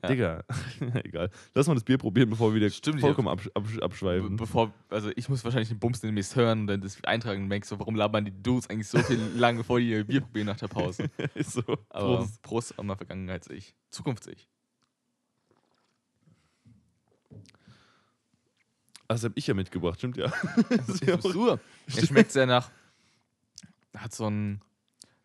Ja. 0.04 0.08
Digga. 0.08 0.44
Egal. 1.04 1.30
Lass 1.52 1.66
mal 1.66 1.74
das 1.74 1.82
Bier 1.82 1.98
probieren, 1.98 2.30
bevor 2.30 2.50
wir 2.52 2.54
wieder 2.60 2.70
Stimmt, 2.70 3.00
vollkommen 3.00 3.26
absch 3.26 3.48
Be 3.52 3.82
abschweifen. 3.82 4.36
bevor, 4.36 4.72
also 4.88 5.10
ich 5.16 5.28
muss 5.28 5.42
wahrscheinlich 5.42 5.68
den 5.68 5.80
Bums 5.80 6.00
demnächst 6.00 6.36
hören 6.36 6.60
und 6.60 6.66
dann 6.68 6.80
das 6.80 7.02
eintragen 7.02 7.42
und 7.42 7.48
merkst 7.48 7.70
so, 7.70 7.78
warum 7.80 7.96
labern 7.96 8.24
die 8.24 8.40
Dudes 8.42 8.70
eigentlich 8.70 8.86
so 8.86 8.98
viel 9.00 9.18
lang, 9.36 9.56
bevor 9.56 9.80
die 9.80 9.90
ihr 9.90 10.04
Bier 10.04 10.20
probieren 10.20 10.46
nach 10.46 10.56
der 10.58 10.68
Pause. 10.68 11.10
ist 11.34 11.54
so. 11.54 11.62
Aber 11.88 12.18
Prost. 12.18 12.42
Prost, 12.42 12.78
an 12.78 12.86
mein 12.86 12.96
Vergangenheits-Ich. 12.98 13.74
Zukunfts-Ich. 13.90 14.48
Das 19.14 19.24
hab 19.24 19.32
ich 19.34 19.46
ja 19.46 19.54
mitgebracht, 19.54 19.98
stimmt 19.98 20.16
ja. 20.16 20.32
Das 20.70 20.88
ist 20.88 21.04
ja 21.04 21.16
Er 21.16 22.06
schmeckt 22.06 22.30
sehr 22.30 22.46
nach, 22.46 22.70
hat 23.96 24.14
so 24.14 24.26
einen 24.26 24.60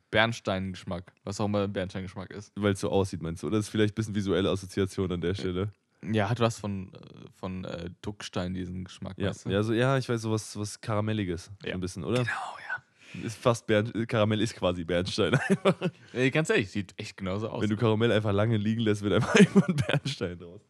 Bernstein-Geschmack, 0.10 1.14
was 1.24 1.40
auch 1.40 1.46
immer 1.46 1.66
ein 1.66 1.74
Bernstein-Geschmack 1.74 2.32
ist. 2.32 2.52
Weil 2.56 2.74
es 2.74 2.80
so 2.80 2.90
aussieht, 2.90 3.22
meinst 3.22 3.44
du? 3.44 3.48
Oder 3.48 3.60
ist 3.60 3.70
vielleicht 3.70 3.94
ein 3.94 3.96
bisschen 3.96 4.16
visuelle 4.16 4.50
Assoziation 4.50 5.12
an 5.12 5.22
der 5.22 5.36
Stelle? 5.36 5.72
Ja, 6.02 6.30
hat 6.30 6.40
was 6.40 6.58
von, 6.58 6.94
äh, 6.94 6.98
von 7.36 7.64
äh, 7.66 7.92
Duckstein, 8.02 8.56
diesen 8.56 8.86
Geschmack, 8.86 9.18
Ja, 9.18 9.30
weißt 9.30 9.46
du? 9.46 9.50
ja, 9.50 9.62
so, 9.62 9.74
ja, 9.74 9.98
ich 10.00 10.10
weiß, 10.10 10.20
so 10.20 10.32
was, 10.32 10.58
was 10.58 10.82
Karamelliges. 10.82 11.52
Ja. 11.64 11.76
ein 11.76 11.80
bisschen, 11.80 12.04
oder? 12.04 12.24
Genau, 12.24 12.32
ja. 12.32 13.24
Ist 13.24 13.38
fast 13.38 13.68
Bern 13.68 13.92
Karamell 14.08 14.42
ist 14.42 14.56
quasi 14.56 14.84
Bernstein. 14.84 15.40
Ey, 16.14 16.32
ganz 16.32 16.50
ehrlich, 16.50 16.72
sieht 16.72 16.94
echt 16.98 17.18
genauso 17.18 17.50
aus. 17.50 17.62
Wenn 17.62 17.70
du 17.70 17.78
Karamell 17.78 18.12
einfach 18.12 18.34
lange 18.34 18.58
liegen 18.58 18.82
lässt, 18.82 19.04
wird 19.04 19.14
einfach 19.14 19.36
irgendwann 19.40 19.76
Bernstein 19.76 20.38
draus. 20.40 20.62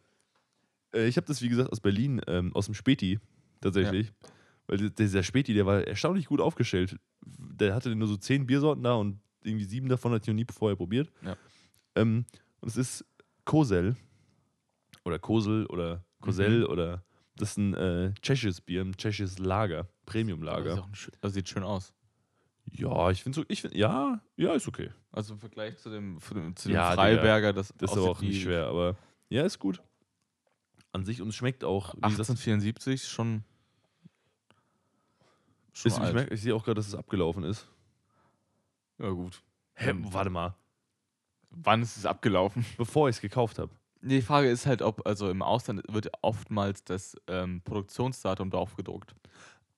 Äh, 0.95 1.07
ich 1.07 1.17
habe 1.17 1.27
das, 1.27 1.41
wie 1.41 1.49
gesagt, 1.49 1.71
aus 1.71 1.79
Berlin, 1.81 2.21
ähm, 2.27 2.55
aus 2.55 2.65
dem 2.65 2.73
Späti 2.73 3.19
tatsächlich. 3.61 4.11
Weil 4.67 4.77
di- 4.77 4.89
dieser 4.89 5.21
Späti, 5.23 5.53
der 5.53 5.65
war 5.65 5.81
erstaunlich 5.85 6.25
gut 6.25 6.41
aufgestellt. 6.41 6.97
Der 7.25 7.75
hatte 7.75 7.93
nur 7.95 8.07
so 8.07 8.17
zehn 8.17 8.45
Biersorten 8.47 8.83
da 8.83 8.93
und 8.95 9.19
irgendwie 9.43 9.65
sieben 9.65 9.89
davon 9.89 10.11
hatte 10.11 10.23
ich 10.23 10.27
noch 10.27 10.33
nie 10.35 10.45
vorher 10.51 10.75
probiert. 10.75 11.11
Ja. 11.23 11.35
Ähm, 11.95 12.25
und 12.61 12.67
es 12.69 12.77
ist 12.77 13.05
Kosel 13.45 13.95
oder 15.03 15.19
Kosel 15.19 15.65
oder 15.67 16.03
Kosel 16.21 16.61
Mhm. 16.61 16.65
oder 16.71 17.03
das 17.35 17.51
ist 17.51 17.57
ein 17.57 17.73
äh, 17.75 18.13
tschechisches 18.21 18.61
Bier, 18.61 18.81
ein 18.81 18.95
tschechisches 18.97 19.37
Lager, 19.39 19.87
Premium-Lager. 20.05 20.87
also 21.21 21.33
sieht 21.33 21.49
schön 21.49 21.63
aus. 21.63 21.93
Ja, 22.71 23.11
ich 23.11 23.21
finde 23.21 23.35
so, 23.41 23.45
ich 23.47 23.61
finde, 23.61 23.77
ja, 23.77 24.19
ja, 24.37 24.53
ist 24.53 24.67
okay. 24.67 24.89
Also 25.11 25.33
im 25.35 25.39
Vergleich 25.39 25.77
zu 25.77 25.89
dem, 25.91 26.17
zu 26.19 26.33
dem, 26.33 26.55
zu 26.55 26.69
dem 26.69 26.75
Ja, 26.75 26.91
Freiberger, 26.93 27.53
das, 27.53 27.71
Das 27.77 27.91
ist 27.91 27.97
aber 27.97 28.09
auch 28.09 28.21
nicht 28.21 28.41
schwer, 28.41 28.65
aber 28.65 28.95
ja, 29.29 29.43
ist 29.43 29.59
gut. 29.59 29.81
An 30.95 31.03
sich 31.03 31.21
und 31.21 31.27
es 31.27 31.35
schmeckt 31.35 31.65
auch. 31.65 31.93
Wie 31.95 32.01
gesagt, 32.01 32.29
1874 32.29 33.05
schon. 33.09 33.43
schon 35.73 35.91
ist, 35.91 35.97
ich, 35.97 36.03
alt. 36.03 36.15
merk, 36.15 36.31
ich 36.31 36.41
sehe 36.41 36.55
auch 36.55 36.63
gerade, 36.63 36.75
dass 36.75 36.87
es 36.87 36.95
abgelaufen 36.95 37.43
ist. 37.43 37.67
Ja, 38.97 39.09
gut. 39.09 39.43
Hä, 39.73 39.89
Ähm, 39.89 40.13
warte 40.13 40.29
mal. 40.29 40.55
Wann 41.49 41.81
ist 41.81 41.97
es 41.97 42.05
abgelaufen? 42.05 42.65
Bevor 42.77 43.09
ich 43.09 43.17
es 43.17 43.21
gekauft 43.21 43.59
habe. 43.59 43.71
Die 44.01 44.21
Frage 44.21 44.49
ist 44.49 44.65
halt, 44.67 44.81
ob, 44.81 45.05
also 45.05 45.29
im 45.29 45.41
Ausland 45.41 45.83
wird 45.89 46.09
oftmals 46.21 46.85
das 46.85 47.17
ähm, 47.27 47.61
Produktionsdatum 47.65 48.49
drauf 48.49 48.77
gedruckt. 48.77 49.13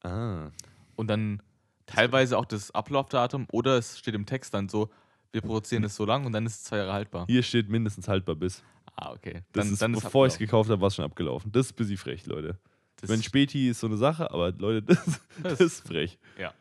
Ah. 0.03 0.51
Und 0.95 1.08
dann 1.08 1.41
teilweise 1.88 2.38
auch 2.38 2.45
das 2.45 2.69
Ablaufdatum 2.69 3.47
oder 3.51 3.80
es 3.80 3.97
steht 3.97 4.13
im 4.13 4.27
Text 4.27 4.53
dann 4.53 4.69
so, 4.69 4.91
wir 5.32 5.41
produzieren 5.41 5.84
es 5.84 5.95
so 5.95 6.06
lang 6.06 6.27
und 6.27 6.34
dann 6.34 6.45
ist 6.45 6.58
es 6.58 6.63
zwei 6.65 6.77
Jahre 6.77 6.93
haltbar. 6.93 7.25
Hier 7.27 7.41
steht 7.41 7.69
mindestens 7.69 8.08
haltbar 8.08 8.36
bis. 8.36 8.63
Ah, 9.00 9.12
okay. 9.14 9.44
Das 9.54 9.64
Dann, 9.66 9.74
ist, 9.74 9.82
dann 9.82 9.94
ist 9.94 10.04
bevor 10.04 10.26
ich 10.28 10.34
es 10.34 10.40
gekauft 10.40 10.70
habe, 10.70 10.82
war 10.82 10.88
es 10.88 10.96
schon 10.96 11.06
abgelaufen. 11.06 11.52
Das 11.52 11.68
ist 11.68 11.74
ein 11.74 11.76
bisschen 11.76 11.98
frech, 11.98 12.26
Leute. 12.26 12.58
Das- 12.98 13.10
Wenn 13.10 13.22
Späti 13.22 13.70
ist 13.70 13.80
so 13.80 13.88
eine 13.88 13.96
Sache, 13.98 14.30
aber 14.32 14.52
Leute, 14.52 14.82
das, 14.96 15.22
das 15.44 15.60
ist 15.62 15.88
frech. 15.88 16.18
Ja. 16.40 16.52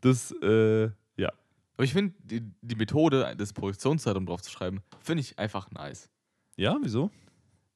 Das, 0.00 0.32
äh, 0.42 0.86
ja. 1.16 1.30
Aber 1.76 1.84
ich 1.84 1.92
finde, 1.92 2.14
die, 2.18 2.42
die 2.62 2.74
Methode, 2.74 3.34
das 3.36 3.52
Produktionsdatum 3.52 4.26
drauf 4.26 4.42
zu 4.42 4.50
schreiben, 4.50 4.82
finde 5.00 5.20
ich 5.20 5.38
einfach 5.38 5.70
nice. 5.70 6.10
Ja, 6.56 6.76
wieso? 6.82 7.10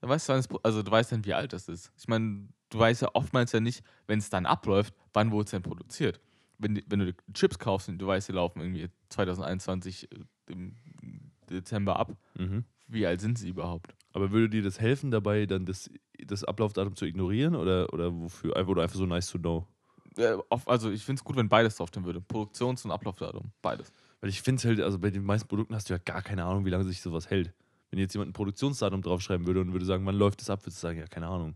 Dann 0.00 0.10
weißt 0.10 0.28
du, 0.28 0.32
also 0.62 0.82
du 0.82 0.90
weißt 0.90 1.12
dann, 1.12 1.24
wie 1.24 1.34
alt 1.34 1.52
das 1.52 1.68
ist. 1.68 1.92
Ich 1.96 2.06
meine, 2.08 2.48
du 2.70 2.78
weißt 2.78 3.02
ja 3.02 3.08
oftmals 3.14 3.52
ja 3.52 3.60
nicht, 3.60 3.82
wenn 4.08 4.18
es 4.18 4.30
dann 4.30 4.46
abläuft, 4.46 4.94
wann 5.12 5.30
wurde 5.30 5.44
es 5.44 5.50
denn 5.52 5.62
produziert. 5.62 6.20
Wenn, 6.58 6.82
wenn 6.88 6.98
du 6.98 7.14
Chips 7.34 7.58
kaufst 7.58 7.88
und 7.88 7.98
du 7.98 8.06
weißt, 8.08 8.28
die 8.28 8.32
laufen 8.32 8.60
irgendwie 8.60 8.88
2021 9.10 10.10
äh, 10.10 10.16
im 10.50 10.74
Dezember 11.48 11.98
ab, 11.98 12.16
Mhm. 12.36 12.64
wie 12.88 13.06
alt 13.06 13.20
sind 13.20 13.38
sie 13.38 13.48
überhaupt? 13.48 13.94
Aber 14.18 14.32
würde 14.32 14.48
dir 14.48 14.62
das 14.64 14.80
helfen, 14.80 15.12
dabei 15.12 15.46
dann 15.46 15.64
das, 15.64 15.88
das 16.18 16.42
Ablaufdatum 16.42 16.96
zu 16.96 17.04
ignorieren 17.04 17.54
oder, 17.54 17.92
oder 17.92 18.12
wofür? 18.12 18.56
Einfach 18.56 18.72
oder 18.72 18.82
einfach 18.82 18.96
so 18.96 19.06
nice 19.06 19.30
to 19.30 19.38
know? 19.38 19.64
Äh, 20.16 20.36
also 20.66 20.90
ich 20.90 21.04
finde 21.04 21.20
es 21.20 21.24
gut, 21.24 21.36
wenn 21.36 21.48
beides 21.48 21.76
draufstehen 21.76 22.04
würde. 22.04 22.20
Produktions- 22.20 22.84
und 22.84 22.90
Ablaufdatum. 22.90 23.52
Beides. 23.62 23.92
Weil 24.20 24.30
ich 24.30 24.42
finde 24.42 24.58
es 24.58 24.64
halt, 24.64 24.80
also 24.80 24.98
bei 24.98 25.10
den 25.10 25.22
meisten 25.22 25.46
Produkten 25.46 25.72
hast 25.72 25.88
du 25.88 25.94
ja 25.94 26.00
gar 26.04 26.20
keine 26.22 26.44
Ahnung, 26.44 26.64
wie 26.64 26.70
lange 26.70 26.82
sich 26.82 27.00
sowas 27.00 27.30
hält. 27.30 27.54
Wenn 27.92 28.00
jetzt 28.00 28.12
jemand 28.12 28.30
ein 28.30 28.32
Produktionsdatum 28.32 29.02
draufschreiben 29.02 29.46
würde 29.46 29.60
und 29.60 29.72
würde 29.72 29.84
sagen, 29.84 30.04
wann 30.04 30.16
läuft 30.16 30.40
das 30.40 30.50
ab, 30.50 30.62
würdest 30.62 30.82
du 30.82 30.88
sagen, 30.88 30.98
ja, 30.98 31.06
keine 31.06 31.28
Ahnung. 31.28 31.54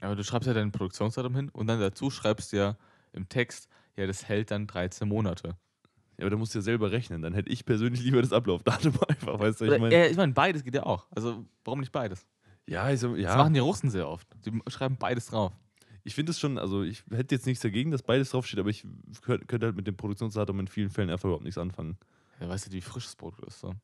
Aber 0.00 0.16
du 0.16 0.24
schreibst 0.24 0.48
ja 0.48 0.52
dein 0.52 0.72
Produktionsdatum 0.72 1.36
hin 1.36 1.48
und 1.48 1.68
dann 1.68 1.78
dazu 1.78 2.10
schreibst 2.10 2.52
du 2.52 2.56
ja 2.56 2.76
im 3.12 3.28
Text, 3.28 3.68
ja, 3.94 4.08
das 4.08 4.26
hält 4.26 4.50
dann 4.50 4.66
13 4.66 5.06
Monate. 5.08 5.56
Ja, 6.18 6.22
aber 6.24 6.30
da 6.30 6.36
musst 6.36 6.54
du 6.54 6.58
ja 6.58 6.62
selber 6.62 6.92
rechnen. 6.92 7.22
Dann 7.22 7.34
hätte 7.34 7.50
ich 7.50 7.64
persönlich 7.64 8.02
lieber 8.02 8.20
das 8.22 8.32
Ablaufdatum 8.32 8.94
einfach, 9.08 9.38
weißt 9.38 9.60
du, 9.60 9.64
ich 9.64 9.80
meine. 9.80 9.94
äh, 9.94 10.08
ich 10.10 10.16
meine, 10.16 10.32
beides 10.32 10.62
geht 10.64 10.74
ja 10.74 10.84
auch. 10.84 11.06
Also 11.10 11.44
warum 11.64 11.80
nicht 11.80 11.92
beides? 11.92 12.26
Ja, 12.66 12.90
ich, 12.90 13.00
so, 13.00 13.10
Das 13.14 13.20
ja. 13.22 13.36
machen 13.36 13.52
die 13.54 13.60
Russen 13.60 13.90
sehr 13.90 14.08
oft. 14.08 14.26
Die 14.46 14.52
schreiben 14.70 14.96
beides 14.96 15.26
drauf. 15.26 15.52
ich 16.04 16.14
finde 16.14 16.30
es 16.30 16.38
schon, 16.40 16.56
also 16.58 16.82
ich 16.82 17.02
hätte 17.10 17.34
jetzt 17.34 17.46
nichts 17.46 17.62
dagegen, 17.62 17.90
dass 17.90 18.02
beides 18.02 18.30
draufsteht, 18.30 18.58
aber 18.60 18.70
ich 18.70 18.86
könnte 19.22 19.66
halt 19.66 19.76
mit 19.76 19.86
dem 19.86 19.96
Produktionsdatum 19.96 20.60
in 20.60 20.68
vielen 20.68 20.90
Fällen 20.90 21.10
einfach 21.10 21.24
überhaupt 21.26 21.44
nichts 21.44 21.58
anfangen. 21.58 21.98
Ja, 22.40 22.48
weißt 22.48 22.68
du, 22.68 22.72
wie 22.72 22.80
frisch 22.80 23.04
das 23.04 23.16
Brot 23.16 23.38
ist. 23.46 23.60
So. 23.60 23.74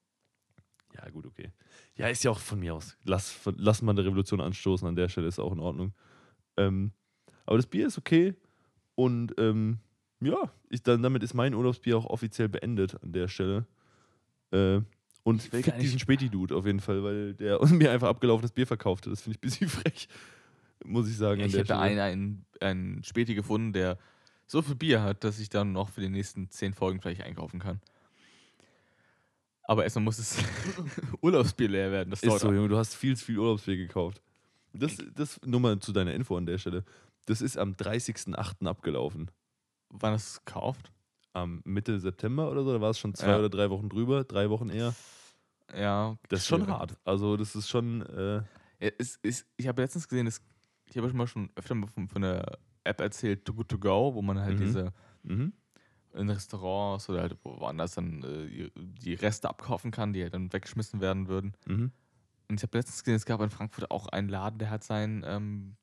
Ja, 0.96 1.08
gut, 1.10 1.26
okay. 1.26 1.52
Ja, 1.96 2.08
ist 2.08 2.24
ja 2.24 2.30
auch 2.30 2.38
von 2.38 2.58
mir 2.60 2.74
aus. 2.74 2.96
Lass, 3.04 3.38
lass 3.56 3.82
mal 3.82 3.92
eine 3.92 4.04
Revolution 4.04 4.40
anstoßen 4.40 4.86
an 4.88 4.96
der 4.96 5.08
Stelle, 5.08 5.28
ist 5.28 5.38
auch 5.38 5.52
in 5.52 5.60
Ordnung. 5.60 5.92
Ähm, 6.56 6.92
aber 7.46 7.56
das 7.58 7.66
Bier 7.66 7.86
ist 7.86 7.98
okay 7.98 8.34
und 8.96 9.34
ähm, 9.38 9.78
ja, 10.20 10.52
ich, 10.68 10.82
dann, 10.82 11.02
damit 11.02 11.22
ist 11.22 11.34
mein 11.34 11.54
Urlaubsbier 11.54 11.96
auch 11.96 12.06
offiziell 12.06 12.48
beendet 12.48 13.02
an 13.02 13.12
der 13.12 13.28
Stelle. 13.28 13.66
Äh, 14.52 14.80
und 15.22 15.44
Ich 15.44 15.50
fick 15.50 15.78
diesen 15.78 15.98
Späti-Dude 15.98 16.54
auf 16.54 16.66
jeden 16.66 16.80
Fall, 16.80 17.02
weil 17.02 17.34
der 17.34 17.64
mir 17.68 17.90
einfach 17.90 18.08
abgelaufenes 18.08 18.52
Bier 18.52 18.66
verkaufte. 18.66 19.10
Das 19.10 19.22
finde 19.22 19.36
ich 19.36 19.38
ein 19.38 19.48
bisschen 19.48 19.68
frech, 19.82 20.08
muss 20.84 21.08
ich 21.08 21.16
sagen. 21.16 21.40
Ja, 21.40 21.46
ich 21.46 21.52
Stelle. 21.52 21.78
einen, 21.78 21.98
einen, 21.98 22.46
einen 22.60 23.04
Späti 23.04 23.34
gefunden, 23.34 23.72
der 23.72 23.98
so 24.46 24.62
viel 24.62 24.74
Bier 24.74 25.02
hat, 25.02 25.24
dass 25.24 25.38
ich 25.38 25.48
dann 25.48 25.72
noch 25.72 25.90
für 25.90 26.00
die 26.00 26.08
nächsten 26.08 26.50
zehn 26.50 26.74
Folgen 26.74 27.00
vielleicht 27.00 27.22
einkaufen 27.22 27.60
kann. 27.60 27.80
Aber 29.64 29.84
erstmal 29.84 30.04
muss 30.04 30.16
das 30.16 30.36
Urlaubsbier 31.20 31.68
leer 31.68 31.92
werden. 31.92 32.10
Das 32.10 32.22
Ist 32.22 32.40
so. 32.40 32.52
Junge, 32.52 32.68
du 32.68 32.76
hast 32.76 32.96
viel 32.96 33.16
zu 33.16 33.24
viel 33.26 33.38
Urlaubsbier 33.38 33.76
gekauft. 33.76 34.20
Das, 34.72 34.96
das 35.14 35.40
nur 35.44 35.60
mal 35.60 35.78
zu 35.78 35.92
deiner 35.92 36.12
Info 36.14 36.36
an 36.36 36.46
der 36.46 36.58
Stelle. 36.58 36.84
Das 37.26 37.40
ist 37.40 37.56
am 37.56 37.74
30.08. 37.74 38.66
abgelaufen. 38.66 39.30
Wann 39.90 40.12
hast 40.14 40.26
du 40.36 40.38
es 40.38 40.44
gekauft? 40.44 40.92
Am 41.32 41.60
Mitte 41.64 42.00
September 42.00 42.50
oder 42.50 42.64
so, 42.64 42.72
da 42.72 42.80
war 42.80 42.90
es 42.90 42.98
schon 42.98 43.14
zwei 43.14 43.28
Ja. 43.30 43.38
oder 43.38 43.48
drei 43.50 43.70
Wochen 43.70 43.88
drüber, 43.88 44.24
drei 44.24 44.50
Wochen 44.50 44.68
eher. 44.70 44.94
Ja. 45.74 46.16
Das 46.28 46.40
ist 46.40 46.46
schon 46.48 46.66
hart. 46.66 46.96
Also, 47.04 47.36
das 47.36 47.54
ist 47.54 47.68
schon. 47.68 48.02
Äh, 48.06 48.42
Ja, 48.82 48.90
es 48.98 49.16
ist, 49.22 49.46
ich 49.56 49.68
habe 49.68 49.82
letztens 49.82 50.08
gesehen, 50.08 50.26
es, 50.26 50.40
ich 50.86 50.96
habe 50.96 51.08
schon 51.08 51.18
mal 51.18 51.26
schon 51.26 51.50
öfter 51.54 51.74
mal 51.74 51.86
von, 51.86 52.08
von 52.08 52.22
der 52.22 52.58
App 52.82 53.00
erzählt, 53.00 53.44
Too 53.44 53.54
Good 53.54 53.68
To 53.68 53.78
Go, 53.78 54.14
wo 54.14 54.22
man 54.22 54.40
halt 54.40 54.58
Mhm. 54.58 54.64
diese 54.64 54.92
mhm. 55.22 55.52
in 56.14 56.30
Restaurants 56.30 57.08
oder 57.10 57.20
halt 57.20 57.36
woanders 57.44 57.94
dann 57.94 58.22
äh, 58.24 58.70
die 58.76 59.14
Reste 59.14 59.48
abkaufen 59.48 59.90
kann, 59.90 60.12
die 60.12 60.22
halt 60.22 60.34
dann 60.34 60.52
weggeschmissen 60.52 61.00
werden 61.00 61.28
würden. 61.28 61.52
Mhm. 61.66 61.92
Und 62.48 62.56
ich 62.58 62.62
habe 62.64 62.76
letztens 62.78 63.04
gesehen, 63.04 63.14
es 63.16 63.26
gab 63.26 63.40
in 63.42 63.50
Frankfurt 63.50 63.90
auch 63.92 64.08
einen 64.08 64.28
Laden, 64.28 64.58
der 64.58 64.70
hat 64.70 64.82
sein, 64.82 65.22
ähm, 65.24 65.76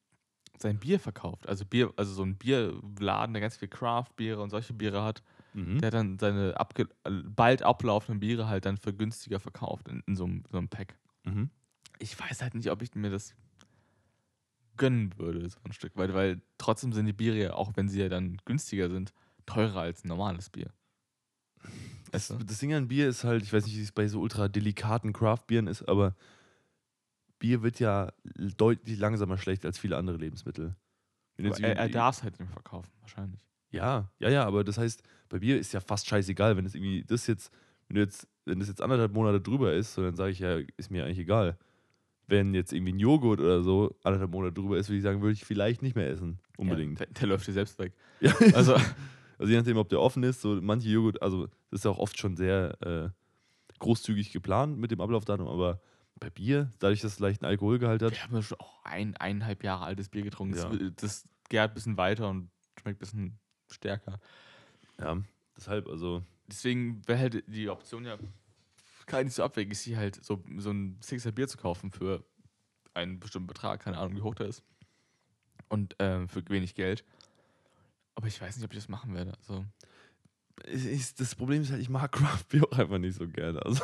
sein 0.61 0.79
Bier 0.79 0.99
verkauft. 0.99 1.47
Also 1.47 1.65
Bier, 1.65 1.93
also 1.95 2.13
so 2.13 2.23
ein 2.23 2.35
Bierladen, 2.35 3.33
der 3.33 3.41
ganz 3.41 3.57
viel 3.57 3.67
Craft-Biere 3.67 4.41
und 4.41 4.49
solche 4.49 4.73
Biere 4.73 5.03
hat. 5.03 5.23
Mhm. 5.53 5.79
Der 5.79 5.87
hat 5.87 5.93
dann 5.93 6.19
seine 6.19 6.59
abge 6.59 6.87
bald 7.03 7.63
ablaufenden 7.63 8.19
Biere 8.19 8.47
halt 8.47 8.65
dann 8.65 8.77
für 8.77 8.93
günstiger 8.93 9.39
verkauft 9.39 9.87
in, 9.87 10.03
in 10.07 10.15
so, 10.15 10.25
einem, 10.25 10.43
so 10.51 10.57
einem 10.57 10.69
Pack. 10.69 10.97
Mhm. 11.23 11.49
Ich 11.99 12.19
weiß 12.19 12.41
halt 12.41 12.55
nicht, 12.55 12.69
ob 12.69 12.81
ich 12.81 12.93
mir 12.95 13.09
das 13.09 13.33
gönnen 14.77 15.17
würde, 15.17 15.49
so 15.49 15.57
ein 15.63 15.73
Stück, 15.73 15.93
weil, 15.95 16.13
weil 16.13 16.41
trotzdem 16.57 16.93
sind 16.93 17.07
die 17.07 17.13
Biere 17.13 17.37
ja, 17.37 17.53
auch 17.53 17.71
wenn 17.75 17.89
sie 17.89 17.99
ja 17.99 18.09
dann 18.09 18.37
günstiger 18.45 18.89
sind, 18.89 19.13
teurer 19.45 19.81
als 19.81 20.03
ein 20.03 20.09
normales 20.09 20.49
Bier. 20.49 20.71
Das, 22.11 22.33
das 22.45 22.59
Ding 22.59 22.73
an 22.73 22.87
Bier 22.87 23.09
ist 23.09 23.23
halt, 23.23 23.43
ich 23.43 23.51
weiß 23.51 23.65
nicht, 23.65 23.75
wie 23.75 23.81
es 23.81 23.91
bei 23.91 24.07
so 24.07 24.21
ultra 24.21 24.47
delikaten 24.47 25.13
Craft-Bieren 25.13 25.67
ist, 25.67 25.87
aber 25.87 26.15
Bier 27.39 27.63
wird 27.63 27.79
ja 27.79 28.11
deutlich 28.35 28.97
langsamer 28.97 29.37
schlecht 29.37 29.65
als 29.65 29.77
viele 29.77 29.97
andere 29.97 30.17
Lebensmittel. 30.17 30.75
Aber 31.37 31.59
er, 31.59 31.77
er 31.77 31.89
darf 31.89 32.17
es 32.17 32.23
halt 32.23 32.33
nicht 32.33 32.47
mehr 32.47 32.53
verkaufen, 32.53 32.91
wahrscheinlich. 33.01 33.39
Ja, 33.69 34.11
ja, 34.19 34.29
ja, 34.29 34.45
aber 34.45 34.63
das 34.63 34.77
heißt, 34.77 35.03
bei 35.29 35.39
Bier 35.39 35.59
ist 35.59 35.73
ja 35.73 35.79
fast 35.79 36.07
scheißegal, 36.07 36.57
wenn 36.57 36.65
es 36.65 36.73
irgendwie 36.73 37.03
das 37.03 37.27
jetzt, 37.27 37.51
wenn 37.87 37.97
jetzt, 37.97 38.27
wenn 38.45 38.59
das 38.59 38.69
jetzt 38.69 38.81
anderthalb 38.81 39.13
Monate 39.13 39.41
drüber 39.41 39.73
ist, 39.73 39.93
so, 39.93 40.01
dann 40.01 40.15
sage 40.15 40.31
ich 40.31 40.39
ja, 40.39 40.57
ist 40.77 40.89
mir 40.89 41.05
eigentlich 41.05 41.19
egal. 41.19 41.57
Wenn 42.27 42.53
jetzt 42.53 42.73
irgendwie 42.73 42.93
ein 42.93 42.99
Joghurt 42.99 43.39
oder 43.39 43.61
so 43.61 43.95
anderthalb 44.03 44.31
Monate 44.31 44.53
drüber 44.53 44.77
ist, 44.77 44.89
würde 44.89 44.97
ich 44.97 45.03
sagen, 45.03 45.21
würde 45.21 45.33
ich 45.33 45.45
vielleicht 45.45 45.81
nicht 45.81 45.95
mehr 45.95 46.09
essen. 46.09 46.39
Unbedingt. 46.57 46.99
Ja, 46.99 47.05
der, 47.05 47.13
der 47.13 47.27
läuft 47.27 47.47
dir 47.47 47.53
selbst 47.53 47.77
weg. 47.79 47.93
Ja. 48.19 48.33
Also, 48.53 48.75
Also 49.37 49.51
je 49.51 49.57
nachdem, 49.57 49.77
ob 49.77 49.89
der 49.89 50.01
offen 50.01 50.23
ist, 50.23 50.41
so 50.41 50.59
manche 50.61 50.89
Joghurt, 50.89 51.21
also 51.21 51.45
das 51.69 51.79
ist 51.79 51.85
ja 51.85 51.91
auch 51.91 51.99
oft 51.99 52.17
schon 52.17 52.35
sehr 52.35 52.81
äh, 52.81 53.09
großzügig 53.79 54.31
geplant 54.31 54.77
mit 54.79 54.89
dem 54.91 54.99
Ablaufdatum, 54.99 55.47
aber 55.47 55.79
bei 56.19 56.29
Bier, 56.29 56.71
dadurch, 56.79 57.01
dass 57.01 57.13
es 57.13 57.19
leicht 57.19 57.41
einen 57.43 57.49
Alkoholgehalt 57.49 58.01
hat, 58.01 58.11
wir 58.11 58.23
haben 58.23 58.35
ja 58.35 58.41
schon 58.41 58.59
auch 58.59 58.83
ein, 58.83 59.15
eineinhalb 59.17 59.63
Jahre 59.63 59.85
altes 59.85 60.09
Bier 60.09 60.23
getrunken. 60.23 60.53
Das, 60.55 60.63
Ja. 60.63 60.71
will- 60.71 60.91
das 60.91 61.27
gärt 61.49 61.71
ein 61.71 61.73
bisschen 61.73 61.97
weiter 61.97 62.29
und 62.29 62.49
schmeckt 62.79 62.97
ein 62.97 62.99
bisschen 62.99 63.39
stärker. 63.71 64.19
ja, 64.99 65.17
deshalb, 65.55 65.87
also, 65.87 66.23
Deswegen 66.49 67.05
wäre 67.07 67.19
halt 67.19 67.43
die 67.47 67.69
Option 67.69 68.05
ja 68.05 68.17
gar 69.05 69.21
nicht 69.23 69.33
so 69.33 69.43
abwegig, 69.43 69.77
sich 69.77 69.95
halt 69.97 70.23
so, 70.23 70.43
so 70.57 70.71
ein 70.71 70.97
Sixer 71.01 71.31
Bier 71.33 71.47
zu 71.47 71.57
kaufen 71.57 71.91
für 71.91 72.23
einen 72.93 73.19
bestimmten 73.19 73.47
Betrag, 73.47 73.81
keine 73.81 73.97
Ahnung, 73.97 74.15
wie 74.15 74.21
hoch 74.21 74.33
der 74.35 74.47
ist. 74.47 74.63
Und 75.69 75.95
ähm, 75.99 76.29
für 76.29 76.47
wenig 76.49 76.73
Geld. 76.75 77.03
Aber 78.15 78.27
ich 78.27 78.39
weiß 78.41 78.55
nicht, 78.55 78.65
ob 78.65 78.71
ich 78.71 78.79
das 78.79 78.87
machen 78.89 79.13
werde. 79.13 79.33
Also, 79.39 79.65
ist, 80.65 81.19
das 81.19 81.35
Problem 81.35 81.61
ist 81.61 81.71
halt, 81.71 81.81
ich 81.81 81.89
mag 81.89 82.11
Craft 82.13 82.45
Beer 82.49 82.63
auch 82.63 82.77
einfach 82.77 82.97
nicht 82.97 83.17
so 83.17 83.27
gerne. 83.27 83.61
Also, 83.65 83.83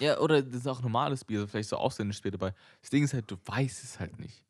ja, 0.00 0.18
oder 0.18 0.42
das 0.42 0.60
ist 0.60 0.66
auch 0.66 0.82
normales 0.82 1.24
Bier, 1.24 1.40
so 1.40 1.46
vielleicht 1.46 1.68
so 1.68 1.76
ausländisches 1.76 2.22
Bier 2.22 2.32
dabei. 2.32 2.54
Das 2.80 2.90
Ding 2.90 3.04
ist 3.04 3.14
halt, 3.14 3.30
du 3.30 3.36
weißt 3.44 3.84
es 3.84 4.00
halt 4.00 4.18
nicht. 4.18 4.44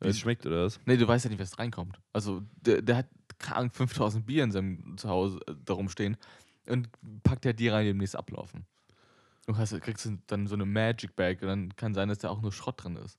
wie 0.00 0.08
es 0.08 0.18
schmeckt 0.18 0.46
oder 0.46 0.64
was? 0.64 0.80
Nee, 0.86 0.96
du 0.96 1.06
weißt 1.06 1.24
ja 1.24 1.30
nicht, 1.30 1.40
was 1.40 1.58
reinkommt. 1.58 2.00
Also, 2.12 2.42
der, 2.60 2.82
der 2.82 2.96
hat 2.98 3.06
keine 3.38 3.56
Ahnung, 3.56 3.70
5000 3.72 4.26
Bier 4.26 4.44
in 4.44 4.52
seinem 4.52 4.96
Zuhause 4.96 5.40
äh, 5.46 5.54
darum 5.64 5.88
stehen 5.88 6.16
und 6.66 6.88
packt 7.22 7.44
ja 7.44 7.52
die 7.52 7.68
rein, 7.68 7.84
die 7.84 7.90
demnächst 7.90 8.16
ablaufen. 8.16 8.66
Du 9.46 9.56
hast, 9.56 9.78
kriegst 9.80 10.04
du 10.06 10.18
dann 10.26 10.46
so 10.46 10.54
eine 10.54 10.64
Magic 10.64 11.14
Bag 11.14 11.40
und 11.42 11.48
dann 11.48 11.76
kann 11.76 11.94
sein, 11.94 12.08
dass 12.08 12.18
da 12.18 12.30
auch 12.30 12.40
nur 12.40 12.52
Schrott 12.52 12.82
drin 12.82 12.96
ist. 12.96 13.18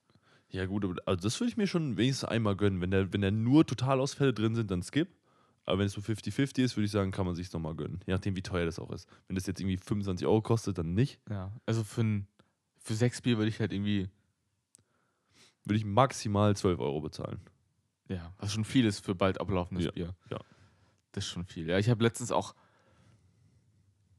Ja, 0.49 0.65
gut, 0.65 0.83
aber 0.85 0.95
also 1.05 1.21
das 1.21 1.39
würde 1.39 1.49
ich 1.49 1.57
mir 1.57 1.67
schon 1.67 1.97
wenigstens 1.97 2.27
einmal 2.29 2.55
gönnen. 2.55 2.81
Wenn 2.81 2.91
da 2.91 3.11
wenn 3.11 3.21
da 3.21 3.31
nur 3.31 3.65
Totalausfälle 3.65 4.33
drin 4.33 4.55
sind, 4.55 4.71
dann 4.71 4.81
skip. 4.81 5.09
Aber 5.67 5.79
wenn 5.79 5.85
es 5.87 5.93
so 5.93 6.01
50-50 6.01 6.63
ist, 6.63 6.75
würde 6.77 6.85
ich 6.85 6.91
sagen, 6.91 7.11
kann 7.11 7.25
man 7.25 7.35
sich 7.35 7.51
nochmal 7.51 7.75
gönnen. 7.75 7.99
Je 8.07 8.13
nachdem, 8.13 8.35
wie 8.37 8.41
teuer 8.41 8.65
das 8.65 8.79
auch 8.79 8.89
ist. 8.91 9.07
Wenn 9.27 9.35
das 9.35 9.45
jetzt 9.47 9.59
irgendwie 9.59 9.77
25 9.77 10.25
Euro 10.25 10.41
kostet, 10.41 10.77
dann 10.77 10.93
nicht. 10.93 11.19
Ja, 11.29 11.51
also 11.65 11.83
für, 11.83 12.01
ein, 12.01 12.27
für 12.79 12.93
sechs 12.95 13.21
Bier 13.21 13.37
würde 13.37 13.49
ich 13.49 13.59
halt 13.59 13.73
irgendwie, 13.73 14.09
Würde 15.65 15.77
ich 15.77 15.83
maximal 15.85 16.55
12 16.55 16.79
Euro 16.79 17.01
bezahlen. 17.01 17.41
ja, 18.07 18.33
was 18.39 18.53
schon 18.53 18.63
viel 18.63 18.85
ist 18.85 19.05
für 19.05 19.13
bald 19.13 19.39
ablaufendes 19.41 19.85
Ja, 19.85 19.91
Bier. 19.91 20.15
ja. 20.31 20.39
Das 21.11 21.25
ist 21.25 21.31
schon 21.31 21.45
viel. 21.45 21.67
Ja, 21.69 21.77
ich 21.79 21.89
habe 21.89 22.01
letztens 22.03 22.31
auch, 22.31 22.55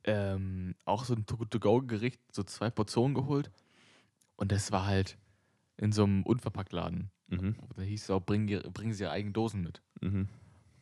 ähm, 0.05 0.75
auch 0.85 1.05
so 1.05 1.15
ein 1.15 1.27
To-Go-Gericht, 1.27 2.21
so 2.33 2.43
zwei 2.43 2.71
Portionen 2.71 3.15
geholt. 3.15 3.51
Und 4.37 4.53
das 4.53 4.73
war 4.73 4.87
halt 4.87 5.17
in 5.77 5.93
so 5.93 6.05
einem 6.05 6.23
Unverpacktladen. 6.25 7.11
Mhm. 7.29 7.57
Da 7.77 7.83
hieß 7.83 8.05
es 8.05 8.11
auch, 8.11 8.21
bringen, 8.21 8.61
bringen 8.73 8.93
Sie 8.93 9.03
Ihre 9.05 9.13
eigenen 9.13 9.33
Dosen 9.33 9.63
mit. 9.63 9.83
Mhm. 10.01 10.29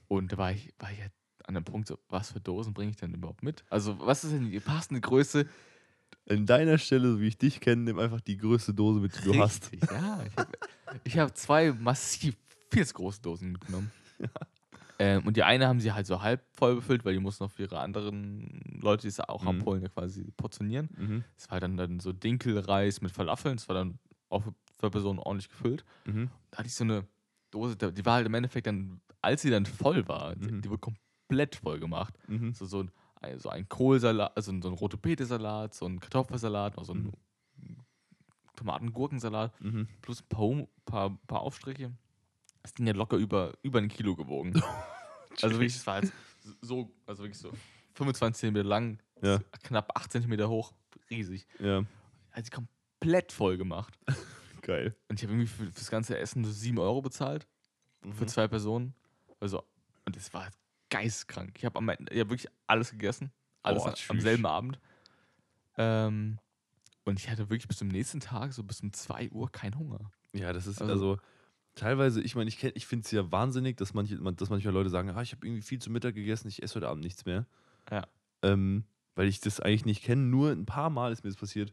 Und 0.09 0.33
da 0.33 0.39
war 0.39 0.53
ich, 0.53 0.73
war 0.79 0.91
ich 0.93 1.01
halt 1.01 1.13
an 1.45 1.55
dem 1.55 1.65
Punkt 1.65 1.89
so, 1.89 1.99
was 2.09 2.33
für 2.33 2.41
Dosen 2.41 2.75
bringe 2.75 2.91
ich 2.91 2.97
denn 2.97 3.15
überhaupt 3.15 3.43
mit? 3.43 3.65
Also, 3.71 3.99
was 4.01 4.25
ist 4.25 4.33
denn 4.33 4.51
die 4.51 4.61
passende 4.61 5.01
Größe? 5.01 5.47
An 6.29 6.47
deiner 6.47 6.79
Stelle, 6.79 7.13
so 7.13 7.21
wie 7.21 7.29
ich 7.29 7.39
dich 7.39 7.61
kenne, 7.61 7.83
nimm 7.83 7.99
einfach 7.99 8.21
die 8.21 8.37
größte 8.37 8.75
Dose 8.75 9.01
mit, 9.01 9.17
die 9.17 9.23
du 9.23 9.39
hast. 9.39 9.71
Ja, 9.91 10.25
ich 11.05 11.17
habe 11.19 11.29
hab 11.31 11.37
zwei 11.37 11.73
massiv 11.73 12.37
viel 12.73 12.87
zu 12.87 12.95
große 12.95 13.21
Dosen 13.21 13.53
mitgenommen. 13.53 13.91
Ähm, 14.99 15.27
und 15.27 15.37
die 15.37 15.43
eine 15.43 15.67
haben 15.69 15.79
sie 15.79 15.93
halt 15.93 16.07
so 16.07 16.23
halb 16.23 16.43
voll 16.55 16.77
befüllt, 16.77 17.05
weil 17.05 17.13
die 17.13 17.21
mussten 17.21 17.45
noch 17.45 17.51
für 17.51 17.65
ihre 17.65 17.81
anderen 17.81 18.63
Leute, 18.81 19.03
die 19.03 19.09
es 19.09 19.21
auch 19.21 19.43
Mhm. 19.43 19.49
abholen, 19.61 19.83
ja 19.83 19.89
quasi 19.89 20.25
portionieren. 20.39 20.89
Mhm. 20.97 21.25
Das 21.37 21.51
war 21.51 21.61
dann, 21.61 21.77
dann 21.77 22.01
so 22.01 22.15
Dinkelreis 22.15 23.03
mit 23.03 23.11
Falafeln, 23.11 23.57
das 23.59 23.69
war 23.69 23.75
dann 23.77 23.99
auch 24.31 24.43
für 24.43 24.55
zwei 24.79 24.89
Personen 24.89 25.19
ordentlich 25.19 25.51
gefüllt. 25.51 25.85
Mhm. 26.07 26.31
Da 26.51 26.59
hatte 26.59 26.69
ich 26.69 26.75
so 26.75 26.85
eine 26.85 27.07
Dose, 27.51 27.77
die 27.77 28.07
war 28.07 28.15
halt 28.15 28.27
im 28.27 28.33
Endeffekt 28.33 28.67
dann, 28.67 29.03
als 29.23 29.43
sie 29.43 29.51
dann 29.51 29.67
voll 29.67 30.07
war, 30.09 30.35
die, 30.37 30.51
Mhm. 30.53 30.63
die 30.63 30.71
wurde 30.71 30.81
komplett 31.29 31.57
voll 31.57 31.79
gemacht. 31.81 32.15
Mhm. 32.29 32.53
So, 32.55 32.67
so, 32.67 32.81
ein, 32.83 32.91
so 33.39 33.49
ein 33.49 33.69
Kohlsalat, 33.69 34.37
also 34.37 34.53
so 34.61 34.69
ein 34.69 34.75
rote 34.75 34.97
Beete-Salat, 34.97 35.75
so 35.75 35.87
ein 35.87 36.01
Kartoffelsalat, 36.01 36.75
so 36.85 36.93
ein 36.95 37.13
Tomaten-Gurkensalat, 38.57 39.61
Mhm. 39.61 39.89
plus 40.03 40.23
ein 40.23 40.29
paar, 40.29 40.67
paar, 40.85 41.19
paar 41.27 41.41
Aufstriche. 41.41 41.93
Das 42.63 42.75
Ding 42.75 42.89
hat 42.89 42.97
locker 42.97 43.17
über, 43.17 43.53
über 43.63 43.79
ein 43.79 43.89
Kilo 43.89 44.17
gewogen. 44.17 44.53
also 45.43 45.51
wirklich, 45.57 45.75
das 45.75 45.87
war 45.87 45.95
halt 45.95 46.13
so, 46.63 46.91
also 47.07 47.23
wirklich 47.23 47.39
so 47.39 47.53
25 47.95 48.41
cm 48.55 48.67
lang, 48.67 48.99
Ja. 49.23 49.41
knapp 49.63 49.93
8 49.97 50.11
cm 50.13 50.49
hoch, 50.49 50.73
riesig. 51.11 51.47
Ja, 51.61 51.85
Also 52.33 52.51
komplett 52.51 53.33
voll 53.33 53.57
gemacht. 53.59 53.99
geil. 54.63 54.97
Und 55.09 55.19
ich 55.21 55.25
habe 55.25 55.35
irgendwie 55.35 55.47
für, 55.49 55.71
fürs 55.71 55.91
ganze 55.91 56.19
Essen 56.19 56.45
so 56.45 56.51
7 56.51 56.79
Euro 56.79 57.03
bezahlt. 57.03 57.47
Für 58.03 58.25
Mhm. 58.25 58.29
zwei 58.29 58.49
Personen. 58.49 58.95
Also, 59.47 59.65
und 60.07 60.17
das 60.17 60.35
war 60.35 60.49
geistkrank. 60.91 61.55
Ich 61.59 61.65
habe 61.65 61.79
am 61.79 61.89
Ende, 61.89 62.13
wirklich 62.29 62.47
alles 62.67 62.91
gegessen. 62.91 63.31
Alles 63.63 63.85
Oh, 63.85 63.93
am- 64.13 64.21
selben 64.21 64.45
Abend. 64.47 64.81
Ähm, 65.77 66.39
und 67.05 67.19
ich 67.21 67.29
hatte 67.31 67.49
wirklich 67.51 67.69
bis 67.69 67.79
zum 67.79 67.89
nächsten 67.89 68.19
Tag, 68.21 68.53
so 68.53 68.63
bis 68.65 68.81
um 68.81 68.93
2 68.93 69.31
Uhr, 69.31 69.51
keinen 69.53 69.79
Hunger. 69.79 70.11
Ja, 70.33 70.53
das 70.53 70.67
ist 70.67 70.81
Also- 70.81 70.93
also, 70.93 71.19
teilweise, 71.75 72.21
ich 72.21 72.35
meine, 72.35 72.49
ich, 72.49 72.57
kenn- 72.59 72.73
ich 72.75 72.87
finde 72.87 73.05
es 73.05 73.11
ja 73.13 73.31
wahnsinnig, 73.31 73.77
dass, 73.77 73.95
manche, 73.95 74.17
man, 74.19 74.35
dass 74.37 74.51
manchmal 74.51 74.75
Leute 74.75 74.91
sagen, 74.91 75.11
ah, 75.11 75.23
ich 75.23 75.33
habe 75.33 75.47
irgendwie 75.47 75.63
viel 75.63 75.79
zu 75.81 75.91
Mittag 75.91 76.15
gegessen, 76.15 76.49
ich 76.49 76.63
esse 76.63 76.75
heute 76.77 76.89
Abend 76.89 77.05
nichts 77.05 77.25
mehr. 77.25 77.47
Ja. 77.91 78.07
Ähm, 78.43 78.85
weil 79.15 79.29
ich 79.29 79.41
das 79.41 79.61
eigentlich 79.61 79.85
nicht 79.85 80.03
kenne. 80.03 80.23
Nur 80.23 80.51
ein 80.51 80.67
paar 80.67 80.91
Mal 80.91 81.13
ist 81.13 81.23
mir 81.25 81.31
das 81.31 81.39
passiert, 81.39 81.73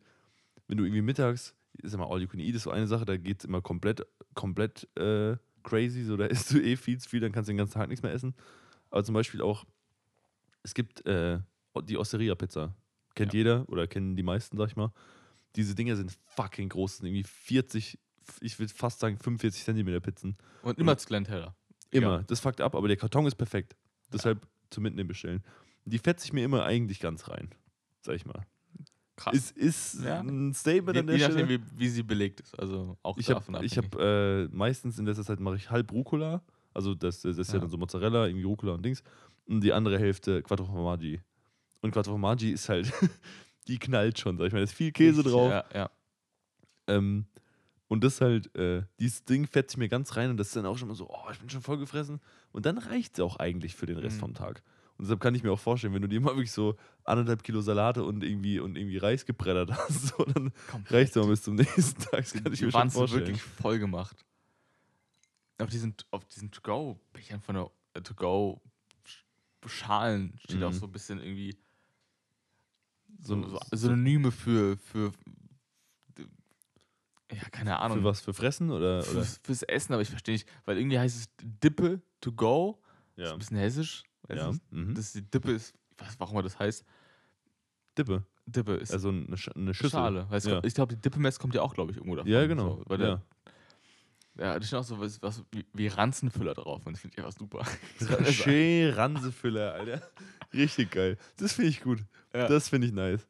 wenn 0.67 0.77
du 0.77 0.83
irgendwie 0.83 1.01
mittags, 1.01 1.55
ist 1.81 1.93
immer 1.93 2.09
All 2.09 2.21
You 2.21 2.27
Can 2.27 2.39
Eat, 2.39 2.55
ist 2.55 2.63
so 2.63 2.71
eine 2.71 2.87
Sache, 2.87 3.05
da 3.05 3.17
geht 3.17 3.39
es 3.39 3.45
immer 3.45 3.61
komplett, 3.61 4.05
komplett 4.35 4.87
äh, 4.97 5.37
crazy, 5.63 6.03
so 6.03 6.17
da 6.17 6.25
isst 6.25 6.51
du 6.53 6.59
eh 6.61 6.75
viel 6.75 6.99
zu 6.99 7.09
viel, 7.09 7.19
dann 7.19 7.31
kannst 7.31 7.47
du 7.47 7.51
den 7.53 7.57
ganzen 7.57 7.73
Tag 7.73 7.89
nichts 7.89 8.03
mehr 8.03 8.13
essen. 8.13 8.35
Aber 8.89 9.03
zum 9.03 9.13
Beispiel 9.13 9.41
auch, 9.41 9.65
es 10.63 10.73
gibt 10.73 11.05
äh, 11.05 11.39
die 11.85 11.97
Osteria-Pizza. 11.97 12.75
Kennt 13.15 13.33
Ja. 13.33 13.37
jeder 13.37 13.69
oder 13.69 13.87
kennen 13.87 14.15
die 14.15 14.23
meisten, 14.23 14.57
sag 14.57 14.67
ich 14.69 14.75
mal. 14.75 14.91
Diese 15.55 15.75
Dinger 15.75 15.95
sind 15.95 16.11
fucking 16.35 16.69
groß, 16.69 16.97
sind 16.97 17.07
irgendwie 17.07 17.23
40, 17.23 17.99
ich 18.41 18.57
würde 18.59 18.73
fast 18.73 18.99
sagen 18.99 19.17
45 19.17 19.63
Zentimeter 19.63 19.99
Pizzen. 19.99 20.35
Und 20.63 20.79
immer 20.79 20.97
zu 20.97 21.07
Glenn 21.07 21.25
Teller. 21.25 21.55
Immer. 21.91 22.17
Ja. 22.17 22.23
Das 22.23 22.39
fuckt 22.39 22.59
ab, 22.61 22.73
aber 22.75 22.87
der 22.87 22.97
Karton 22.97 23.25
ist 23.27 23.35
perfekt. 23.35 23.75
Deshalb 24.11 24.47
zum 24.71 24.83
Mitnehmen 24.83 25.07
bestellen. 25.07 25.43
Die 25.85 25.99
fetze 25.99 26.25
ich 26.25 26.33
mir 26.33 26.43
immer 26.43 26.63
eigentlich 26.65 26.99
ganz 26.99 27.27
rein, 27.27 27.49
sag 28.01 28.15
ich 28.15 28.25
mal. 28.25 28.41
Krass. 29.15 29.35
Ist, 29.35 29.55
ist 29.57 30.03
Ja. 30.03 30.21
ein 30.21 30.53
Statement 30.53 30.95
je, 30.95 30.99
an 31.01 31.07
der 31.07 31.17
je 31.17 31.23
Stelle. 31.23 31.41
nachdem, 31.41 31.61
wie, 31.61 31.79
wie 31.79 31.87
sie 31.89 32.03
belegt 32.03 32.39
ist. 32.39 32.57
Also 32.59 32.97
auch 33.03 33.17
Ich 33.17 33.27
davon 33.27 33.55
habe 33.55 33.65
ich 33.65 33.77
abhängig. 33.77 33.93
hab, 33.95 34.01
äh, 34.01 34.47
meistens 34.47 34.97
in 34.97 35.05
letzter 35.05 35.23
Zeit 35.23 35.39
mache 35.39 35.55
ich 35.55 35.69
halb 35.69 35.91
Rucola. 35.91 36.41
Also 36.73 36.95
das, 36.95 37.21
das 37.21 37.37
ist 37.37 37.49
ja. 37.49 37.55
Ja. 37.55 37.59
dann 37.61 37.69
so 37.69 37.77
Mozzarella, 37.77 38.25
irgendwie 38.25 38.45
Rucola 38.45 38.73
und 38.73 38.83
Dings. 38.83 39.03
Und 39.45 39.61
die 39.61 39.71
andere 39.73 39.99
Hälfte 39.99 40.41
Quattro 40.41 40.65
Formaggi. 40.65 41.21
Und 41.81 41.91
Quattro 41.91 42.11
Formaggi 42.13 42.51
ist 42.51 42.69
halt, 42.69 42.91
die 43.67 43.77
knallt 43.77 44.17
schon, 44.19 44.37
sag 44.37 44.47
ich 44.47 44.53
mal. 44.53 44.59
Da 44.59 44.63
ist 44.63 44.73
viel 44.73 44.91
Käse 44.91 45.17
Richtig, 45.17 45.33
drauf. 45.33 45.51
Ja, 45.51 45.65
ja. 45.73 45.89
Ähm, 46.87 47.25
Und 47.87 48.03
das 48.03 48.19
halt, 48.21 48.55
äh, 48.55 48.81
dieses 48.99 49.23
Ding 49.25 49.45
fährt 49.45 49.69
sich 49.69 49.77
mir 49.77 49.87
ganz 49.89 50.15
rein 50.15 50.31
und 50.31 50.37
das 50.37 50.47
ist 50.47 50.55
dann 50.55 50.65
auch 50.65 50.77
schon 50.79 50.87
mal 50.87 50.95
so, 50.95 51.07
oh, 51.09 51.29
ich 51.31 51.37
bin 51.39 51.49
schon 51.51 51.61
voll 51.61 51.77
gefressen. 51.77 52.19
Und 52.51 52.65
dann 52.65 52.79
reicht 52.79 53.13
es 53.13 53.19
auch 53.19 53.35
eigentlich 53.37 53.75
für 53.75 53.85
den 53.85 53.99
Rest 53.99 54.15
Mhm. 54.15 54.19
vom 54.21 54.33
Tag. 54.33 54.63
Und 54.97 55.05
deshalb 55.05 55.19
kann 55.21 55.33
ich 55.35 55.43
mir 55.43 55.51
auch 55.51 55.59
vorstellen, 55.59 55.93
wenn 55.93 56.01
du 56.03 56.07
dir 56.07 56.19
mal 56.21 56.35
wirklich 56.35 56.51
so 56.51 56.75
anderthalb 57.03 57.43
Kilo 57.43 57.61
Salate 57.61 58.03
und 58.03 58.23
irgendwie, 58.23 58.59
und 58.59 58.77
irgendwie 58.77 58.97
Reis 58.97 59.25
gebreddert 59.25 59.71
hast, 59.71 60.07
so, 60.17 60.23
dann 60.25 60.51
reicht 60.87 61.15
es 61.15 61.17
auch 61.17 61.27
bis 61.27 61.41
zum 61.41 61.55
nächsten 61.55 62.01
Tag. 62.01 62.23
Das 62.23 62.33
kann 62.33 62.53
ich 62.53 62.61
mir 62.61 62.61
die 62.67 62.71
schon 62.71 62.73
waren 62.73 62.89
so 62.89 62.99
vorstellen. 62.99 63.27
wirklich 63.27 63.41
voll 63.41 63.79
gemacht. 63.79 64.23
Auf 65.59 65.69
diesen, 65.69 65.95
auf 66.11 66.25
diesen 66.25 66.51
To-Go-Bechern 66.51 67.41
von 67.41 67.55
der 67.55 67.71
äh, 67.93 68.01
To-Go-Schalen 68.01 70.37
steht 70.43 70.57
Mhm. 70.57 70.63
auch 70.63 70.73
so 70.73 70.85
ein 70.85 70.91
bisschen 70.91 71.19
irgendwie 71.19 71.55
So- 73.21 73.47
so, 73.47 73.59
Synonyme 73.71 74.31
für, 74.31 74.77
für, 74.77 75.11
ja, 77.31 77.49
keine 77.51 77.79
Ahnung. 77.79 77.99
Für 77.99 78.03
was? 78.03 78.21
Für 78.21 78.33
Fressen 78.33 78.71
oder? 78.71 79.01
Fürs, 79.03 79.39
fürs 79.43 79.63
Essen, 79.63 79.93
aber 79.93 80.01
ich 80.01 80.09
verstehe 80.09 80.33
nicht, 80.35 80.47
weil 80.65 80.77
irgendwie 80.77 80.99
heißt 80.99 81.17
es 81.17 81.25
Dippe 81.41 82.01
to 82.21 82.31
go. 82.31 82.79
Ist 83.15 83.25
Ja. 83.25 83.33
ein 83.33 83.39
bisschen 83.39 83.57
hessisch. 83.57 84.03
Ja. 84.29 84.51
Mhm. 84.71 84.95
Das 84.95 85.05
ist 85.05 85.15
die 85.15 85.21
Dippe 85.29 85.51
ist, 85.51 85.73
ich 85.99 86.05
weiß 86.05 86.15
warum 86.19 86.41
das 86.43 86.57
heißt. 86.59 86.85
Dippe. 87.97 88.23
Dippe 88.45 88.73
ist 88.75 88.91
Also 88.91 89.09
eine, 89.09 89.37
Sch 89.37 89.49
eine 89.55 89.73
Schüssel. 89.73 89.91
Schale. 89.91 90.25
Weil 90.29 90.41
Ja. 90.41 90.61
ich 90.63 90.73
glaube, 90.73 90.95
die 90.95 91.01
Dippe-Mess 91.01 91.39
kommt 91.39 91.53
ja 91.55 91.61
auch, 91.61 91.73
glaube 91.73 91.91
ich, 91.91 91.97
irgendwo 91.97 92.15
davon. 92.15 92.31
Ja, 92.31 92.45
genau. 92.47 92.77
So, 92.77 92.83
weil 92.87 92.99
ja. 93.01 93.05
der, 94.35 94.45
ja, 94.45 94.59
da 94.59 94.65
steht 94.65 94.79
auch 94.79 94.83
so 94.83 94.99
was, 94.99 95.21
was 95.21 95.43
wie, 95.51 95.65
wie 95.73 95.87
Ranzenfüller 95.87 96.53
drauf 96.55 96.85
und 96.85 96.93
das 96.93 97.01
finde 97.01 97.15
ich 97.17 97.23
einfach 97.23 97.37
super. 97.37 97.63
Schön 98.31 98.93
Ransefüller, 98.93 99.73
Alter. 99.73 100.01
Richtig 100.53 100.91
geil. 100.91 101.17
Das 101.37 101.53
finde 101.53 101.69
ich 101.69 101.81
gut. 101.81 101.99
Ja. 102.33 102.47
Das 102.47 102.69
finde 102.69 102.87
ich 102.87 102.93
nice. 102.93 103.27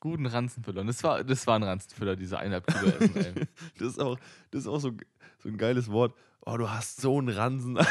Guten 0.00 0.26
Ranzenfüller. 0.26 0.82
Und 0.82 0.88
das 0.88 1.02
war, 1.02 1.24
das 1.24 1.46
war 1.46 1.56
ein 1.56 1.62
Ranzenfüller, 1.62 2.14
diese 2.14 2.38
eineinhalb 2.38 2.66
Kilo 2.66 2.88
Essen. 2.90 3.48
Das 3.78 3.88
ist 3.88 4.00
auch, 4.00 4.18
das 4.50 4.62
ist 4.62 4.66
auch 4.66 4.78
so, 4.78 4.92
so 5.38 5.48
ein 5.48 5.56
geiles 5.56 5.90
Wort. 5.90 6.14
Oh, 6.44 6.58
du 6.58 6.68
hast 6.68 7.00
so 7.00 7.18
einen 7.18 7.30
Ransen. 7.30 7.78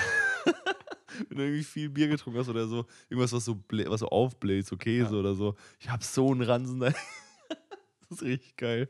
Wenn 1.30 1.38
du 1.38 1.44
irgendwie 1.44 1.64
viel 1.64 1.90
Bier 1.90 2.08
getrunken 2.08 2.40
hast 2.40 2.50
oder 2.50 2.68
so, 2.68 2.86
irgendwas, 3.10 3.34
was 3.34 3.46
so, 3.46 3.60
was 3.70 4.00
so 4.00 4.10
aufbläht, 4.10 4.66
so 4.66 4.78
Käse 4.78 5.14
Ja. 5.14 5.20
oder 5.20 5.36
so. 5.36 5.56
Ich 5.80 5.90
hab 5.90 6.04
so 6.04 6.32
einen 6.32 6.42
Ransen. 6.42 6.80
das 8.10 8.12
ist 8.12 8.24
richtig 8.24 8.58
geil. 8.58 8.90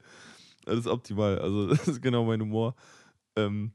Das 0.65 0.78
ist 0.80 0.88
optimal. 0.88 1.39
Also, 1.39 1.67
das 1.69 1.88
ist 1.88 2.01
genau 2.01 2.26
mein 2.26 2.41
Humor. 2.41 2.76
Ähm, 3.36 3.71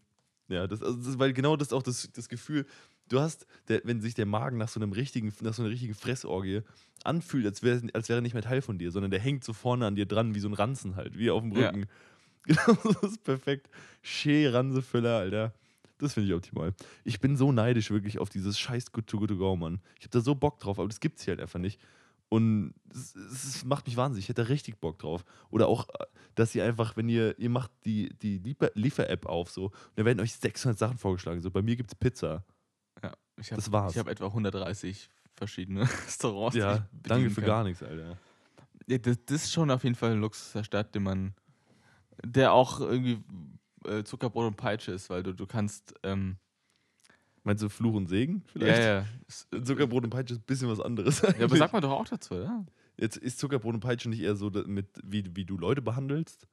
ja, 0.49 0.67
das, 0.67 0.83
also 0.83 0.97
das, 0.99 1.19
weil 1.19 1.33
genau 1.33 1.57
das 1.57 1.69
ist 1.69 1.73
auch 1.75 1.83
das, 1.83 2.11
das 2.13 2.29
Gefühl, 2.29 2.65
du 3.09 3.21
hast, 3.21 3.47
der, 3.69 3.83
wenn 3.85 4.01
sich 4.01 4.15
der 4.15 4.27
Magen 4.27 4.57
nach 4.59 4.69
so 4.69 4.81
einem 4.81 4.93
richtigen, 4.93 5.33
nach 5.41 5.53
so 5.55 5.63
einer 5.63 5.71
richtigen 5.71 5.95
Fressorgie 5.95 6.63
anfühlt, 7.05 7.45
als 7.47 7.63
wäre 7.63 7.83
als 7.93 8.09
wäre 8.09 8.19
er 8.19 8.23
nicht 8.23 8.35
mehr 8.35 8.43
Teil 8.43 8.63
von 8.63 8.79
dir, 8.79 8.91
sondern 8.91 9.11
der 9.11 9.21
hängt 9.21 9.45
so 9.45 9.53
vorne 9.53 9.87
an 9.87 9.95
dir 9.95 10.07
dran, 10.07 10.35
wie 10.35 10.41
so 10.41 10.49
ein 10.49 10.55
Ranzen 10.55 10.97
halt, 10.97 11.19
wie 11.19 11.31
auf 11.31 11.43
dem 11.43 11.53
Ja. 11.53 11.67
Rücken. 11.69 11.87
Genau, 12.45 12.79
das 13.03 13.13
ist 13.13 13.25
perfekt. 13.25 13.69
Schee 14.01 14.49
Ransefüller, 14.49 15.19
Alter. 15.19 15.53
Das 15.99 16.15
finde 16.15 16.29
ich 16.29 16.35
optimal. 16.35 16.75
Ich 17.05 17.21
bin 17.21 17.37
so 17.37 17.51
neidisch 17.53 17.91
wirklich 17.91 18.19
auf 18.19 18.29
dieses 18.29 18.59
scheiß 18.59 18.93
Good 18.93 19.07
to 19.09 19.19
Good 19.19 19.31
to 19.31 19.37
Go, 19.37 19.57
Mann. 19.57 19.81
Ich 19.99 20.05
habe 20.05 20.11
da 20.11 20.21
so 20.21 20.35
Bock 20.35 20.59
drauf, 20.61 20.79
aber 20.79 20.89
das 20.89 21.01
gibt's 21.01 21.25
hier 21.25 21.33
halt 21.33 21.41
einfach 21.41 21.59
nicht. 21.59 21.81
Und 22.31 22.75
es, 22.93 23.15
es 23.17 23.65
macht 23.65 23.87
mich 23.87 23.97
wahnsinnig. 23.97 24.27
Ich 24.27 24.29
hätte 24.29 24.43
da 24.43 24.49
richtig 24.49 24.79
Bock 24.79 24.99
drauf. 24.99 25.25
Oder 25.51 25.67
auch, 25.67 25.89
äh, 25.89 26.05
dass 26.35 26.55
ihr 26.55 26.65
einfach, 26.65 26.97
wenn 26.97 27.09
ihr, 27.09 27.39
ihr 27.39 27.49
macht 27.51 27.71
die, 27.85 28.11
die 28.21 28.39
Liefer- 28.39 28.71
Liefer-App 28.75 29.27
auf 29.27 29.51
so, 29.51 29.67
und 29.67 29.73
da 29.97 30.05
werden 30.05 30.21
euch 30.21 30.35
600 30.35 30.79
Sachen 30.79 30.99
vorgeschlagen. 30.99 31.41
So, 31.41 31.51
bei 31.51 31.63
mir 31.63 31.75
gibt's 31.75 31.95
Pizza. 31.95 32.45
Ja, 33.03 33.13
ich 33.41 33.51
hab, 33.51 33.57
Das 33.57 33.73
war's. 33.73 33.93
Ich 33.93 33.99
habe 33.99 34.11
etwa 34.11 34.27
130 34.27 35.11
verschiedene 35.35 35.83
Restaurants. 36.07 36.55
Ja, 36.57 36.87
danke 36.93 37.31
für 37.31 37.41
kann. 37.41 37.47
gar 37.49 37.65
nichts, 37.65 37.83
Alter. 37.83 38.19
Ja, 38.87 38.99
das, 38.99 39.17
das 39.25 39.45
ist 39.45 39.53
schon 39.53 39.71
auf 39.71 39.83
jeden 39.85 39.97
Fall 39.97 40.13
ein 40.13 40.21
Luxus 40.21 40.53
der 40.53 40.65
Stadt, 40.65 40.95
den 40.95 41.03
man, 41.05 41.35
der 42.25 42.53
auch 42.53 42.81
irgendwie 42.81 43.23
äh, 43.87 44.05
Zuckerbrot 44.05 44.47
und 44.47 44.57
Peitsche 44.57 44.93
ist, 44.93 45.11
weil 45.11 45.23
du, 45.23 45.33
du 45.35 45.47
kannst, 45.47 45.95
ähm, 46.03 46.37
Meinst 47.45 47.63
du 47.63 47.69
Fluch 47.71 47.95
und 47.95 48.09
Segen 48.09 48.43
ja, 48.47 48.51
vielleicht? 48.53 48.83
ja. 48.83 49.05
Es- 49.27 49.47
äh, 49.53 49.63
Zuckerbrot 49.63 50.05
und 50.05 50.11
Peitsche 50.11 50.35
ist 50.35 50.41
ein 50.41 50.45
bisschen 50.47 50.69
was 50.69 50.81
anderes. 50.81 51.23
Ja, 51.23 51.29
aber 51.29 51.43
eigentlich. 51.45 51.59
sag 51.61 51.73
mal 51.73 51.81
doch 51.81 51.93
auch 51.93 52.07
dazu, 52.07 52.35
ja? 52.35 52.65
Jetzt 52.99 53.17
ist 53.17 53.39
Zuckerbrot 53.39 53.75
und 53.75 53.81
Peitsche 53.81 54.09
nicht 54.11 54.21
eher 54.21 54.35
so 54.37 54.51
mit, 54.51 54.89
wie, 55.05 55.25
wie 55.35 55.45
du 55.45 55.57
Leute 55.57 55.81
behandelst? 55.81 56.47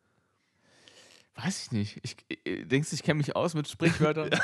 Weiß 1.34 1.66
ich 1.66 1.72
nicht. 1.74 2.00
Ich, 2.04 2.16
ich, 2.30 2.68
denkst 2.68 2.92
du, 2.92 2.96
ich 2.96 3.04
kenne 3.04 3.18
mich 3.18 3.36
aus 3.36 3.56
mit 3.56 3.68
Sprichwörtern? 3.68 4.30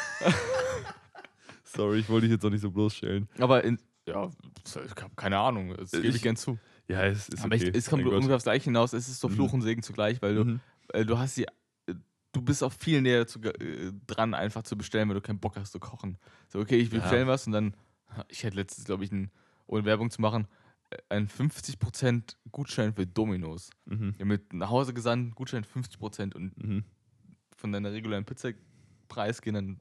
Sorry, 1.64 2.00
ich 2.00 2.10
wollte 2.10 2.28
dich 2.28 2.34
jetzt 2.34 2.46
auch 2.46 2.50
nicht 2.50 2.62
so 2.62 2.72
bloßstellen. 2.72 3.30
Aber 3.40 3.64
in, 3.64 3.80
ja, 4.08 4.30
ich 4.66 4.76
hab 4.76 5.16
keine 5.16 5.38
Ahnung, 5.38 5.74
das 5.78 5.92
gebe 5.92 6.08
ich, 6.08 6.16
Ich- 6.16 6.22
gern 6.22 6.36
zu. 6.36 6.58
Ja, 6.88 7.06
es 7.06 7.30
ist 7.30 7.46
aber 7.46 7.56
okay. 7.56 7.70
ich, 7.70 7.76
es 7.76 7.86
kommt 7.90 8.04
ungefähr 8.06 8.36
aufs 8.36 8.44
Gleiche 8.44 8.66
hinaus, 8.66 8.92
es 8.92 9.08
ist 9.08 9.22
so 9.22 9.30
Mhm. 9.30 9.34
Fluch 9.36 9.54
und 9.54 9.62
Segen 9.62 9.82
zugleich, 9.84 10.22
weil 10.22 10.36
du, 10.36 10.44
Mhm. 10.44 10.60
äh, 10.92 11.06
du 11.06 11.18
hast 11.18 11.38
die, 11.38 11.46
äh, 11.46 11.52
du 12.32 12.42
bist 12.42 12.64
auch 12.64 12.72
viel 12.74 13.02
näher 13.02 13.28
zu, 13.28 13.42
äh, 13.42 13.92
dran, 14.08 14.34
einfach 14.34 14.64
zu 14.64 14.78
bestellen, 14.78 15.10
wenn 15.10 15.16
du 15.16 15.22
keinen 15.22 15.40
Bock 15.40 15.56
hast 15.58 15.72
zu 15.72 15.80
kochen. 15.80 16.18
So, 16.50 16.60
okay, 16.60 16.78
ich 16.78 16.92
will 16.92 17.00
Ja. 17.00 17.04
bestellen 17.04 17.28
was 17.28 17.46
und 17.48 17.54
dann, 17.54 17.76
ich 18.30 18.46
hatte 18.46 18.56
letztens, 18.56 18.86
glaube 18.86 19.04
ich, 19.04 19.12
einen, 19.12 19.32
ohne 19.68 19.86
Werbung 19.86 20.10
zu 20.12 20.22
machen, 20.22 20.48
äh, 20.90 20.98
einen 21.10 21.28
50% 21.28 22.38
Gutschein 22.52 22.94
für 22.94 23.06
Dominos. 23.06 23.70
Mhm. 23.86 24.16
Ja, 24.18 24.26
mit 24.26 24.54
nach 24.54 24.70
Hause 24.70 24.94
gesandt, 24.94 25.36
Gutschein 25.36 25.64
50% 25.64 26.36
und 26.36 26.58
Mhm. 26.64 26.84
von 27.56 27.72
deiner 27.72 27.92
regulären 27.92 28.26
Pizzapreis 28.26 29.42
gehen 29.42 29.54
dann 29.56 29.80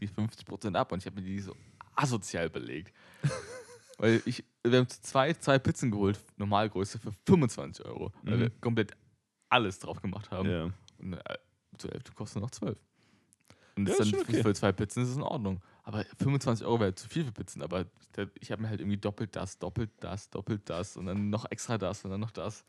die 0.00 0.08
50% 0.08 0.76
ab 0.76 0.92
und 0.92 0.98
ich 0.98 1.06
habe 1.06 1.20
mir 1.20 1.26
die 1.26 1.40
so 1.40 1.54
asozial 1.94 2.50
belegt. 2.50 2.92
weil 3.98 4.20
ich, 4.26 4.44
wir 4.62 4.78
haben 4.78 4.88
zu 4.88 5.00
zweit 5.00 5.42
zwei 5.42 5.58
Pizzen 5.58 5.90
geholt, 5.90 6.20
Normalgröße 6.36 6.98
für 6.98 7.12
25 7.26 7.84
Euro, 7.86 8.12
weil 8.22 8.36
Mhm. 8.36 8.40
wir 8.40 8.50
komplett 8.60 8.92
alles 9.48 9.78
drauf 9.78 10.02
gemacht 10.02 10.30
haben. 10.30 10.50
Ja. 10.50 10.64
Und 10.98 11.18
zur 11.78 11.90
Hälfte 11.90 12.12
kostet 12.12 12.42
noch 12.42 12.50
12. 12.50 12.78
Und 13.76 13.88
Ja, 13.88 13.94
das 13.96 14.06
ist 14.06 14.12
dann 14.12 14.20
okay. 14.22 14.42
für 14.42 14.54
zwei 14.54 14.72
Pizzen 14.72 15.02
ist 15.02 15.10
es 15.10 15.16
in 15.16 15.22
Ordnung. 15.22 15.60
Aber 15.82 16.04
25 16.18 16.66
Euro 16.66 16.80
wäre 16.80 16.94
zu 16.94 17.08
viel 17.08 17.24
für 17.24 17.32
Pizzen. 17.32 17.62
Aber 17.62 17.86
der, 18.16 18.28
ich 18.40 18.50
habe 18.50 18.62
mir 18.62 18.68
halt 18.68 18.80
irgendwie 18.80 18.96
doppelt 18.96 19.36
das, 19.36 19.58
doppelt 19.58 19.90
das, 20.00 20.30
doppelt 20.30 20.68
das 20.68 20.96
und 20.96 21.06
dann 21.06 21.30
noch 21.30 21.50
extra 21.50 21.78
das 21.78 22.04
und 22.04 22.10
dann 22.10 22.20
noch 22.20 22.30
das. 22.30 22.64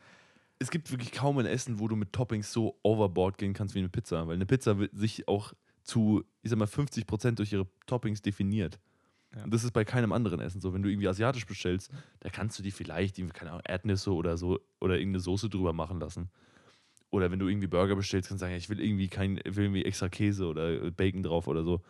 Es 0.60 0.70
gibt 0.70 0.92
wirklich 0.92 1.12
kaum 1.12 1.38
ein 1.38 1.46
Essen, 1.46 1.80
wo 1.80 1.88
du 1.88 1.96
mit 1.96 2.14
Toppings 2.14 2.52
so 2.52 2.78
overboard 2.84 3.38
gehen 3.38 3.54
kannst 3.54 3.76
wie 3.76 3.80
eine 3.80 3.90
Pizza. 3.90 4.28
Weil 4.28 4.36
eine 4.36 4.46
Pizza 4.46 4.80
wird 4.80 4.96
sich 4.96 5.28
auch 5.28 5.54
zu, 5.84 6.24
ich 6.42 6.50
sag 6.50 6.60
mal, 6.60 6.68
50% 6.68 7.36
durch 7.36 7.54
ihre 7.54 7.68
Toppings 7.86 8.22
definiert. 8.22 8.80
Ja. 9.36 9.44
Und 9.44 9.54
das 9.54 9.64
ist 9.64 9.72
bei 9.72 9.86
keinem 9.86 10.12
anderen 10.12 10.40
Essen 10.40 10.62
so. 10.62 10.74
Wenn 10.74 10.82
du 10.82 10.90
irgendwie 10.90 11.08
asiatisch 11.08 11.46
bestellst, 11.46 11.92
da 12.20 12.30
kannst 12.30 12.60
du 12.60 12.64
die 12.64 12.72
vielleicht, 12.72 13.18
irgendwie, 13.18 13.34
keine 13.34 13.52
Ahnung, 13.52 13.64
Erdnüsse 13.66 14.14
oder 14.14 14.38
so 14.38 14.60
oder 14.80 14.98
irgendeine 14.98 15.22
Soße 15.22 15.50
drüber 15.50 15.74
machen 15.74 16.00
lassen. 16.00 16.30
Oder 17.10 17.32
wenn 17.32 17.40
du 17.40 17.48
irgendwie 17.48 17.68
Burger 17.68 17.96
bestellst, 17.96 18.30
kannst 18.30 18.42
du 18.42 18.46
sagen, 18.46 18.52
ja, 18.52 18.58
ich 18.58 18.70
will 18.70 18.82
irgendwie 18.82 19.08
kein, 19.08 19.38
will 19.46 19.66
irgendwie 19.66 19.86
extra 19.86 20.10
Käse 20.10 20.46
oder 20.46 20.92
Bacon 20.92 21.24
drauf 21.24 21.48
oder 21.48 21.64
so. 21.64 21.82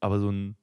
Aber 0.00 0.18
so, 0.18 0.30
ein, 0.30 0.56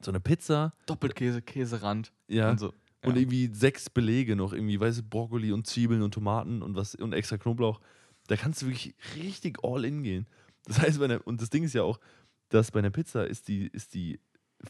so 0.00 0.10
eine 0.10 0.20
Pizza, 0.20 0.72
Doppelkäse, 0.86 1.42
Käserand 1.42 2.12
ja, 2.28 2.50
und 2.50 2.58
so. 2.60 2.68
und 3.02 3.14
Ja. 3.14 3.20
irgendwie 3.20 3.48
sechs 3.52 3.90
Belege 3.90 4.36
noch, 4.36 4.52
irgendwie, 4.52 4.80
weißt 4.80 5.00
du, 5.00 5.02
Brokkoli 5.02 5.52
und 5.52 5.66
Zwiebeln 5.66 6.02
und 6.02 6.14
Tomaten 6.14 6.62
und 6.62 6.76
was 6.76 6.94
und 6.94 7.12
extra 7.12 7.36
Knoblauch. 7.36 7.80
Da 8.26 8.36
kannst 8.36 8.62
du 8.62 8.66
wirklich 8.66 8.94
richtig 9.14 9.58
all 9.62 9.84
in 9.84 10.02
gehen. 10.02 10.26
Das 10.64 10.80
heißt, 10.80 10.98
bei 10.98 11.04
einer, 11.04 11.24
und 11.26 11.40
das 11.40 11.50
Ding 11.50 11.62
ist 11.62 11.74
ja 11.74 11.82
auch, 11.82 12.00
dass 12.48 12.70
bei 12.70 12.78
einer 12.80 12.90
Pizza 12.90 13.26
ist 13.26 13.48
die, 13.48 13.66
ist 13.68 13.94
die 13.94 14.18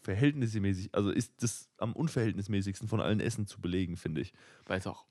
verhältnismäßig, 0.03 0.95
also 0.95 1.11
ist 1.11 1.43
das 1.43 1.69
am 1.79 1.93
unverhältnismäßigsten 1.93 2.89
von 2.89 3.01
allen 3.01 3.21
Essen 3.21 3.47
zu 3.47 3.61
belegen, 3.61 3.97
finde 3.97 4.21
ich. 4.21 4.33
Weil 4.67 4.79
es 4.79 4.87
auch 4.87 5.07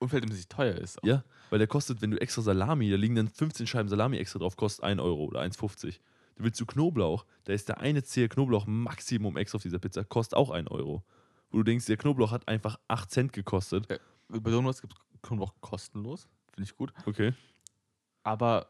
unverhältnismäßig 0.00 0.48
teuer 0.48 0.74
ist. 0.74 0.98
Ja, 1.02 1.22
weil 1.50 1.58
der 1.58 1.68
kostet, 1.68 2.02
wenn 2.02 2.10
du 2.10 2.20
extra 2.20 2.42
Salami, 2.42 2.90
da 2.90 2.96
liegen 2.96 3.14
dann 3.14 3.28
15 3.28 3.66
Scheiben 3.66 3.88
Salami 3.88 4.16
extra 4.18 4.38
drauf, 4.38 4.56
kostet 4.56 4.84
1 4.84 5.00
Euro 5.00 5.24
oder 5.24 5.40
1,50. 5.40 5.98
Du 6.36 6.44
willst 6.44 6.60
du 6.60 6.66
Knoblauch, 6.66 7.24
da 7.44 7.52
ist 7.52 7.68
der 7.68 7.78
eine 7.80 8.02
Zehe 8.02 8.28
Knoblauch 8.28 8.66
Maximum 8.66 9.36
extra 9.36 9.56
auf 9.56 9.62
dieser 9.62 9.78
Pizza, 9.78 10.04
kostet 10.04 10.36
auch 10.36 10.50
1 10.50 10.70
Euro. 10.70 11.02
Wo 11.50 11.58
du 11.58 11.64
denkst, 11.64 11.86
der 11.86 11.96
Knoblauch 11.96 12.30
hat 12.32 12.48
einfach 12.48 12.78
8 12.88 13.10
Cent 13.10 13.32
gekostet. 13.32 13.86
Bei 14.28 14.50
Donuts 14.50 14.80
gibt 14.80 14.94
es 14.94 15.22
Knoblauch 15.22 15.52
kostenlos. 15.60 16.28
Finde 16.54 16.68
ich 16.70 16.76
gut. 16.76 16.92
Okay. 17.06 17.32
Aber 18.22 18.68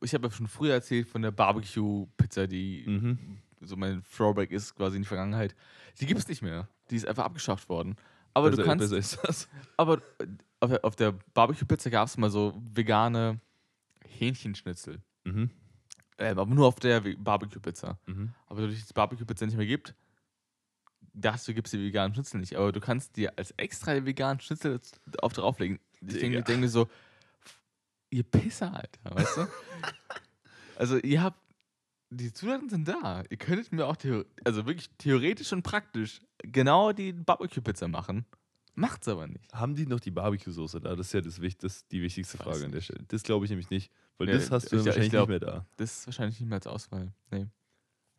ich 0.00 0.14
habe 0.14 0.26
ja 0.26 0.30
schon 0.32 0.46
früher 0.48 0.74
erzählt 0.74 1.08
von 1.08 1.22
der 1.22 1.30
Barbecue-Pizza, 1.30 2.46
die 2.46 2.84
Mhm. 2.86 3.38
so 3.60 3.76
mein 3.76 4.02
Throwback 4.04 4.50
ist 4.50 4.74
quasi 4.74 4.96
in 4.96 5.02
die 5.02 5.08
Vergangenheit. 5.08 5.54
Die 6.00 6.06
gibt 6.06 6.20
es 6.20 6.28
nicht 6.28 6.42
mehr. 6.42 6.68
Die 6.90 6.96
ist 6.96 7.06
einfach 7.06 7.24
abgeschafft 7.24 7.68
worden. 7.68 7.96
Aber 8.34 8.50
besser, 8.50 8.62
du 8.62 8.68
kannst. 8.68 8.82
besser 8.90 8.98
ist 8.98 9.18
das. 9.24 9.48
Aber 9.76 9.98
äh, 10.18 10.26
auf 10.60 10.70
der, 10.70 10.84
auf 10.84 10.96
der 10.96 11.14
Barbecue-Pizza 11.34 11.90
gab 11.90 12.08
es 12.08 12.16
mal 12.16 12.30
so 12.30 12.60
vegane 12.72 13.40
Hähnchenschnitzel. 14.04 15.00
Mhm. 15.24 15.50
Ähm, 16.18 16.38
aber 16.38 16.52
nur 16.52 16.66
auf 16.66 16.80
der 16.80 17.00
Barbecue-Pizza. 17.00 17.98
Mhm. 18.06 18.34
Aber 18.46 18.62
dadurch, 18.62 18.78
dass 18.78 18.86
es 18.86 18.92
Barbecue-Pizza 18.92 19.46
nicht 19.46 19.56
mehr 19.56 19.66
gibt, 19.66 19.94
dazu 21.12 21.54
gibt 21.54 21.68
es 21.68 21.72
die 21.72 21.78
veganen 21.78 22.14
Schnitzel 22.14 22.40
nicht. 22.40 22.56
Aber 22.56 22.72
du 22.72 22.80
kannst 22.80 23.16
dir 23.16 23.32
als 23.36 23.52
extra 23.52 24.04
veganen 24.04 24.40
Schnitzel 24.40 24.80
auf 25.20 25.32
drauflegen. 25.32 25.78
Ich 26.00 26.18
denke 26.18 26.56
mir 26.56 26.68
so, 26.68 26.88
ihr 28.10 28.24
Pisser, 28.24 28.74
Alter, 28.74 29.16
weißt 29.16 29.36
du? 29.36 29.46
also 30.76 30.98
ihr 30.98 31.22
habt, 31.22 31.40
die 32.10 32.32
Zutaten 32.32 32.68
sind 32.68 32.88
da. 32.88 33.22
Ihr 33.28 33.36
könntet 33.36 33.72
mir 33.72 33.86
auch, 33.86 33.96
also 34.44 34.66
wirklich 34.66 34.88
theoretisch 34.98 35.52
und 35.52 35.62
praktisch 35.62 36.20
genau 36.38 36.92
die 36.92 37.12
Barbecue-Pizza 37.12 37.86
machen. 37.86 38.24
Macht's 38.78 39.08
aber 39.08 39.26
nicht. 39.26 39.52
Haben 39.52 39.74
die 39.74 39.86
noch 39.86 40.00
die 40.00 40.10
Barbecue-Soße 40.10 40.80
da? 40.80 40.94
Das 40.94 41.08
ist 41.08 41.12
ja 41.12 41.20
das, 41.20 41.40
das 41.60 41.86
die 41.88 42.00
wichtigste 42.02 42.38
Frage 42.38 42.64
an 42.64 42.72
der. 42.72 42.80
Stelle. 42.80 43.04
Das 43.08 43.22
glaube 43.22 43.44
ich 43.44 43.50
nämlich 43.50 43.70
nicht. 43.70 43.90
Weil 44.18 44.28
Ja, 44.28 44.34
das 44.34 44.50
hast 44.50 44.64
du 44.64 44.66
ich- 44.66 44.70
dann 44.70 44.80
ich 44.80 44.86
wahrscheinlich 44.86 45.10
glaub- 45.10 45.28
nicht 45.28 45.40
mehr 45.42 45.52
da. 45.52 45.66
Das 45.76 45.98
ist 45.98 46.06
wahrscheinlich 46.06 46.38
nicht 46.40 46.48
mehr 46.48 46.56
als 46.56 46.66
Auswahl. 46.66 47.12
Nee. 47.30 47.46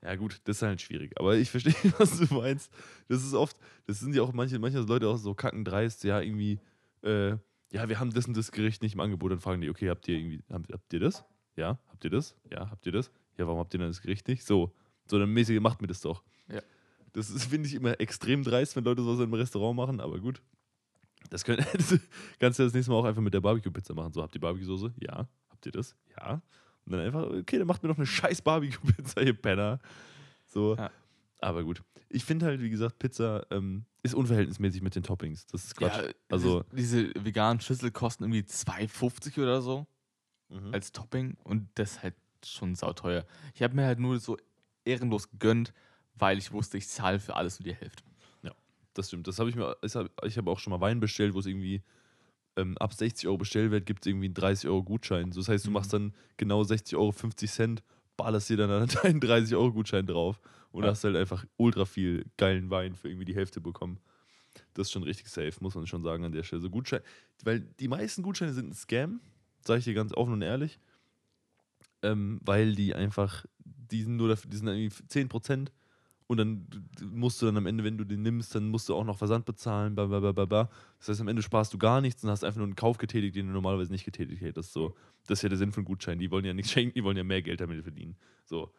Ja, 0.01 0.15
gut, 0.15 0.39
das 0.45 0.57
ist 0.57 0.61
halt 0.61 0.81
schwierig. 0.81 1.17
Aber 1.19 1.35
ich 1.37 1.49
verstehe, 1.49 1.73
was 1.97 2.19
du 2.19 2.33
meinst. 2.33 2.71
Das 3.07 3.23
ist 3.23 3.33
oft, 3.33 3.57
das 3.85 3.99
sind 3.99 4.13
ja 4.15 4.21
auch 4.21 4.33
manche, 4.33 4.59
manche 4.59 4.79
Leute 4.79 5.07
auch 5.07 5.17
so 5.17 5.33
kackendreist, 5.33 6.03
ja, 6.03 6.21
irgendwie, 6.21 6.59
äh, 7.03 7.31
ja, 7.71 7.87
wir 7.87 7.99
haben 7.99 8.11
das 8.13 8.25
und 8.25 8.35
das 8.35 8.51
Gericht 8.51 8.81
nicht 8.81 8.93
im 8.93 8.99
Angebot. 8.99 9.31
Dann 9.31 9.39
fragen 9.41 9.61
die, 9.61 9.69
okay, 9.69 9.89
habt 9.89 10.07
ihr 10.07 10.17
irgendwie, 10.17 10.43
habt, 10.49 10.71
habt 10.71 10.93
ihr 10.93 10.99
das? 10.99 11.23
Ja, 11.55 11.77
habt 11.89 12.03
ihr 12.03 12.09
das? 12.09 12.35
Ja, 12.51 12.69
habt 12.69 12.85
ihr 12.85 12.91
das? 12.93 13.11
Ja, 13.37 13.45
warum 13.47 13.59
habt 13.59 13.73
ihr 13.73 13.79
dann 13.79 13.89
das 13.89 14.01
Gericht 14.01 14.27
nicht? 14.27 14.45
So, 14.45 14.73
so 15.05 15.19
dann 15.19 15.29
mäßig 15.31 15.59
macht 15.59 15.81
mir 15.81 15.87
das 15.87 16.01
doch. 16.01 16.23
Ja. 16.47 16.61
Das 17.13 17.45
finde 17.45 17.67
ich, 17.67 17.75
immer 17.75 17.99
extrem 17.99 18.43
dreist, 18.43 18.75
wenn 18.75 18.83
Leute 18.83 19.03
sowas 19.03 19.19
im 19.19 19.33
Restaurant 19.33 19.75
machen, 19.75 19.99
aber 19.99 20.19
gut. 20.19 20.41
Das, 21.29 21.43
können, 21.43 21.65
kannst 22.39 22.59
du 22.59 22.63
das 22.63 22.73
nächste 22.73 22.91
Mal 22.91 22.97
auch 22.97 23.05
einfach 23.05 23.21
mit 23.21 23.33
der 23.33 23.41
Barbecue-Pizza 23.41 23.93
machen. 23.93 24.13
So, 24.13 24.21
habt 24.21 24.35
ihr 24.35 24.41
Barbecue-Soße? 24.41 24.93
Ja. 24.99 25.27
Habt 25.49 25.65
ihr 25.65 25.71
das? 25.71 25.95
Ja. 26.17 26.41
Und 26.85 26.93
dann 26.93 27.01
einfach, 27.01 27.23
okay, 27.23 27.57
dann 27.57 27.67
macht 27.67 27.83
mir 27.83 27.89
doch 27.89 27.97
eine 27.97 28.07
scheiß 28.07 28.41
Barbecue-Pizza, 28.41 29.21
ihr 29.21 29.33
Penner. 29.33 29.79
So. 30.47 30.75
Ja. 30.75 30.89
Aber 31.41 31.63
gut. 31.63 31.83
Ich 32.09 32.25
finde 32.25 32.47
halt, 32.47 32.61
wie 32.61 32.69
gesagt, 32.69 32.97
Pizza 32.99 33.45
ähm, 33.51 33.85
ist 34.01 34.15
unverhältnismäßig 34.15 34.81
mit 34.81 34.95
den 34.95 35.03
Toppings. 35.03 35.45
Das 35.47 35.65
ist 35.65 35.75
Quatsch. 35.75 35.97
Ja, 35.97 36.11
also, 36.29 36.63
diese, 36.75 37.07
diese 37.07 37.25
veganen 37.25 37.59
Schüssel 37.59 37.91
kosten 37.91 38.23
irgendwie 38.23 38.41
2,50 38.41 39.41
oder 39.41 39.61
so 39.61 39.85
mhm. 40.49 40.73
als 40.73 40.91
Topping 40.91 41.37
und 41.43 41.69
das 41.75 41.91
ist 41.91 42.03
halt 42.03 42.15
schon 42.43 42.75
sauteuer. 42.75 43.25
Ich 43.53 43.61
habe 43.61 43.75
mir 43.75 43.85
halt 43.85 43.99
nur 43.99 44.19
so 44.19 44.37
ehrenlos 44.85 45.29
gegönnt, 45.29 45.73
weil 46.19 46.37
ich 46.37 46.51
wusste, 46.51 46.77
ich 46.77 46.87
zahle 46.87 47.19
für 47.19 47.35
alles 47.35 47.59
nur 47.59 47.65
die 47.73 47.79
Hälfte. 47.79 48.03
das 48.95 49.07
stimmt. 49.07 49.27
Das 49.27 49.39
habe 49.39 49.49
ich 49.49 49.55
mir, 49.55 49.77
ich 49.81 50.37
habe 50.37 50.51
auch 50.51 50.59
schon 50.59 50.71
mal 50.71 50.81
Wein 50.81 50.99
bestellt, 50.99 51.33
wo 51.33 51.39
es 51.39 51.45
irgendwie 51.45 51.81
ähm, 52.57 52.77
ab 52.79 52.93
60 52.93 53.27
Euro 53.27 53.37
Bestellwert 53.37 53.85
gibt 53.85 54.01
es 54.03 54.07
irgendwie 54.07 54.25
einen 54.25 54.33
30 54.33 54.67
Euro 54.69 54.83
Gutschein. 54.83 55.31
So, 55.31 55.39
das 55.39 55.47
heißt, 55.47 55.65
du 55.65 55.69
Mhm. 55.69 55.73
machst 55.73 55.93
dann 55.93 56.13
genau 56.37 56.63
60 56.63 56.97
Euro 56.97 57.11
50 57.13 57.49
Cent, 57.49 57.83
ballerst 58.17 58.49
dir 58.49 58.57
dann 58.57 58.69
an 58.71 58.89
deinen 59.03 59.21
30 59.21 59.55
Euro 59.55 59.71
Gutschein 59.71 60.05
drauf 60.05 60.41
und 60.71 60.83
Ja. 60.83 60.89
hast 60.89 61.03
halt 61.03 61.15
einfach 61.15 61.45
ultra 61.55 61.85
viel 61.85 62.25
geilen 62.35 62.69
Wein 62.69 62.95
für 62.95 63.07
irgendwie 63.07 63.25
die 63.25 63.35
Hälfte 63.35 63.61
bekommen. 63.61 63.99
Das 64.73 64.87
ist 64.87 64.91
schon 64.91 65.03
richtig 65.03 65.29
safe, 65.29 65.53
muss 65.61 65.75
man 65.75 65.87
schon 65.87 66.03
sagen 66.03 66.25
an 66.25 66.31
der 66.33 66.43
Stelle. 66.43 66.61
So 66.61 66.69
Gutschein, 66.69 67.01
weil 67.43 67.61
die 67.61 67.87
meisten 67.87 68.21
Gutscheine 68.23 68.51
sind 68.51 68.69
ein 68.69 68.73
Scam, 68.73 69.21
sage 69.65 69.79
ich 69.79 69.85
dir 69.85 69.93
ganz 69.93 70.13
offen 70.13 70.33
und 70.33 70.41
ehrlich. 70.41 70.79
Ähm, 72.01 72.39
weil 72.43 72.75
die 72.75 72.95
einfach, 72.95 73.45
die 73.63 74.03
sind 74.03 74.15
nur 74.17 74.29
dafür, 74.29 74.49
die 74.49 74.57
sind 74.57 74.67
irgendwie 74.67 74.89
10% 75.07 75.71
und 76.29 76.37
dann 76.37 76.67
musst 77.11 77.41
du 77.41 77.47
dann 77.47 77.57
am 77.57 77.65
Ende, 77.65 77.83
wenn 77.83 77.97
du 77.97 78.03
den 78.03 78.21
nimmst, 78.21 78.53
dann 78.53 78.67
musst 78.69 78.87
du 78.87 78.93
auch 78.93 79.03
noch 79.03 79.17
Versand 79.17 79.45
bezahlen, 79.45 79.95
bla 79.95 80.05
bla 80.05 80.19
bla 80.19 80.31
bla 80.31 80.45
bla. 80.45 80.69
Das 80.99 81.09
heißt, 81.09 81.21
am 81.21 81.27
Ende 81.27 81.41
sparst 81.41 81.73
du 81.73 81.79
gar 81.79 82.01
nichts 82.01 82.23
und 82.23 82.29
hast 82.29 82.43
einfach 82.43 82.59
nur 82.59 82.67
einen 82.67 82.75
Kauf 82.75 82.99
getätigt, 82.99 83.35
den 83.35 83.47
du 83.47 83.51
normalerweise 83.53 83.91
nicht 83.91 84.05
getätigt 84.05 84.39
hättest. 84.41 84.71
So. 84.71 84.95
Das 85.25 85.39
ist 85.39 85.41
ja 85.43 85.49
der 85.49 85.57
Sinn 85.57 85.71
von 85.71 85.85
Gutscheinen. 85.85 86.19
Die 86.19 86.29
wollen 86.29 86.45
ja 86.45 86.53
nichts 86.53 86.71
schenken, 86.71 86.93
die 86.93 87.03
wollen 87.03 87.17
ja 87.17 87.23
mehr 87.23 87.41
Geld 87.41 87.61
damit 87.61 87.81
verdienen. 87.81 88.15
So. 88.45 88.71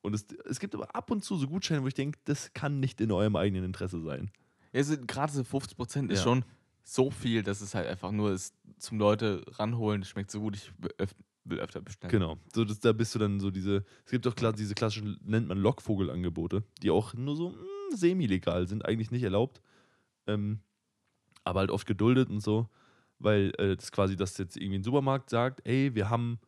Und 0.00 0.14
es, 0.14 0.26
es 0.48 0.60
gibt 0.60 0.76
aber 0.76 0.94
ab 0.94 1.10
und 1.10 1.24
zu 1.24 1.36
so 1.36 1.48
Gutscheine, 1.48 1.82
wo 1.82 1.88
ich 1.88 1.94
denke, 1.94 2.20
das 2.24 2.52
kann 2.54 2.78
nicht 2.78 3.00
in 3.00 3.10
eurem 3.10 3.34
eigenen 3.34 3.64
Interesse 3.64 4.00
sein. 4.00 4.30
Ja, 4.72 4.78
also 4.78 4.96
gerade 5.04 5.32
so 5.32 5.42
50 5.42 5.76
Prozent 5.76 6.12
ist 6.12 6.20
Ja. 6.20 6.24
schon 6.24 6.44
so 6.84 7.10
viel, 7.10 7.42
dass 7.42 7.62
es 7.62 7.74
halt 7.74 7.88
einfach 7.88 8.12
nur 8.12 8.30
ist 8.30 8.54
zum 8.78 9.00
Leute 9.00 9.44
ranholen, 9.58 10.04
schmeckt 10.04 10.30
so 10.30 10.38
gut, 10.38 10.54
ich 10.54 10.70
will 10.78 10.92
öf 11.00 11.16
will 11.18 11.24
öfter 11.54 11.80
bestellen. 11.80 12.10
Genau. 12.10 12.38
So, 12.52 12.64
das, 12.64 12.80
da 12.80 12.92
bist 12.92 13.14
du 13.14 13.18
dann 13.18 13.40
so 13.40 13.50
diese. 13.50 13.84
Es 14.04 14.10
gibt 14.10 14.26
auch 14.26 14.34
diese 14.52 14.74
klassischen, 14.74 15.18
nennt 15.24 15.48
man 15.48 15.58
Lockvogelangebote, 15.58 16.64
die 16.82 16.90
auch 16.90 17.14
nur 17.14 17.36
so 17.36 17.50
mm, 17.50 17.94
semi-legal 17.94 18.66
sind, 18.66 18.84
eigentlich 18.84 19.10
nicht 19.10 19.22
erlaubt. 19.22 19.62
Ähm, 20.26 20.60
aber 21.44 21.60
halt 21.60 21.70
oft 21.70 21.86
geduldet 21.86 22.28
und 22.28 22.40
so, 22.40 22.68
weil 23.18 23.52
äh, 23.58 23.76
das 23.76 23.92
quasi, 23.92 24.16
dass 24.16 24.36
jetzt 24.38 24.56
irgendwie 24.56 24.78
ein 24.78 24.84
Supermarkt 24.84 25.30
sagt, 25.30 25.60
ey, 25.64 25.94
wir 25.94 26.10
haben 26.10 26.40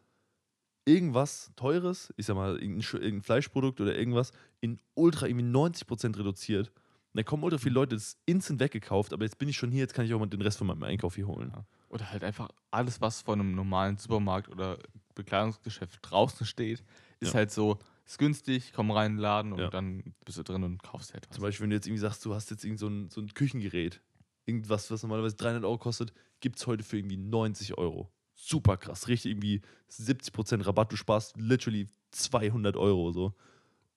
irgendwas 0.84 1.53
Teures, 1.55 2.12
ich 2.16 2.26
sag 2.26 2.34
mal, 2.34 2.59
irgendein, 2.59 3.01
irgendein 3.01 3.22
Fleischprodukt 3.22 3.80
oder 3.80 3.96
irgendwas, 3.96 4.32
in 4.61 4.80
ultra 4.94 5.26
irgendwie 5.26 5.46
90% 5.46 6.18
reduziert. 6.18 6.72
Dann 7.14 7.24
kommen 7.24 7.42
ultra 7.42 7.59
viele 7.59 7.74
Leute, 7.74 7.96
das 7.96 8.04
ist 8.09 8.18
instant 8.26 8.61
weggekauft, 8.61 9.12
aber 9.12 9.24
jetzt 9.24 9.38
bin 9.38 9.48
ich 9.48 9.56
schon 9.56 9.70
hier, 9.70 9.80
jetzt 9.80 9.94
kann 9.94 10.04
ich 10.04 10.14
auch 10.14 10.18
mal 10.20 10.26
den 10.26 10.42
Rest 10.42 10.59
von 10.59 10.66
meinem 10.66 10.82
Einkauf 10.82 11.14
hier 11.16 11.26
holen. 11.26 11.50
Ja. 11.54 11.64
Oder 11.88 12.11
halt 12.12 12.22
einfach 12.22 12.48
alles, 12.70 13.00
was 13.00 13.22
vor 13.22 13.34
einem 13.34 13.54
normalen 13.54 13.96
Supermarkt 13.96 14.48
oder 14.50 14.78
Bekleidungsgeschäft 15.14 15.98
draußen 16.02 16.46
steht, 16.46 16.84
ist 17.20 17.28
Ja. 17.32 17.34
halt 17.38 17.50
so, 17.50 17.78
ist 18.04 18.18
günstig, 18.18 18.72
komm 18.74 18.90
rein 18.90 19.12
in 19.12 19.16
den 19.16 19.22
Laden 19.22 19.52
und 19.52 19.59
Ja. 19.61 19.70
dann 19.70 20.14
bist 20.24 20.38
du 20.38 20.42
drin 20.42 20.62
und 20.64 20.82
kaufst 20.82 21.14
halt 21.14 21.26
was. 21.28 21.34
Zum 21.36 21.42
Beispiel, 21.42 21.64
wenn 21.64 21.70
du 21.70 21.76
jetzt 21.76 21.86
irgendwie 21.86 22.00
sagst, 22.00 22.24
du 22.24 22.34
hast 22.34 22.50
jetzt 22.50 22.64
irgend 22.64 22.78
so 22.78 22.88
ein, 22.88 23.11
so 23.11 23.20
ein 23.20 23.28
Küchengerät, 23.32 24.00
irgendwas, 24.46 24.90
was 24.90 25.02
normalerweise 25.02 25.36
300 25.36 25.64
Euro 25.64 25.78
kostet, 25.78 26.12
gibt 26.40 26.56
es 26.59 26.66
heute 26.66 26.84
für 26.84 26.98
irgendwie 26.98 27.16
90 27.16 27.76
Euro. 27.78 28.11
Super 28.34 28.76
krass, 28.76 29.09
richtig 29.09 29.32
irgendwie 29.32 29.62
70% 29.90 30.64
Rabatt, 30.66 30.92
du 30.92 30.96
sparst 30.96 31.36
literally 31.38 31.88
200 32.12 32.76
Euro 32.76 33.11
so. 33.12 33.34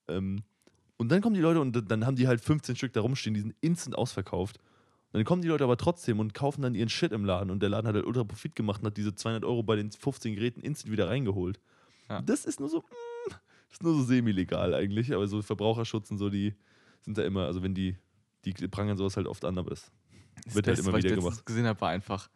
Ähm, 0.08 0.44
und 1.02 1.10
dann 1.10 1.22
kommen 1.22 1.34
die 1.34 1.42
Leute 1.42 1.60
und 1.60 1.90
dann 1.92 2.06
haben 2.06 2.16
die 2.16 2.28
halt 2.28 2.42
15 2.42 2.76
Stück 2.76 2.94
da 2.94 3.02
rumstehen, 3.02 3.34
die 3.34 3.42
sind 3.42 3.56
instant 3.60 3.98
ausverkauft. 3.98 4.58
Und 4.58 5.18
dann 5.18 5.26
kommen 5.26 5.42
die 5.42 5.48
Leute 5.48 5.64
aber 5.64 5.76
trotzdem 5.76 6.20
und 6.20 6.34
kaufen 6.34 6.62
dann 6.62 6.76
ihren 6.76 6.90
Shit 6.90 7.12
im 7.12 7.26
Laden 7.26 7.50
und 7.50 7.62
der 7.62 7.70
Laden 7.70 7.88
hat 7.88 7.96
halt 7.96 8.06
ultra 8.06 8.24
Profit 8.24 8.56
gemacht 8.56 8.82
und 8.82 8.88
hat 8.88 8.98
diese 8.98 9.14
200 9.16 9.44
Euro 9.44 9.64
bei 9.64 9.76
den 9.76 9.92
15 9.92 10.36
Geräten 10.36 10.62
instant 10.62 10.92
wieder 10.92 11.10
reingeholt. 11.10 11.60
Ja. 12.08 12.22
Das 12.22 12.46
ist 12.46 12.60
nur 12.60 12.70
so, 12.70 12.80
mm, 12.80 13.30
das 13.30 13.40
ist 13.72 13.84
nur 13.84 13.94
so 13.96 14.04
semi-legal 14.04 14.74
eigentlich, 14.74 15.14
aber 15.14 15.28
so 15.28 15.42
Verbraucherschutz 15.42 16.12
und 16.12 16.18
so, 16.20 16.30
die 16.30 16.54
sind 17.02 17.18
da 17.18 17.24
immer, 17.24 17.48
also 17.48 17.64
wenn 17.64 17.74
die, 17.74 17.98
die 18.46 18.54
prangern 18.68 18.96
sowas 18.96 19.18
halt 19.18 19.28
oft 19.28 19.44
an, 19.44 19.58
aber 19.58 19.72
das 19.72 19.92
Das 20.46 20.54
wird 20.56 20.68
halt 20.68 20.78
Beste, 20.78 20.90
immer 20.90 20.94
was 20.94 21.04
wieder 21.04 21.10
ich 21.10 21.16
letztens 21.16 21.34
gemacht. 21.36 21.46
gesehen 21.48 21.66
habe, 21.66 21.82
war 21.82 21.90
einfach, 21.90 22.30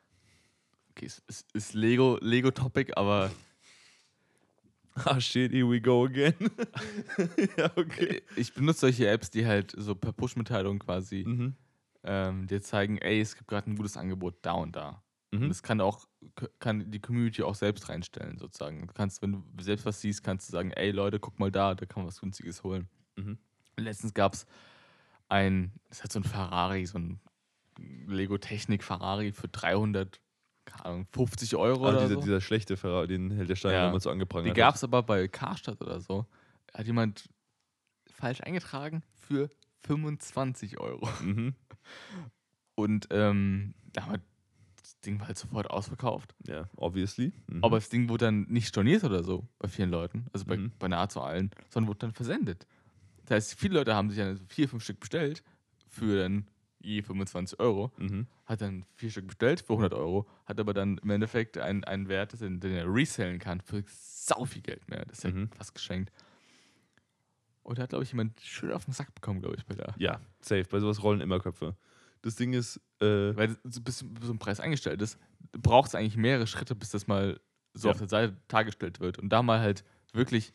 okay, 0.89 1.05
es 1.05 1.23
ist, 1.27 1.45
ist 1.53 1.73
Lego, 1.75 2.17
Lego-Topic, 2.19 2.93
aber 2.95 3.31
Ah, 5.05 5.19
shit, 5.19 5.51
here 5.51 5.67
we 5.69 5.81
go 5.81 6.05
again. 6.05 6.33
ja, 7.57 7.69
okay. 7.75 8.21
ich 8.37 8.53
benutze 8.53 8.79
solche 8.81 9.09
Apps, 9.09 9.29
die 9.29 9.45
halt 9.45 9.73
so 9.77 9.93
per 9.95 10.13
Push-Mitteilung 10.13 10.79
quasi 10.79 11.25
Mhm. 11.27 11.55
ähm, 12.03 12.47
dir 12.47 12.61
zeigen, 12.61 12.97
ey, 12.99 13.19
es 13.19 13.35
gibt 13.35 13.49
gerade 13.49 13.69
ein 13.69 13.75
gutes 13.75 13.97
Angebot 13.97 14.35
da 14.41 14.53
und 14.53 14.75
da. 14.75 15.03
Und 15.31 15.41
Mhm. 15.41 15.47
das 15.49 15.63
kann 15.63 15.81
auch, 15.81 16.05
kann 16.59 16.89
die 16.91 16.99
Community 17.01 17.43
auch 17.43 17.55
selbst 17.55 17.89
reinstellen, 17.89 18.37
sozusagen. 18.37 18.87
Du 18.87 18.93
kannst, 18.93 19.21
wenn 19.21 19.31
du 19.33 19.63
selbst 19.63 19.85
was 19.85 19.99
siehst, 19.99 20.23
kannst 20.23 20.47
du 20.47 20.51
sagen, 20.53 20.71
ey 20.71 20.91
Leute, 20.91 21.19
guck 21.19 21.39
mal 21.39 21.51
da, 21.51 21.75
da 21.75 21.85
kann 21.85 22.03
man 22.03 22.07
was 22.07 22.21
Günstiges 22.21 22.63
holen. 22.63 22.87
Mhm. 23.17 23.37
Letztens 23.77 24.13
gab 24.13 24.33
es 24.35 24.45
ein, 25.27 25.73
das 25.89 26.03
hat 26.03 26.11
so 26.13 26.19
ein 26.19 26.23
Ferrari, 26.23 26.85
so 26.85 26.99
ein 26.99 27.19
Lego-Technik-Ferrari 28.07 29.33
für 29.33 29.49
300, 29.49 30.21
keine 30.65 30.85
Ahnung, 30.85 31.07
50 31.13 31.55
Euro 31.55 31.85
Ah, 31.85 31.89
oder 31.89 32.01
dieser, 32.01 32.15
so. 32.15 32.21
dieser 32.21 32.41
schlechte 32.41 32.75
Ferrari, 32.77 33.07
den 33.07 33.31
hält 33.31 33.49
der 33.49 33.55
Stein 33.55 33.73
Ja. 33.73 33.85
damals 33.85 34.03
so 34.03 34.09
Die 34.09 34.13
angeprangert. 34.13 34.55
gab 34.55 34.69
hat. 34.69 34.75
es 34.75 34.83
aber 34.83 35.03
bei 35.03 35.27
Karstadt 35.27 35.79
oder 35.81 35.99
so. 36.01 36.25
Hat 36.73 36.85
jemand 36.87 37.29
falsch 38.11 38.41
eingetragen 38.41 39.03
für 39.13 39.49
25 39.85 40.79
Euro. 40.79 41.07
Mhm. 41.21 41.55
Und 42.75 43.07
ähm, 43.11 43.73
da 43.93 44.07
war 44.07 44.17
das 44.81 44.99
Ding 45.01 45.19
war 45.19 45.27
halt 45.27 45.37
sofort 45.37 45.69
ausverkauft. 45.71 46.35
Ja, 46.47 46.69
obviously. 46.75 47.31
Mhm. 47.47 47.63
Aber 47.63 47.77
das 47.77 47.89
Ding 47.89 48.07
wurde 48.09 48.25
dann 48.25 48.43
nicht 48.43 48.67
storniert 48.67 49.03
oder 49.03 49.23
so 49.23 49.47
bei 49.57 49.67
vielen 49.67 49.89
Leuten, 49.89 50.27
also 50.33 50.45
bei, 50.45 50.57
Mhm. 50.57 50.71
bei 50.77 50.87
nahezu 50.87 51.21
allen, 51.21 51.49
sondern 51.69 51.87
wurde 51.87 51.99
dann 51.99 52.11
versendet. 52.13 52.67
Das 53.25 53.31
heißt, 53.35 53.59
viele 53.59 53.75
Leute 53.79 53.95
haben 53.95 54.09
sich 54.09 54.19
dann 54.19 54.37
vier, 54.47 54.69
fünf 54.69 54.83
Stück 54.83 54.99
bestellt 54.99 55.41
für 55.89 56.17
dann 56.19 56.47
je 56.85 57.01
25 57.01 57.59
Euro, 57.59 57.91
Mhm. 57.97 58.27
hat 58.45 58.61
dann 58.61 58.85
vier 58.95 59.09
Stück 59.11 59.27
bestellt 59.27 59.61
für 59.61 59.73
100 59.73 59.93
Euro, 59.93 60.27
hat 60.45 60.59
aber 60.59 60.73
dann 60.73 60.97
im 60.99 61.09
Endeffekt 61.09 61.57
einen, 61.57 61.83
einen 61.83 62.07
Wert, 62.07 62.39
den, 62.39 62.59
den 62.59 62.73
er 62.73 62.85
resellen 62.87 63.39
kann 63.39 63.61
für 63.61 63.83
sau 63.87 64.45
viel 64.45 64.61
Geld 64.61 64.87
mehr. 64.89 65.03
Das 65.05 65.17
ist 65.19 65.23
ja 65.23 65.31
Mhm. 65.31 65.49
fast 65.51 65.73
geschenkt. 65.73 66.11
Und 67.63 67.77
da 67.79 67.83
hat, 67.83 67.89
glaube 67.89 68.03
ich, 68.03 68.11
jemand 68.11 68.39
schön 68.41 68.71
auf 68.71 68.85
den 68.85 68.93
Sack 68.93 69.13
bekommen, 69.15 69.41
glaube 69.41 69.55
ich, 69.57 69.65
bei 69.65 69.73
der. 69.73 69.95
Ja, 69.97 70.21
safe. 70.39 70.65
Bei 70.69 70.79
sowas 70.79 71.01
rollen 71.01 71.21
immer 71.21 71.39
Köpfe. 71.39 71.75
Das 72.21 72.35
Ding 72.35 72.53
ist, 72.53 72.77
äh, 73.01 73.35
Weil 73.35 73.55
so 73.63 73.81
bis 73.81 73.99
so 74.21 74.31
ein 74.33 74.39
Preis 74.39 74.59
eingestellt 74.59 75.01
ist, 75.01 75.17
braucht 75.51 75.89
es 75.89 75.95
eigentlich 75.95 76.17
mehrere 76.17 76.47
Schritte, 76.47 76.75
bis 76.75 76.91
das 76.91 77.07
mal 77.07 77.39
so 77.73 77.87
Ja. 77.87 77.91
auf 77.93 77.97
der 77.97 78.07
Seite 78.09 78.37
dargestellt 78.47 78.99
wird. 78.99 79.17
Und 79.19 79.29
da 79.29 79.41
mal 79.41 79.59
halt 79.59 79.83
wirklich, 80.13 80.53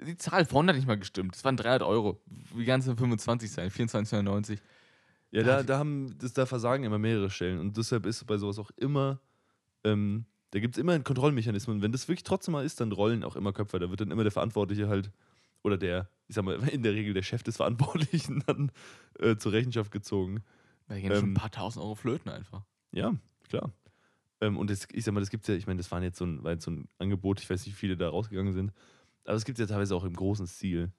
die 0.00 0.16
Zahl 0.16 0.44
vorne 0.46 0.70
hat 0.72 0.76
nicht 0.76 0.86
mal 0.86 0.98
gestimmt. 0.98 1.36
Es 1.36 1.44
waren 1.44 1.56
300 1.56 1.82
Euro. 1.82 2.20
Wie 2.54 2.64
ganze 2.64 2.96
25 2.96 3.50
sein? 3.50 3.70
24,99. 3.70 4.58
Ja, 5.36 5.42
Da 5.42 5.62
da, 5.62 5.78
haben, 5.78 6.16
das, 6.18 6.32
da 6.32 6.46
versagen 6.46 6.84
immer 6.84 6.98
mehrere 6.98 7.30
Stellen 7.30 7.58
und 7.60 7.76
deshalb 7.76 8.06
ist 8.06 8.24
bei 8.26 8.38
sowas 8.38 8.58
auch 8.58 8.70
immer, 8.76 9.20
ähm, 9.84 10.26
da 10.50 10.60
gibt 10.60 10.76
es 10.76 10.80
immer 10.80 10.92
einen 10.92 11.04
Kontrollmechanismus 11.04 11.76
und 11.76 11.82
wenn 11.82 11.92
das 11.92 12.08
wirklich 12.08 12.24
trotzdem 12.24 12.52
mal 12.52 12.64
ist, 12.64 12.80
dann 12.80 12.92
rollen 12.92 13.24
auch 13.24 13.36
immer 13.36 13.52
Köpfe. 13.52 13.78
Da 13.78 13.90
wird 13.90 14.00
dann 14.00 14.10
immer 14.10 14.22
der 14.22 14.32
Verantwortliche 14.32 14.88
halt, 14.88 15.10
oder 15.62 15.76
der, 15.76 16.08
ich 16.28 16.34
sag 16.36 16.44
mal, 16.44 16.54
in 16.68 16.82
der 16.82 16.94
Regel 16.94 17.12
der 17.14 17.22
Chef 17.22 17.42
des 17.42 17.56
Verantwortlichen 17.56 18.42
dann 18.46 18.72
äh, 19.18 19.36
zur 19.36 19.52
Rechenschaft 19.52 19.90
gezogen. 19.92 20.42
Da 20.88 20.98
gehen 20.98 21.12
schon 21.12 21.24
Ähm, 21.24 21.30
ein 21.32 21.34
paar 21.34 21.50
tausend 21.50 21.84
Euro 21.84 21.94
flöten 21.96 22.30
einfach. 22.30 22.62
Ja, 22.92 23.14
klar. 23.48 23.72
Ähm, 24.40 24.56
und 24.56 24.70
das, 24.70 24.86
ich 24.92 25.04
sag 25.04 25.12
mal, 25.14 25.20
das 25.20 25.30
gibt's 25.30 25.48
ja, 25.48 25.54
ich 25.54 25.66
meine, 25.66 25.78
das 25.78 25.90
waren 25.90 26.02
jetzt 26.02 26.18
so 26.18 26.24
ein, 26.24 26.42
war 26.44 26.52
jetzt 26.52 26.64
so 26.64 26.70
ein 26.70 26.88
Angebot, 26.98 27.40
ich 27.40 27.50
weiß 27.50 27.64
nicht, 27.66 27.74
wie 27.74 27.78
viele 27.78 27.96
da 27.96 28.08
rausgegangen 28.08 28.52
sind, 28.52 28.72
aber 29.24 29.34
es 29.36 29.44
gibt 29.44 29.58
ja 29.58 29.66
teilweise 29.66 29.94
auch 29.96 30.04
im 30.04 30.14
großen 30.14 30.46
Stil. 30.46 30.92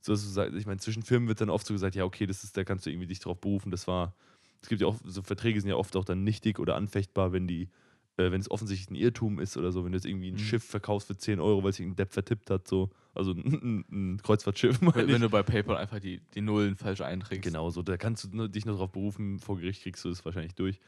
So, 0.00 0.12
dass 0.12 0.22
du 0.22 0.28
sagst, 0.28 0.56
ich 0.56 0.66
meine, 0.66 0.80
zwischen 0.80 1.02
Firmen 1.02 1.28
wird 1.28 1.40
dann 1.40 1.50
oft 1.50 1.66
so 1.66 1.74
gesagt, 1.74 1.94
ja, 1.94 2.04
okay, 2.04 2.26
das 2.26 2.44
ist, 2.44 2.56
da 2.56 2.64
kannst 2.64 2.86
du 2.86 2.90
irgendwie 2.90 3.06
dich 3.06 3.20
drauf 3.20 3.40
berufen, 3.40 3.70
das 3.70 3.86
war 3.86 4.14
es 4.62 4.68
gibt 4.68 4.82
ja 4.82 4.86
auch, 4.88 4.96
so 5.04 5.22
Verträge 5.22 5.58
sind 5.58 5.70
ja 5.70 5.76
oft 5.76 5.96
auch 5.96 6.04
dann 6.04 6.22
nichtig 6.22 6.58
oder 6.58 6.76
anfechtbar, 6.76 7.32
wenn 7.32 7.46
die, 7.46 7.70
äh, 8.18 8.30
wenn 8.30 8.40
es 8.42 8.50
offensichtlich 8.50 8.90
ein 8.90 8.94
Irrtum 8.94 9.38
ist 9.40 9.56
oder 9.56 9.72
so, 9.72 9.84
wenn 9.84 9.92
du 9.92 9.96
jetzt 9.96 10.04
irgendwie 10.04 10.30
ein 10.30 10.36
Mhm. 10.36 10.38
Schiff 10.38 10.64
verkaufst 10.64 11.06
für 11.08 11.16
10 11.16 11.40
Euro, 11.40 11.64
weil 11.64 11.72
sich 11.72 11.86
ein 11.86 11.96
Depp 11.96 12.12
vertippt 12.12 12.50
hat, 12.50 12.68
so. 12.68 12.90
Also 13.14 13.32
ein, 13.34 13.84
ein, 13.90 14.12
ein 14.14 14.22
Kreuzfahrtschiff, 14.22 14.78
Wenn, 14.92 15.10
wenn 15.10 15.20
du 15.20 15.30
bei 15.30 15.42
PayPal 15.42 15.76
einfach 15.76 16.00
die, 16.00 16.20
die 16.34 16.40
Nullen 16.40 16.76
falsch 16.76 17.00
einträgst. 17.00 17.44
Genau, 17.44 17.70
so, 17.70 17.82
da 17.82 17.96
kannst 17.96 18.24
du 18.24 18.28
nur, 18.36 18.48
dich 18.48 18.66
noch 18.66 18.76
drauf 18.76 18.90
berufen, 18.92 19.38
vor 19.38 19.56
Gericht 19.58 19.82
kriegst 19.82 20.04
du 20.04 20.10
es 20.10 20.24
wahrscheinlich 20.24 20.54
durch. 20.54 20.80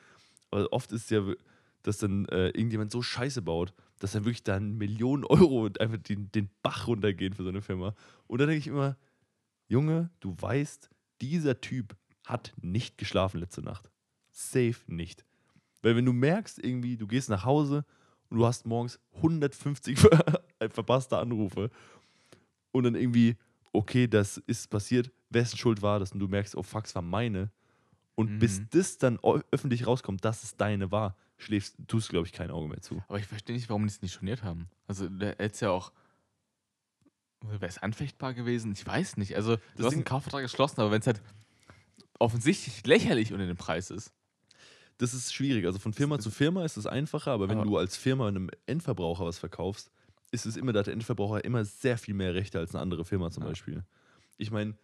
Aber 0.50 0.72
oft 0.72 0.92
ist 0.92 1.04
es 1.04 1.10
ja, 1.10 1.22
dass 1.82 1.98
dann 1.98 2.26
äh, 2.26 2.48
irgendjemand 2.48 2.92
so 2.92 3.02
Scheiße 3.02 3.42
baut, 3.42 3.74
dass 4.03 4.12
dann 4.12 4.24
wirklich 4.24 4.42
dann 4.42 4.78
Millionen 4.78 5.24
Euro 5.24 5.64
und 5.64 5.80
einfach 5.80 5.98
den, 5.98 6.32
den 6.32 6.50
Bach 6.62 6.88
runtergehen 6.88 7.34
für 7.34 7.44
so 7.44 7.50
eine 7.50 7.62
Firma. 7.62 7.94
Und 8.26 8.40
da 8.40 8.46
denke 8.46 8.59
ich 8.59 8.66
immer, 8.66 8.96
Junge, 9.68 10.11
du 10.18 10.34
weißt, 10.38 10.90
dieser 11.20 11.61
Typ 11.61 11.96
hat 12.26 12.53
nicht 12.61 12.98
geschlafen 12.98 13.38
letzte 13.38 13.62
Nacht. 13.62 13.92
Safe 14.32 14.76
nicht. 14.88 15.24
Weil 15.82 15.94
wenn 15.94 16.05
du 16.05 16.12
merkst, 16.12 16.59
irgendwie, 16.59 16.96
du 16.96 17.07
gehst 17.07 17.28
nach 17.28 17.44
Hause 17.44 17.84
und 18.28 18.38
du 18.38 18.46
hast 18.46 18.66
morgens 18.66 18.98
150 19.14 19.98
ver 19.98 20.42
verpasste 20.68 21.18
Anrufe 21.18 21.70
und 22.72 22.82
dann 22.82 22.96
irgendwie, 22.96 23.36
okay, 23.72 24.09
das 24.09 24.38
ist 24.38 24.68
passiert, 24.68 25.12
wessen 25.30 25.59
Schuld 25.59 25.80
war 25.80 26.00
das? 26.00 26.11
Und 26.11 26.18
du 26.18 26.26
merkst, 26.26 26.57
oh 26.57 26.62
fuck, 26.64 26.86
es 26.86 26.94
war 26.96 27.03
meine. 27.03 27.53
Und 28.22 28.34
Mhm. 28.34 28.38
bis 28.38 28.60
das 28.70 28.98
dann 28.98 29.18
öffentlich 29.50 29.86
rauskommt, 29.86 30.24
dass 30.24 30.42
es 30.44 30.56
deine 30.56 30.90
war, 30.90 31.16
schläfst, 31.38 31.76
tust 31.88 32.08
du, 32.08 32.12
glaube 32.12 32.26
ich, 32.26 32.32
kein 32.32 32.50
Auge 32.50 32.68
mehr 32.68 32.80
zu. 32.80 33.02
Aber 33.08 33.18
ich 33.18 33.26
verstehe 33.26 33.54
nicht, 33.56 33.68
warum 33.68 33.82
die 33.82 33.88
es 33.88 34.00
nicht 34.02 34.12
storniert 34.12 34.42
haben. 34.42 34.68
Also, 34.86 35.08
der 35.08 35.36
hätte 35.38 35.66
ja 35.66 35.70
auch. 35.70 35.92
Wäre 37.40 37.66
es 37.66 37.78
anfechtbar 37.78 38.34
gewesen? 38.34 38.72
Ich 38.72 38.86
weiß 38.86 39.16
nicht. 39.16 39.34
Also, 39.34 39.56
du 39.56 39.62
Das 39.76 39.86
hast 39.86 39.94
einen 39.94 40.04
Kaufvertrag 40.04 40.42
geschlossen, 40.42 40.80
aber 40.80 40.92
wenn 40.92 41.00
es 41.00 41.06
halt 41.08 41.20
offensichtlich 42.20 42.86
lächerlich 42.86 43.32
unter 43.32 43.46
dem 43.46 43.56
Preis 43.56 43.90
ist. 43.90 44.12
Das 44.98 45.14
ist 45.14 45.34
schwierig. 45.34 45.66
Also 45.66 45.80
von 45.80 45.92
Firma 45.92 46.20
zu 46.20 46.30
Firma 46.30 46.64
ist 46.64 46.76
es 46.76 46.86
einfacher, 46.86 47.32
aber 47.32 47.48
wenn 47.48 47.58
Aber- 47.58 47.66
du 47.68 47.76
als 47.78 47.96
Firma 47.96 48.28
einem 48.28 48.48
Endverbraucher 48.66 49.24
was 49.24 49.38
verkaufst, 49.40 49.90
ist 50.30 50.46
es 50.46 50.56
immer, 50.56 50.72
da 50.72 50.80
hat 50.80 50.86
der 50.86 50.94
Endverbraucher 50.94 51.44
immer 51.44 51.64
sehr 51.64 51.98
viel 51.98 52.14
mehr 52.14 52.34
Rechte 52.34 52.60
als 52.60 52.74
eine 52.74 52.82
andere 52.82 53.04
Firma 53.04 53.30
zum 53.32 53.42
Ja. 53.42 53.48
Beispiel. 53.48 53.82
Ich 54.36 54.52
meine, 54.52 54.76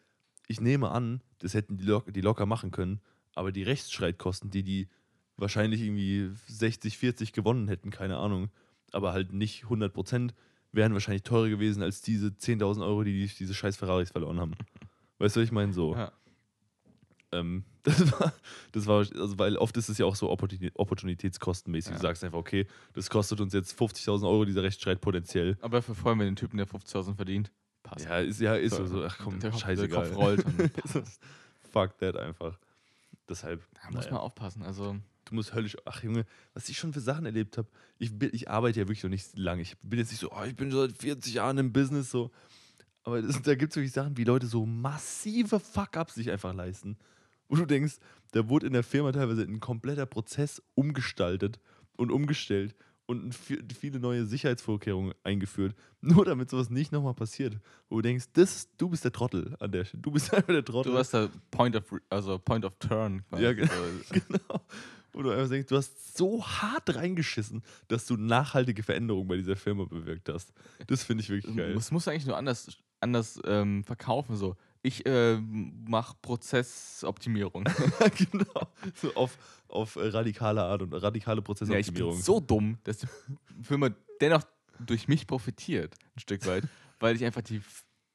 ich 0.49 0.61
nehme 0.61 0.91
an, 0.91 1.23
das 1.39 1.55
hätten 1.55 1.77
die 1.79 2.21
locker 2.21 2.47
machen 2.47 2.73
können, 2.73 3.01
aber 3.39 3.53
die 3.53 3.63
Rechtsstreitkosten, 3.63 4.51
die 4.51 4.63
die 4.63 4.89
wahrscheinlich 5.37 5.81
irgendwie 5.81 6.31
60, 6.49 6.99
40 6.99 7.33
gewonnen 7.33 7.69
hätten, 7.69 7.91
keine 7.91 8.19
Ahnung, 8.19 8.51
aber 8.93 9.13
halt 9.13 9.33
nicht 9.33 9.65
100 9.65 9.93
Prozent, 9.93 10.35
wären 10.73 10.93
wahrscheinlich 10.93 11.23
teurer 11.23 11.49
gewesen 11.49 11.83
als 11.83 12.03
diese 12.03 12.29
10.000 12.29 12.85
Euro, 12.85 13.05
die, 13.05 13.13
die 13.27 13.35
diese 13.35 13.55
scheiß 13.55 13.77
Ferraris 13.77 14.11
verloren 14.11 14.41
haben. 14.41 14.53
Weißt 15.19 15.37
du, 15.37 15.41
was 15.41 15.47
ich 15.47 15.53
meine? 15.53 15.73
So. 15.73 15.95
Ja. 15.95 16.13
Ähm, 17.33 17.65
das 17.83 18.13
war, 18.13 18.33
das 18.73 18.87
war, 18.87 18.99
also 18.99 19.39
weil 19.39 19.57
oft 19.57 19.77
ist 19.77 19.89
es 19.89 19.99
ja 19.99 20.07
auch 20.07 20.17
so 20.17 20.31
Opportuni- 20.31 20.73
opportunitätskostenmäßig. 20.75 21.93
Ja. 21.93 21.97
Du 21.97 22.03
sagst 22.03 22.25
einfach, 22.25 22.39
okay, 22.39 22.67
das 22.95 23.09
kostet 23.11 23.41
uns 23.41 23.53
jetzt 23.53 23.79
50.000 23.79 24.29
Euro, 24.29 24.45
dieser 24.45 24.63
Rechtsstreit 24.63 25.01
potenziell. 25.01 25.57
Aber 25.61 25.79
dafür 25.79 25.95
freuen 25.95 26.19
wir 26.19 26.25
den 26.25 26.37
Typen, 26.37 26.57
der 26.57 26.67
50.000 26.67 27.17
verdient. 27.17 27.53
Passt. 27.83 28.05
Ja, 28.05 28.19
ist 28.19 28.41
ja 28.41 28.55
ist 28.55 28.75
so. 28.77 28.87
so. 28.87 29.05
Ach 29.05 29.19
komm, 29.19 29.39
der 29.41 29.53
scheißegal. 29.53 30.05
Der 30.05 30.15
Kopf 30.15 30.17
rollt. 30.17 30.45
Fuck 31.71 31.99
that 31.99 32.17
einfach. 32.17 32.59
Deshalb, 33.29 33.63
Da 33.75 33.91
muss 33.91 34.05
naja. 34.05 34.13
man 34.13 34.21
aufpassen. 34.23 34.63
Also, 34.63 34.97
du 35.27 35.35
musst 35.35 35.55
höllisch. 35.55 35.77
Ach 35.85 36.03
Junge, 36.03 36.25
was 36.55 36.69
ich 36.69 36.79
schon 36.79 36.93
für 36.93 37.01
Sachen 37.01 37.27
erlebt 37.27 37.59
habe. 37.59 37.69
Ich, 37.99 38.19
bin- 38.19 38.31
ich 38.33 38.49
arbeite 38.51 38.81
ja 38.81 38.87
wirklich 38.89 39.03
noch 39.03 39.11
nicht 39.11 39.37
lange. 39.37 39.63
Ich 39.63 39.77
bin 39.79 39.99
jetzt 39.99 40.11
nicht 40.11 40.21
so, 40.21 40.33
oh, 40.33 40.45
ich 40.45 40.57
bin 40.57 40.71
seit 40.71 40.93
40 40.97 41.35
Jahren 41.35 41.59
im 41.59 41.73
Business 41.73 42.11
so. 42.11 42.31
Aber 43.05 43.23
das, 43.23 43.41
da 43.43 43.55
gibt 43.55 43.73
es 43.73 43.77
wirklich 43.77 43.93
Sachen, 43.93 44.17
wie 44.17 44.25
Leute 44.25 44.47
so 44.47 44.67
massive 44.67 45.61
Fuck-Ups 45.61 46.15
sich 46.15 46.31
einfach 46.31 46.55
leisten. 46.55 46.99
Wo 47.49 47.57
du 47.57 47.65
denkst, 47.67 47.97
da 48.33 48.49
wurde 48.49 48.67
in 48.67 48.73
der 48.75 48.83
Firma 48.83 49.13
teilweise 49.13 49.43
ein 49.43 49.61
kompletter 49.61 50.05
Prozess 50.07 50.63
umgestaltet 50.75 51.59
und 51.97 52.11
umgestellt 52.13 52.75
und 53.09 53.35
viele 53.35 53.99
neue 53.99 54.27
Sicherheitsvorkehrungen 54.27 55.15
eingeführt, 55.25 55.75
nur 56.03 56.27
damit 56.27 56.51
sowas 56.51 56.69
nicht 56.69 56.93
nochmal 56.93 57.15
passiert. 57.15 57.57
Wo 57.89 57.97
du 57.97 58.03
denkst, 58.03 58.27
das, 58.35 58.69
du 58.77 58.91
bist 58.91 59.03
der 59.03 59.13
Trottel 59.13 59.57
an 59.61 59.73
der 59.73 59.87
Stelle. 59.87 60.03
Du 60.03 60.11
bist 60.11 60.33
einfach 60.35 60.53
der 60.53 60.65
Trottel. 60.65 60.93
du 60.93 60.99
warst 60.99 61.15
der 61.15 61.31
Point 61.51 61.75
of, 61.75 61.85
also 62.11 62.39
Point 62.39 62.67
of 62.67 62.75
Turn. 62.79 63.25
Ja, 63.39 63.55
genau. 63.55 63.73
So, 63.73 64.21
Genau. 64.29 64.61
Wo 65.15 65.23
du 65.23 65.31
einfach 65.31 65.49
denkst, 65.49 65.69
du 65.69 65.77
hast 65.77 66.19
so 66.19 66.45
hart 66.45 66.95
reingeschissen, 66.95 67.63
dass 67.89 68.05
du 68.05 68.19
nachhaltige 68.19 68.83
Veränderungen 68.83 69.27
bei 69.27 69.37
dieser 69.37 69.57
Firma 69.57 69.85
bewirkt 69.85 70.29
hast. 70.29 70.53
Das 70.87 71.03
finde 71.03 71.23
ich 71.23 71.31
wirklich 71.31 71.57
geil. 71.57 71.73
Das 71.73 71.91
musst 71.91 72.07
du 72.07 72.11
eigentlich 72.11 72.27
nur 72.27 72.37
anders, 72.37 72.77
anders 73.01 73.41
ähm, 73.47 73.85
verkaufen. 73.85 74.37
So. 74.37 74.55
Ich 74.89 75.05
äh, 75.05 75.37
mache 75.87 76.17
Prozessoptimierung. 76.23 77.65
genau. 78.33 78.69
So 78.95 79.15
auf, 79.15 79.37
auf 79.69 79.97
äh, 79.97 80.09
radikale 80.09 80.63
Art 80.63 80.81
und 80.83 80.95
radikale 80.95 81.37
ja, 81.37 81.41
ich 81.41 81.45
bin 81.45 81.45
Prozessoptimierung. 81.45 82.21
so 82.23 82.41
dumm, 82.41 82.79
dass 82.85 82.99
die 82.99 83.07
Firma 83.63 83.91
dennoch 84.21 84.43
durch 84.81 85.07
mich 85.09 85.27
profitiert, 85.27 85.95
ein 86.17 86.21
Stück 86.21 86.47
weit, 86.47 86.65
weil 87.01 87.17
ich 87.17 87.25
einfach 87.25 87.43
die, 87.43 87.61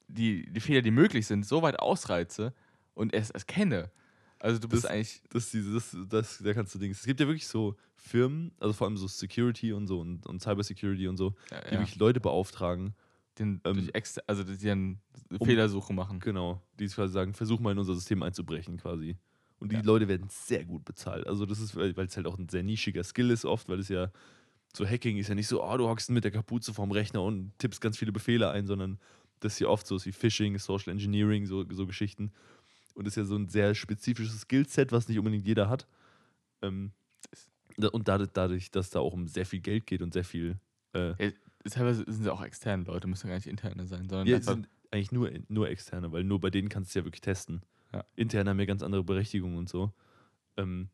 die, 0.08 0.52
die 0.52 0.60
Fehler, 0.60 0.82
die 0.82 0.90
möglich 0.92 1.28
sind, 1.28 1.46
so 1.46 1.62
weit 1.62 1.78
ausreize 1.80 2.54
und 2.96 3.14
es 3.14 3.30
erkenne. 3.30 3.92
Also 4.40 4.60
du 4.60 4.68
bist 4.68 4.86
Das- 4.86 4.92
eigentlich. 4.92 5.22
das, 5.30 5.52
dieses, 5.52 5.96
das, 6.10 6.40
da 6.44 6.54
kannst 6.54 6.74
du 6.74 6.80
Dings. 6.80 7.00
Es 7.02 7.06
gibt 7.06 7.20
ja 7.20 7.28
wirklich 7.28 7.48
so 7.48 7.76
Firmen, 7.96 8.52
also 8.60 8.74
vor 8.74 8.88
allem 8.88 8.98
so 8.98 9.08
Security 9.08 9.74
und 9.74 9.86
so 9.88 10.00
und, 10.00 10.26
und 10.26 10.42
Cybersecurity 10.42 11.08
und 11.08 11.18
so, 11.18 11.36
Ja, 11.52 11.62
die 11.62 11.66
ja, 11.76 11.80
wirklich 11.82 11.96
Leute 11.98 12.20
beauftragen, 12.20 12.96
den, 13.40 13.62
ähm, 13.66 13.90
also 14.28 14.44
die 14.44 14.58
dann 14.66 15.00
um- 15.38 15.46
Fehlersuche 15.46 15.94
machen. 15.94 16.20
genau, 16.20 16.62
die 16.80 16.88
quasi 16.88 17.14
sagen, 17.14 17.34
versuch 17.34 17.60
mal 17.60 17.72
in 17.72 17.78
unser 17.80 17.96
System 17.96 18.22
einzubrechen 18.24 18.78
quasi. 18.78 19.18
Und 19.60 19.72
die 19.72 19.78
Ja. 19.78 19.82
Leute 19.82 20.08
werden 20.08 20.28
sehr 20.30 20.66
gut 20.66 20.84
bezahlt. 20.86 21.26
Also 21.26 21.46
das 21.46 21.60
ist, 21.60 21.76
weil 21.76 21.94
es 21.98 22.18
halt 22.18 22.28
auch 22.28 22.38
ein 22.38 22.50
sehr 22.50 22.64
nischiger 22.64 23.04
Skill 23.04 23.32
ist 23.32 23.46
oft, 23.46 23.70
weil 23.70 23.80
es 23.80 23.90
ja 23.90 24.12
so 24.76 24.86
Hacking 24.86 25.18
ist 25.18 25.30
ja 25.30 25.36
nicht 25.36 25.48
so, 25.48 25.64
oh, 25.64 25.78
du 25.78 25.88
hockst 25.88 26.10
mit 26.10 26.24
der 26.24 26.32
Kapuze 26.32 26.74
vorm 26.74 26.92
Rechner 26.92 27.22
und 27.24 27.54
tippst 27.60 27.80
ganz 27.80 27.98
viele 27.98 28.12
Befehle 28.12 28.50
ein, 28.52 28.66
sondern 28.68 29.00
das 29.40 29.54
ist 29.54 29.60
ja 29.60 29.68
oft 29.68 29.86
so 29.88 29.96
ist 29.96 30.06
wie 30.06 30.12
Phishing, 30.12 30.58
Social 30.58 30.92
Engineering, 30.92 31.46
so, 31.46 31.64
so 31.72 31.86
Geschichten. 31.86 32.32
Und 32.96 33.06
das 33.06 33.14
ist 33.14 33.18
ja 33.18 33.26
so 33.26 33.36
ein 33.36 33.48
sehr 33.50 33.74
spezifisches 33.76 34.42
Skillset, 34.42 34.92
was 34.92 35.08
nicht 35.08 35.18
unbedingt 35.18 35.46
jeder 35.46 35.70
hat. 35.70 35.88
Ähm, 36.62 36.92
und 37.92 38.08
dadurch, 38.08 38.30
dadurch, 38.34 38.70
dass 38.72 38.90
da 38.90 39.00
auch 39.00 39.14
um 39.14 39.28
sehr 39.28 39.46
viel 39.46 39.60
Geld 39.62 39.86
geht 39.88 40.02
und 40.02 40.14
sehr 40.14 40.24
viel. 40.24 40.58
Äh, 40.94 41.32
Teilweise 41.70 42.04
sind 42.08 42.26
ja 42.26 42.34
auch 42.34 42.44
externe 42.44 42.84
Leute, 42.84 43.08
müssen 43.08 43.28
ja 43.28 43.32
gar 43.32 43.38
nicht 43.38 43.48
interne 43.48 43.86
sein, 43.86 44.10
sondern 44.10 44.28
ja, 44.28 44.38
es 44.38 44.48
einfach, 44.48 44.64
sind 44.64 44.70
eigentlich 44.92 45.12
nur, 45.12 45.32
nur 45.48 45.70
externe, 45.70 46.12
weil 46.12 46.24
nur 46.24 46.40
bei 46.40 46.50
denen 46.50 46.70
kannst 46.70 46.90
du 46.90 46.92
es 46.92 47.02
ja 47.02 47.06
wirklich 47.06 47.22
testen. 47.22 47.62
Ja. 47.94 48.04
Interne 48.16 48.50
haben 48.50 48.60
ja 48.60 48.66
ganz 48.66 48.84
andere 48.84 49.04
Berechtigungen 49.04 49.58
und 49.58 49.70
so. 49.70 49.94
Ähm, 50.58 50.90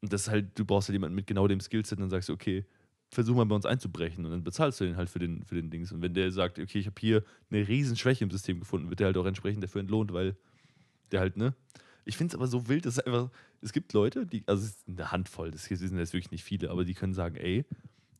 und 0.00 0.12
das 0.12 0.22
ist 0.22 0.30
halt, 0.30 0.58
du 0.58 0.64
brauchst 0.64 0.88
halt 0.88 0.94
jemanden 0.94 1.14
mit 1.14 1.26
genau 1.26 1.46
dem 1.48 1.60
Skillset 1.60 1.98
und 1.98 2.02
dann 2.02 2.10
sagst 2.10 2.28
du, 2.28 2.32
okay, 2.32 2.64
versuch 3.10 3.34
mal 3.34 3.44
bei 3.44 3.54
uns 3.54 3.66
einzubrechen 3.66 4.24
und 4.24 4.30
dann 4.30 4.44
bezahlst 4.44 4.80
du 4.80 4.84
den 4.84 4.96
halt 4.96 5.08
für 5.08 5.18
den, 5.18 5.42
für 5.44 5.54
den 5.54 5.70
Dings. 5.70 5.92
Und 5.92 6.02
wenn 6.02 6.14
der 6.14 6.30
sagt, 6.30 6.58
okay, 6.58 6.78
ich 6.78 6.86
habe 6.86 7.00
hier 7.00 7.24
eine 7.50 7.66
riesen 7.66 7.96
Schwäche 7.96 8.24
im 8.24 8.30
System 8.30 8.60
gefunden, 8.60 8.90
wird 8.90 9.00
der 9.00 9.06
halt 9.06 9.16
auch 9.16 9.26
entsprechend 9.26 9.62
dafür 9.62 9.80
entlohnt, 9.80 10.12
weil 10.12 10.36
der 11.10 11.20
halt, 11.20 11.36
ne? 11.36 11.54
Ich 12.04 12.16
finde 12.16 12.32
es 12.32 12.34
aber 12.34 12.46
so 12.46 12.68
wild, 12.68 12.86
dass 12.86 12.98
einfach, 12.98 13.30
es 13.60 13.72
gibt 13.72 13.92
Leute, 13.92 14.26
die, 14.26 14.42
also 14.46 14.64
es 14.64 14.70
ist 14.70 14.88
eine 14.88 15.12
Handvoll, 15.12 15.50
das 15.50 15.66
hier 15.66 15.76
sind 15.76 15.98
jetzt 15.98 16.12
wirklich 16.12 16.30
nicht 16.30 16.44
viele, 16.44 16.70
aber 16.70 16.84
die 16.84 16.94
können 16.94 17.12
sagen, 17.12 17.36
ey, 17.36 17.66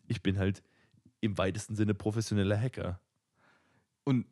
ich 0.09 0.23
bin 0.23 0.39
halt 0.39 0.63
im 1.21 1.37
weitesten 1.39 1.75
Sinne 1.77 1.95
professioneller 1.95 2.61
Hacker. 2.61 3.01
und 4.05 4.27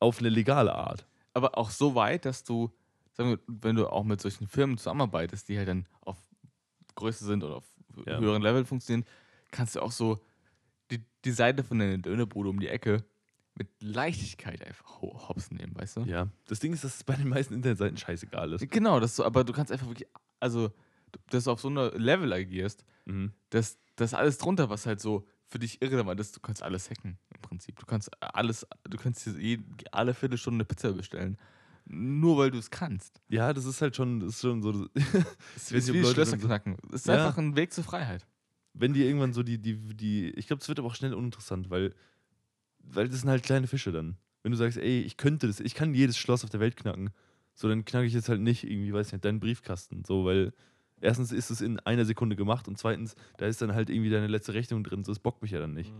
Auf 0.00 0.20
eine 0.20 0.28
legale 0.28 0.74
Art. 0.74 1.06
aber 1.34 1.56
auch 1.58 1.70
so 1.70 1.94
weit, 1.94 2.24
dass 2.24 2.44
du, 2.44 2.70
sagen 3.12 3.30
wir, 3.30 3.38
wenn 3.46 3.76
du 3.76 3.86
auch 3.88 4.04
mit 4.04 4.20
solchen 4.20 4.46
Firmen 4.48 4.76
zusammenarbeitest, 4.78 5.48
die 5.48 5.56
halt 5.58 5.68
dann 5.68 5.86
auf 6.02 6.16
Größe 6.94 7.24
sind 7.24 7.42
oder 7.44 7.56
auf 7.56 7.64
Ja. 8.06 8.18
höheren 8.18 8.42
Level 8.42 8.64
funktionieren, 8.64 9.06
kannst 9.50 9.74
du 9.76 9.80
auch 9.82 9.92
so 9.92 10.20
die, 10.90 11.02
die 11.24 11.32
Seite 11.32 11.64
von 11.64 11.78
deiner 11.78 11.98
Dönerbude 11.98 12.48
um 12.48 12.60
die 12.60 12.68
Ecke 12.68 13.04
mit 13.54 13.68
Leichtigkeit 13.80 14.64
einfach 14.64 15.00
ho- 15.00 15.28
hops 15.28 15.50
nehmen, 15.50 15.74
weißt 15.76 15.96
du? 15.98 16.00
Ja, 16.02 16.28
das 16.46 16.60
Ding 16.60 16.72
ist, 16.72 16.84
dass 16.84 16.96
es 16.96 17.04
bei 17.04 17.16
den 17.16 17.28
meisten 17.28 17.54
Internetseiten 17.54 17.96
scheißegal 17.96 18.52
ist. 18.52 18.70
Genau, 18.70 19.00
das 19.00 19.16
so, 19.16 19.24
aber 19.24 19.42
du 19.44 19.52
kannst 19.52 19.72
einfach 19.72 19.88
wirklich, 19.88 20.08
also, 20.38 20.70
dass 21.30 21.44
du 21.44 21.50
auf 21.50 21.60
so 21.60 21.68
einer 21.68 21.90
Level 21.92 22.32
agierst, 22.32 22.84
Mhm. 23.04 23.32
dass 23.50 23.78
das 23.96 24.14
alles 24.14 24.38
drunter, 24.38 24.70
was 24.70 24.86
halt 24.86 25.00
so 25.00 25.26
für 25.48 25.58
dich 25.58 25.80
irrelevant 25.82 26.20
ist, 26.20 26.36
du 26.36 26.40
kannst 26.40 26.62
alles 26.62 26.90
hacken 26.90 27.18
im 27.34 27.40
Prinzip. 27.40 27.78
Du 27.78 27.86
kannst 27.86 28.10
alles, 28.22 28.66
du 28.88 28.96
kannst 28.98 29.26
dir 29.26 29.32
je, 29.40 29.58
alle 29.92 30.14
Viertelstunde 30.14 30.58
eine 30.58 30.64
Pizza 30.64 30.92
bestellen. 30.92 31.36
Nur 31.86 32.36
weil 32.36 32.50
du 32.50 32.58
es 32.58 32.70
kannst. 32.70 33.22
Ja, 33.28 33.52
das 33.54 33.64
ist 33.64 33.80
halt 33.80 33.96
schon, 33.96 34.20
das 34.20 34.34
ist 34.34 34.40
schon 34.42 34.62
so. 34.62 34.86
Es 35.56 35.72
weiß 35.72 35.88
ist 35.88 35.92
wie 35.94 36.04
Schlösser 36.04 36.36
knacken. 36.36 36.76
Es 36.88 37.00
ist 37.02 37.06
Ja. 37.06 37.14
einfach 37.26 37.38
ein 37.38 37.56
Weg 37.56 37.72
zur 37.72 37.82
Freiheit. 37.84 38.26
Wenn 38.74 38.92
die 38.92 39.02
irgendwann 39.04 39.32
so 39.32 39.42
die, 39.42 39.58
die, 39.58 39.76
die, 39.96 40.28
ich 40.30 40.46
glaube, 40.46 40.60
es 40.60 40.68
wird 40.68 40.78
aber 40.78 40.88
auch 40.88 40.94
schnell 40.94 41.14
uninteressant, 41.14 41.70
weil, 41.70 41.94
weil 42.80 43.08
das 43.08 43.20
sind 43.22 43.30
halt 43.30 43.42
kleine 43.42 43.66
Fische 43.66 43.90
dann. 43.90 44.18
Wenn 44.42 44.52
du 44.52 44.58
sagst, 44.58 44.76
ey, 44.76 45.00
ich 45.00 45.16
könnte 45.16 45.46
das, 45.46 45.60
ich 45.60 45.74
kann 45.74 45.94
jedes 45.94 46.18
Schloss 46.18 46.44
auf 46.44 46.50
der 46.50 46.60
Welt 46.60 46.76
knacken, 46.76 47.10
so 47.54 47.68
dann 47.68 47.84
knacke 47.86 48.06
ich 48.06 48.12
jetzt 48.12 48.28
halt 48.28 48.40
nicht 48.40 48.64
irgendwie, 48.64 48.92
weiß 48.92 49.10
nicht, 49.12 49.24
deinen 49.24 49.40
Briefkasten, 49.40 50.04
so, 50.04 50.24
weil 50.26 50.52
erstens 51.00 51.32
ist 51.32 51.50
es 51.50 51.60
in 51.60 51.78
einer 51.80 52.04
Sekunde 52.04 52.36
gemacht 52.36 52.68
und 52.68 52.78
zweitens, 52.78 53.14
da 53.36 53.46
ist 53.46 53.60
dann 53.62 53.74
halt 53.74 53.90
irgendwie 53.90 54.10
deine 54.10 54.26
letzte 54.26 54.54
Rechnung 54.54 54.84
drin, 54.84 55.04
so 55.04 55.12
das 55.12 55.18
bockt 55.18 55.42
mich 55.42 55.50
ja 55.52 55.58
dann 55.58 55.74
nicht. 55.74 55.92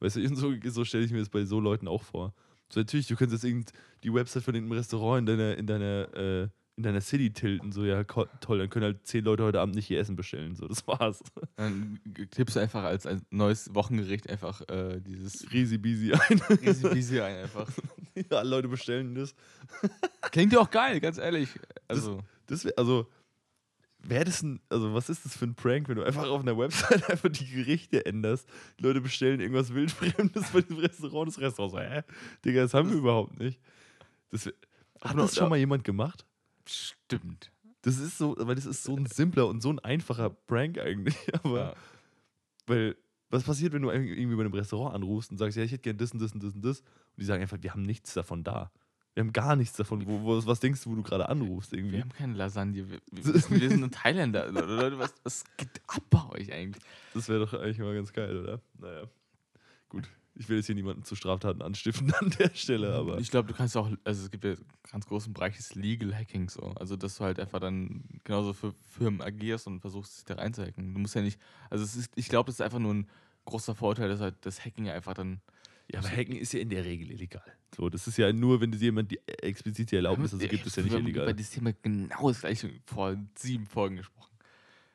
Weißt 0.00 0.16
du, 0.16 0.34
so, 0.34 0.52
so 0.64 0.84
stelle 0.84 1.04
ich 1.04 1.12
mir 1.12 1.18
das 1.18 1.28
bei 1.28 1.44
so 1.44 1.60
Leuten 1.60 1.86
auch 1.88 2.02
vor. 2.02 2.32
So, 2.70 2.80
natürlich, 2.80 3.06
du 3.06 3.16
könntest 3.16 3.42
jetzt 3.42 3.50
irgend 3.50 3.72
die 4.04 4.14
Website 4.14 4.44
von 4.44 4.54
irgendeinem 4.54 4.78
Restaurant 4.78 5.28
in 5.28 5.36
deiner, 5.38 5.56
in 5.56 5.66
deiner, 5.66 6.14
äh, 6.16 6.48
in 6.76 6.84
deiner 6.84 7.00
City 7.02 7.30
tilten, 7.30 7.72
so, 7.72 7.84
ja, 7.84 8.04
toll, 8.04 8.58
dann 8.58 8.70
können 8.70 8.84
halt 8.84 9.06
zehn 9.06 9.24
Leute 9.24 9.42
heute 9.42 9.60
Abend 9.60 9.74
nicht 9.74 9.86
hier 9.86 9.98
Essen 9.98 10.16
bestellen, 10.16 10.54
so, 10.54 10.66
das 10.66 10.86
war's. 10.86 11.22
Dann 11.56 12.00
tippst 12.30 12.56
du 12.56 12.60
einfach 12.60 12.84
als 12.84 13.06
ein 13.06 13.20
neues 13.30 13.74
Wochengericht 13.74 14.30
einfach 14.30 14.62
äh, 14.68 15.00
dieses 15.00 15.52
Risi 15.52 15.76
Bisi 15.76 16.12
ein. 16.12 16.40
Peasy 16.58 17.20
ein 17.20 17.36
einfach. 17.42 17.68
ja, 18.14 18.38
alle 18.38 18.48
Leute 18.48 18.68
bestellen 18.68 19.14
das. 19.14 19.34
Klingt 20.30 20.52
ja 20.54 20.60
auch 20.60 20.70
geil, 20.70 21.00
ganz 21.00 21.18
ehrlich. 21.18 21.50
Also, 21.88 22.20
Das 22.46 22.64
wäre, 22.64 22.78
also, 22.78 23.06
wäre 24.02 24.24
das 24.24 24.42
ein, 24.42 24.60
also, 24.68 24.92
was 24.94 25.08
ist 25.08 25.24
das 25.24 25.36
für 25.36 25.44
ein 25.46 25.54
Prank, 25.54 25.88
wenn 25.88 25.96
du 25.96 26.02
einfach 26.04 26.28
auf 26.28 26.40
einer 26.40 26.56
Website 26.56 27.08
einfach 27.10 27.28
die 27.30 27.46
Gerichte 27.46 28.04
änderst? 28.06 28.48
Die 28.78 28.82
Leute 28.82 29.00
bestellen 29.00 29.40
irgendwas 29.40 29.72
Wildfremdes 29.74 30.50
bei 30.50 30.60
dem 30.62 30.78
Restaurant, 30.78 31.28
das 31.28 31.38
Restaurant 31.40 31.72
so, 31.72 31.78
hä? 31.80 32.02
Digga, 32.44 32.62
das 32.62 32.74
haben 32.74 32.90
wir 32.90 32.96
überhaupt 32.96 33.38
nicht. 33.38 33.60
Das 34.30 34.46
hat 34.46 35.18
das 35.18 35.34
schon 35.36 35.48
mal 35.48 35.56
jemand 35.58 35.84
gemacht? 35.84 36.24
stimmt. 36.66 37.50
Das 37.82 37.98
ist 37.98 38.18
so, 38.18 38.36
weil 38.38 38.54
das 38.54 38.66
ist 38.66 38.84
so 38.84 38.94
ein 38.94 39.06
simpler 39.06 39.46
und 39.48 39.62
so 39.62 39.70
ein 39.72 39.78
einfacher 39.78 40.30
Prank 40.30 40.78
eigentlich. 40.78 41.16
Aber, 41.42 41.58
Ja. 41.58 41.74
weil, 42.66 42.96
was 43.30 43.42
passiert, 43.44 43.72
wenn 43.72 43.82
du 43.82 43.90
irgendwie 43.90 44.26
bei 44.36 44.40
einem 44.42 44.52
Restaurant 44.52 44.94
anrufst 44.94 45.30
und 45.30 45.38
sagst, 45.38 45.56
ja, 45.56 45.62
ich 45.64 45.72
hätte 45.72 45.82
gern 45.82 45.96
das 45.96 46.12
und 46.12 46.20
das 46.20 46.32
und 46.32 46.42
das 46.42 46.54
und 46.54 46.62
das? 46.62 46.80
Und 46.80 46.86
die 47.18 47.24
sagen 47.24 47.42
einfach, 47.42 47.58
wir 47.60 47.72
haben 47.72 47.82
nichts 47.82 48.12
davon 48.14 48.44
da. 48.44 48.70
Wir 49.14 49.24
haben 49.24 49.32
gar 49.32 49.56
nichts 49.56 49.76
davon. 49.76 50.06
Wo, 50.06 50.22
wo, 50.22 50.46
was 50.46 50.60
denkst 50.60 50.84
du, 50.84 50.90
wo 50.90 50.94
du 50.94 51.02
gerade 51.02 51.28
anrufst 51.28 51.72
irgendwie? 51.72 51.94
Wir 51.94 52.02
haben 52.02 52.12
keine 52.12 52.34
Lasagne. 52.34 52.88
Wir, 52.88 53.00
wir, 53.10 53.24
wir 53.50 53.68
sind 53.68 53.82
in 53.82 53.90
Thailänder. 53.90 54.50
Leute, 54.50 54.98
was, 54.98 55.14
was 55.24 55.44
geht 55.56 55.80
ab 55.88 56.02
bei 56.10 56.28
euch 56.30 56.52
eigentlich? 56.52 56.82
Das 57.12 57.28
wäre 57.28 57.40
doch 57.40 57.54
eigentlich 57.54 57.78
mal 57.78 57.94
ganz 57.94 58.12
geil, 58.12 58.36
oder? 58.36 58.60
Naja. 58.78 59.08
Gut. 59.88 60.08
Ich 60.36 60.48
will 60.48 60.56
jetzt 60.56 60.66
hier 60.66 60.74
niemanden 60.74 61.04
zu 61.04 61.16
Straftaten 61.16 61.60
anstiften 61.60 62.14
an 62.20 62.30
der 62.38 62.50
Stelle, 62.54 62.94
aber. 62.94 63.18
Ich 63.18 63.30
glaube, 63.30 63.48
du 63.48 63.54
kannst 63.54 63.76
auch, 63.76 63.90
also 64.04 64.24
es 64.24 64.30
gibt 64.30 64.44
ja 64.44 64.52
einen 64.52 64.64
ganz 64.90 65.06
großen 65.06 65.32
Bereich 65.34 65.56
des 65.56 65.74
Legal 65.74 66.14
Hacking 66.16 66.48
so. 66.48 66.72
Also, 66.76 66.96
dass 66.96 67.16
du 67.16 67.24
halt 67.24 67.40
einfach 67.40 67.60
dann 67.60 68.04
genauso 68.24 68.52
für 68.52 68.72
Firmen 68.88 69.20
agierst 69.20 69.66
und 69.66 69.80
versuchst, 69.80 70.16
sich 70.16 70.24
da 70.24 70.36
reinzuhacken. 70.36 70.94
Du 70.94 71.00
musst 71.00 71.14
ja 71.14 71.22
nicht, 71.22 71.38
also 71.68 71.84
es 71.84 71.96
ist, 71.96 72.12
ich 72.14 72.28
glaube, 72.28 72.46
das 72.46 72.54
ist 72.54 72.60
einfach 72.62 72.78
nur 72.78 72.94
ein 72.94 73.08
großer 73.44 73.74
Vorteil, 73.74 74.08
dass 74.08 74.20
halt 74.20 74.36
das 74.42 74.64
Hacking 74.64 74.88
einfach 74.88 75.14
dann. 75.14 75.40
Ja, 75.92 75.98
aber 75.98 76.08
Hacken 76.08 76.36
ist 76.36 76.52
ja 76.52 76.60
in 76.60 76.70
der 76.70 76.84
Regel 76.84 77.10
illegal. 77.10 77.42
So, 77.76 77.88
das 77.88 78.06
ist 78.06 78.16
ja 78.16 78.32
nur, 78.32 78.60
wenn 78.60 78.72
jemand 78.72 79.10
die 79.10 79.20
explizit 79.26 79.90
die 79.90 79.96
Erlaubnis, 79.96 80.32
also 80.32 80.46
gibt 80.46 80.66
es 80.66 80.76
ja 80.76 80.82
nicht 80.82 80.92
Wir 80.92 80.98
haben 80.98 81.04
illegal. 81.06 81.24
über 81.24 81.32
dieses 81.34 81.52
Thema 81.52 81.72
genau 81.82 82.28
das 82.28 82.40
gleiche 82.40 82.70
vor 82.86 83.16
sieben 83.34 83.66
Folgen 83.66 83.96
gesprochen. 83.96 84.30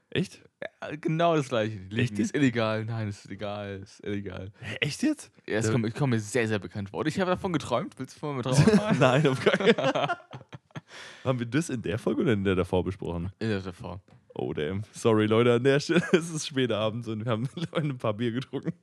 Echt? 0.09 0.41
Ja, 0.61 0.95
genau 0.95 1.35
das 1.35 1.49
gleiche. 1.49 1.77
Echt 1.91 2.17
ist 2.19 2.33
illegal, 2.35 2.85
nein, 2.85 3.09
ist 3.09 3.25
illegal, 3.25 3.81
ist 3.83 4.01
illegal. 4.05 4.51
Echt 4.79 5.03
jetzt? 5.03 5.31
Ja, 5.47 5.55
es 5.55 5.69
kommt, 5.69 5.93
kommt 5.93 6.11
mir 6.11 6.19
sehr, 6.19 6.47
sehr 6.47 6.59
bekannt 6.59 6.89
vor. 6.89 7.01
Und 7.01 7.07
ich 7.07 7.19
habe 7.19 7.31
davon 7.31 7.51
geträumt. 7.51 7.99
Willst 7.99 8.15
du 8.15 8.19
vorher 8.19 8.37
mit 8.37 8.45
drauf? 8.45 8.97
Nein, 8.99 9.27
auf 9.27 9.41
keinen 9.43 9.73
Fall. 9.73 10.17
Haben 11.25 11.39
wir 11.39 11.45
das 11.45 11.69
in 11.69 11.81
der 11.81 11.97
Folge 11.97 12.21
oder 12.21 12.33
in 12.33 12.45
der 12.45 12.55
davor 12.55 12.83
besprochen? 12.83 13.31
In 13.39 13.49
der 13.49 13.59
davor. 13.59 14.01
Oh, 14.35 14.53
damn. 14.53 14.83
Sorry, 14.93 15.25
Leute, 15.25 15.53
an 15.53 15.63
der 15.63 15.79
Stelle. 15.79 16.03
Es 16.13 16.29
ist 16.29 16.47
später 16.47 16.77
abends 16.77 17.07
und 17.07 17.25
wir 17.25 17.31
haben 17.31 17.49
ein 17.73 17.97
paar 17.97 18.13
Bier 18.13 18.31
getrunken. 18.31 18.73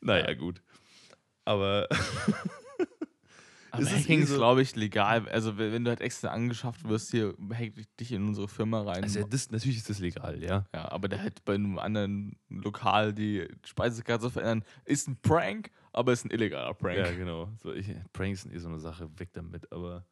Naja, 0.00 0.32
gut. 0.34 0.62
Aber 1.44 1.88
Aber 3.74 3.90
Hacking 3.90 4.20
eh 4.20 4.22
ist, 4.22 4.28
so- 4.30 4.36
glaube 4.36 4.62
ich, 4.62 4.76
legal. 4.76 5.28
Also, 5.28 5.58
wenn, 5.58 5.72
wenn 5.72 5.84
du 5.84 5.90
halt 5.90 6.00
extra 6.00 6.28
angeschafft 6.28 6.88
wirst, 6.88 7.10
hier 7.10 7.34
hack 7.52 7.72
dich 7.98 8.12
in 8.12 8.26
unsere 8.26 8.46
Firma 8.46 8.82
rein. 8.82 9.02
also, 9.02 9.20
ja, 9.20 9.26
das, 9.28 9.50
natürlich 9.50 9.78
ist 9.78 9.90
das 9.90 9.98
legal, 9.98 10.40
ja. 10.42 10.64
ja, 10.72 10.92
aber 10.92 11.08
der 11.08 11.20
halt 11.20 11.44
bei 11.44 11.54
einem 11.54 11.78
anderen 11.78 12.36
Lokal 12.48 13.12
die 13.12 13.48
Speisekarte 13.64 14.30
verändern, 14.30 14.64
ist 14.84 15.08
ein 15.08 15.16
Prank, 15.20 15.70
aber 15.92 16.12
ist 16.12 16.24
ein 16.24 16.30
illegaler 16.30 16.74
Prank. 16.74 16.98
Ja, 16.98 17.10
genau. 17.12 17.50
So, 17.62 17.72
ich, 17.72 17.88
Pranks 18.12 18.42
sind 18.42 18.54
eh 18.54 18.58
so 18.58 18.68
eine 18.68 18.78
Sache, 18.78 19.10
weg 19.18 19.30
damit, 19.32 19.70
aber 19.72 20.06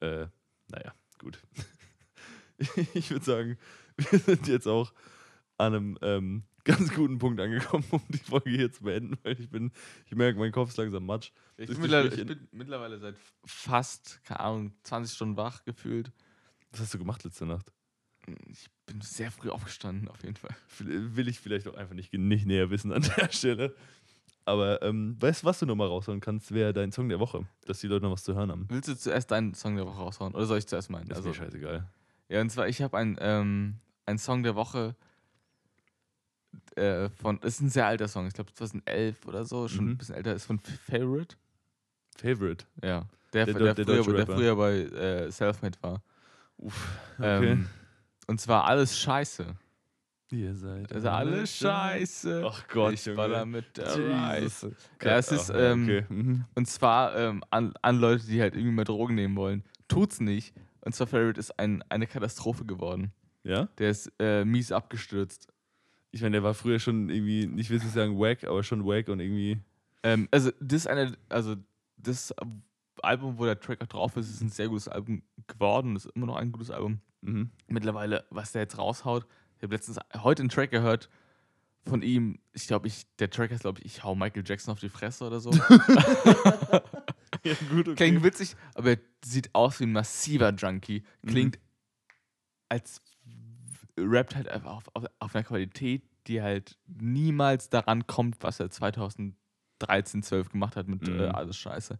äh, 0.00 0.26
naja, 0.68 0.92
gut. 1.18 1.38
ich 2.94 3.10
würde 3.10 3.24
sagen, 3.24 3.58
wir 3.96 4.18
sind 4.18 4.48
jetzt 4.48 4.66
auch 4.66 4.92
an 5.56 5.74
einem 5.74 5.98
ähm, 6.02 6.42
ganz 6.68 6.94
guten 6.94 7.18
Punkt 7.18 7.40
angekommen, 7.40 7.84
um 7.90 8.02
die 8.08 8.18
Folge 8.18 8.50
hier 8.50 8.70
zu 8.70 8.84
beenden, 8.84 9.16
weil 9.22 9.40
ich 9.40 9.48
bin, 9.48 9.72
ich 10.06 10.14
merke, 10.14 10.38
mein 10.38 10.52
Kopf 10.52 10.70
ist 10.70 10.76
langsam 10.76 11.06
matsch. 11.06 11.32
Ich, 11.56 11.68
bin 11.68 11.80
mittlerweile, 11.80 12.14
ich 12.14 12.26
bin 12.26 12.48
mittlerweile 12.52 12.98
seit 12.98 13.16
fast, 13.44 14.20
keine 14.24 14.40
Ahnung, 14.40 14.72
20 14.84 15.14
Stunden 15.14 15.36
wach 15.36 15.64
gefühlt. 15.64 16.12
Was 16.70 16.80
hast 16.80 16.94
du 16.94 16.98
gemacht 16.98 17.24
letzte 17.24 17.46
Nacht? 17.46 17.72
Ich 18.50 18.68
bin 18.84 19.00
sehr 19.00 19.30
früh 19.30 19.48
aufgestanden, 19.48 20.08
auf 20.08 20.22
jeden 20.22 20.36
Fall. 20.36 20.54
Will 20.78 21.28
ich 21.28 21.40
vielleicht 21.40 21.66
auch 21.66 21.74
einfach 21.74 21.94
nicht, 21.94 22.12
nicht 22.12 22.46
näher 22.46 22.68
wissen 22.68 22.92
an 22.92 23.02
der 23.16 23.32
Stelle. 23.32 23.74
Aber 24.44 24.82
ähm, 24.82 25.16
weißt 25.18 25.42
du, 25.42 25.46
was 25.46 25.58
du 25.58 25.66
nochmal 25.66 25.88
raushauen 25.88 26.20
kannst, 26.20 26.52
wäre 26.52 26.72
dein 26.72 26.92
Song 26.92 27.08
der 27.08 27.20
Woche, 27.20 27.46
dass 27.66 27.80
die 27.80 27.86
Leute 27.86 28.04
noch 28.04 28.12
was 28.12 28.24
zu 28.24 28.34
hören 28.34 28.50
haben. 28.50 28.66
Willst 28.68 28.88
du 28.88 28.96
zuerst 28.96 29.30
deinen 29.30 29.54
Song 29.54 29.76
der 29.76 29.86
Woche 29.86 29.98
raushauen? 29.98 30.34
Oder 30.34 30.46
soll 30.46 30.58
ich 30.58 30.66
zuerst 30.66 30.90
meinen? 30.90 31.10
Ist 31.10 31.24
mir 31.24 31.34
scheißegal. 31.34 31.88
Ja, 32.28 32.40
und 32.40 32.50
zwar, 32.50 32.68
ich 32.68 32.82
habe 32.82 32.96
einen, 32.96 33.16
ähm, 33.20 33.76
einen 34.04 34.18
Song 34.18 34.42
der 34.42 34.54
Woche 34.54 34.96
äh, 36.76 37.08
von, 37.10 37.38
das 37.40 37.54
ist 37.54 37.60
ein 37.60 37.70
sehr 37.70 37.86
alter 37.86 38.08
Song, 38.08 38.26
ich 38.26 38.34
glaube 38.34 38.52
2011 38.54 39.26
oder 39.26 39.44
so, 39.44 39.68
schon 39.68 39.84
Mhm. 39.86 39.90
ein 39.92 39.98
bisschen 39.98 40.14
älter, 40.14 40.34
ist 40.34 40.44
von 40.46 40.58
Favorite. 40.58 41.36
Favorite. 42.16 42.64
Ja. 42.82 43.06
Der, 43.32 43.44
Der 43.46 43.54
der, 43.54 43.74
der, 43.74 44.04
früher, 44.04 44.24
der 44.24 44.26
früher 44.26 44.56
bei 44.56 44.72
äh, 44.80 45.30
Selfmade 45.30 45.78
war. 45.82 46.02
Uff, 46.56 46.98
okay. 47.18 47.52
Ähm, 47.52 47.68
und 48.26 48.40
zwar 48.40 48.64
alles 48.64 48.98
scheiße. 48.98 49.54
Ihr 50.30 50.54
seid 50.54 50.92
Also 50.92 51.08
alles 51.08 51.56
scheiße. 51.56 52.42
Ach 52.46 52.68
Gott, 52.68 52.92
ich 52.94 53.04
Junge. 53.06 53.16
baller 53.16 53.46
mit 53.46 53.76
der. 53.78 53.86
Reise. 54.10 54.74
Ja, 55.02 55.16
es 55.16 55.32
ist, 55.32 55.48
ja, 55.48 55.72
ähm, 55.72 55.84
okay. 55.84 56.04
mhm. 56.08 56.44
Und 56.54 56.66
zwar 56.68 57.16
ähm, 57.16 57.42
an, 57.50 57.72
an 57.80 57.98
Leute, 57.98 58.26
die 58.26 58.40
halt 58.40 58.54
irgendwie 58.54 58.72
mal 58.72 58.84
Drogen 58.84 59.14
nehmen 59.14 59.36
wollen. 59.36 59.64
Tut's 59.88 60.20
nicht. 60.20 60.54
Und 60.82 60.94
zwar 60.94 61.06
Favorite 61.06 61.38
ist 61.40 61.58
ein, 61.58 61.82
eine 61.88 62.06
Katastrophe 62.06 62.66
geworden. 62.66 63.12
Ja? 63.42 63.68
Der 63.78 63.90
ist 63.90 64.12
äh, 64.18 64.44
mies 64.44 64.70
abgestürzt. 64.72 65.48
Ich 66.10 66.22
meine, 66.22 66.32
der 66.32 66.42
war 66.42 66.54
früher 66.54 66.78
schon 66.78 67.10
irgendwie, 67.10 67.46
nicht 67.46 67.70
will 67.70 67.78
ich 67.78 67.84
sagen 67.84 68.18
wack, 68.18 68.44
aber 68.44 68.62
schon 68.62 68.84
wack 68.86 69.08
und 69.08 69.20
irgendwie. 69.20 69.58
Ähm, 70.02 70.28
also, 70.30 70.50
das 70.60 70.86
eine, 70.86 71.16
also 71.28 71.56
das 71.96 72.34
Album, 73.02 73.38
wo 73.38 73.44
der 73.44 73.60
Track 73.60 73.82
auch 73.82 73.86
drauf 73.86 74.16
ist, 74.16 74.30
ist 74.30 74.40
ein 74.40 74.48
sehr 74.48 74.68
gutes 74.68 74.88
Album 74.88 75.22
geworden. 75.46 75.94
Das 75.94 76.06
ist 76.06 76.16
immer 76.16 76.26
noch 76.26 76.36
ein 76.36 76.52
gutes 76.52 76.70
Album. 76.70 77.00
Mhm. 77.20 77.50
Mittlerweile, 77.66 78.24
was 78.30 78.52
der 78.52 78.62
jetzt 78.62 78.78
raushaut, 78.78 79.26
ich 79.56 79.62
habe 79.62 79.74
letztens 79.74 79.98
heute 80.22 80.42
einen 80.42 80.50
Track 80.50 80.70
gehört 80.70 81.08
von 81.84 82.02
ihm. 82.02 82.38
Ich 82.52 82.66
glaube, 82.66 82.86
ich, 82.86 83.06
der 83.18 83.28
Track 83.30 83.50
heißt, 83.50 83.62
glaube 83.62 83.80
ich, 83.80 83.86
ich 83.86 84.04
hau 84.04 84.14
Michael 84.14 84.44
Jackson 84.46 84.72
auf 84.72 84.80
die 84.80 84.88
Fresse 84.88 85.26
oder 85.26 85.40
so. 85.40 85.50
Ja, 87.44 87.54
gut, 87.70 87.88
okay. 87.88 87.94
Klingt 87.94 88.22
witzig, 88.22 88.56
aber 88.74 88.90
er 88.90 88.98
sieht 89.24 89.54
aus 89.54 89.80
wie 89.80 89.84
ein 89.84 89.92
massiver 89.92 90.50
Junkie. 90.50 91.02
Klingt, 91.26 91.58
als 92.68 93.00
rappt 94.06 94.34
halt 94.36 94.48
einfach 94.48 94.72
auf, 94.76 94.84
auf, 94.94 95.04
auf 95.18 95.34
einer 95.34 95.44
Qualität, 95.44 96.02
die 96.26 96.42
halt 96.42 96.76
niemals 96.86 97.70
daran 97.70 98.06
kommt, 98.06 98.36
was 98.40 98.60
er 98.60 98.70
2013, 98.70 100.22
12 100.22 100.50
gemacht 100.50 100.76
hat 100.76 100.88
mit 100.88 101.06
Mhm. 101.08 101.20
äh, 101.20 101.26
alles 101.28 101.56
Scheiße. 101.56 101.98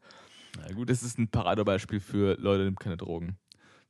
Na 0.58 0.72
gut. 0.74 0.88
Das 0.90 1.02
ist 1.02 1.18
ein 1.18 1.28
Paradebeispiel 1.28 2.00
für 2.00 2.34
Leute, 2.40 2.60
die 2.60 2.64
nehmen 2.66 2.76
keine 2.76 2.96
Drogen. 2.96 3.38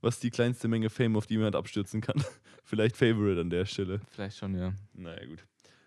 Was 0.01 0.21
die 0.21 0.31
kleinste 0.31 0.69
Menge 0.69 0.91
Fame, 0.91 1.17
auf 1.17 1.27
die 1.27 1.35
jemand 1.35 1.57
abstürzen 1.57 2.01
kann? 2.01 2.23
Vielleicht 2.65 2.97
Favorite 2.97 3.41
an 3.41 3.51
der 3.51 3.65
Stelle. 3.67 4.01
Vielleicht 4.11 4.37
schon, 4.39 4.55
ja. 4.55 4.73
Naja, 4.95 5.25
gut. 5.27 5.45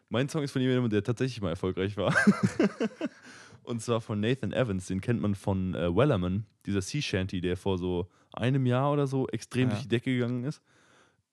Mein 0.09 0.27
Song 0.27 0.43
ist 0.43 0.51
von 0.51 0.61
jemandem, 0.61 0.89
der 0.89 1.03
tatsächlich 1.03 1.39
mal 1.41 1.51
erfolgreich 1.51 1.95
war. 1.95 2.13
Und 3.63 3.81
zwar 3.81 4.01
von 4.01 4.19
Nathan 4.19 4.51
Evans, 4.53 4.87
den 4.87 4.99
kennt 5.01 5.21
man 5.21 5.35
von 5.35 5.75
äh, 5.75 5.95
Wellerman, 5.95 6.45
dieser 6.65 6.81
Sea 6.81 7.01
Shanty, 7.01 7.41
der 7.41 7.55
vor 7.55 7.77
so 7.77 8.09
einem 8.33 8.65
Jahr 8.65 8.91
oder 8.91 9.07
so 9.07 9.27
extrem 9.29 9.69
Ja. 9.69 9.75
durch 9.75 9.83
die 9.83 9.87
Decke 9.89 10.11
gegangen 10.13 10.43
ist. 10.43 10.61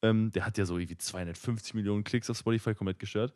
Ähm, 0.02 0.30
der 0.32 0.46
hat 0.46 0.58
ja 0.58 0.64
so 0.64 0.78
irgendwie 0.78 0.96
250 0.98 1.74
Millionen 1.74 2.04
Klicks 2.04 2.30
auf 2.30 2.38
Spotify 2.38 2.74
komplett 2.74 2.98
gestört. 2.98 3.34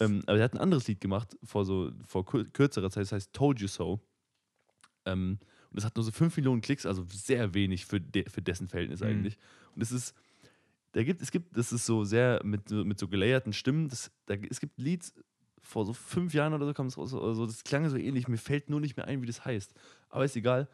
Ähm, 0.00 0.22
aber 0.26 0.36
der 0.36 0.44
hat 0.44 0.52
ein 0.54 0.58
anderes 0.58 0.86
Lied 0.86 1.00
gemacht 1.00 1.36
vor 1.42 1.64
so 1.64 1.90
vor 2.06 2.24
kürzerer 2.24 2.90
Zeit, 2.90 3.02
das 3.02 3.12
heißt 3.12 3.32
Told 3.32 3.60
You 3.60 3.68
So. 3.68 4.00
Ähm, 5.04 5.38
und 5.70 5.76
das 5.76 5.84
hat 5.84 5.96
nur 5.96 6.04
so 6.04 6.12
5 6.12 6.36
Millionen 6.36 6.60
Klicks, 6.60 6.86
also 6.86 7.04
sehr 7.10 7.54
wenig 7.54 7.84
für, 7.86 8.00
de 8.00 8.28
für 8.28 8.42
dessen 8.42 8.68
Verhältnis 8.68 9.00
Mhm. 9.00 9.06
eigentlich. 9.08 9.38
Und 9.74 9.82
es 9.82 9.92
ist, 9.92 10.14
da 10.92 11.02
gibt, 11.02 11.20
es 11.20 11.30
gibt, 11.30 11.56
das 11.56 11.72
ist 11.72 11.86
so 11.86 12.04
sehr 12.04 12.40
mit, 12.44 12.68
so- 12.68 12.84
mit 12.84 12.98
so 12.98 13.08
gelayerten 13.08 13.52
Stimmen. 13.52 13.88
Das, 13.88 14.10
da, 14.26 14.34
es 14.34 14.60
gibt 14.60 14.78
Lieds, 14.78 15.12
vor 15.60 15.86
so 15.86 15.94
fünf 15.94 16.34
Jahren 16.34 16.52
oder 16.52 16.66
so 16.66 16.74
kam 16.74 16.86
es 16.86 16.98
raus, 16.98 17.14
oder 17.14 17.34
so, 17.34 17.46
das 17.46 17.64
klang 17.64 17.88
so 17.88 17.96
ähnlich. 17.96 18.28
Mir 18.28 18.36
fällt 18.36 18.68
nur 18.68 18.80
nicht 18.80 18.96
mehr 18.96 19.08
ein, 19.08 19.22
wie 19.22 19.26
das 19.26 19.44
heißt. 19.44 19.74
Aber 20.10 20.24
ist 20.24 20.36
egal. 20.36 20.68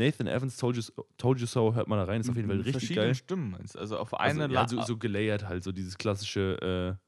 Nathan 0.00 0.26
Evans, 0.26 0.56
Told 0.56 0.76
You, 0.76 0.82
So- 0.82 1.06
Told 1.16 1.38
you 1.40 1.46
So, 1.46 1.74
hört 1.74 1.86
mal 1.88 1.96
da 1.96 2.04
rein, 2.04 2.20
ist 2.20 2.28
auf 2.30 2.36
jeden 2.36 2.48
Fall 2.48 2.56
Mit 2.56 2.66
richtig 2.66 2.80
verschiedenen 2.82 3.06
geil. 3.08 3.14
Stimmen? 3.14 3.56
Also 3.76 3.98
auf 3.98 4.18
Also, 4.18 4.40
eine 4.42 4.52
ja, 4.52 4.62
La- 4.62 4.68
so, 4.68 4.80
so 4.82 4.96
gelayert 4.96 5.46
halt, 5.48 5.62
so 5.62 5.72
dieses 5.72 5.96
klassische, 5.98 6.98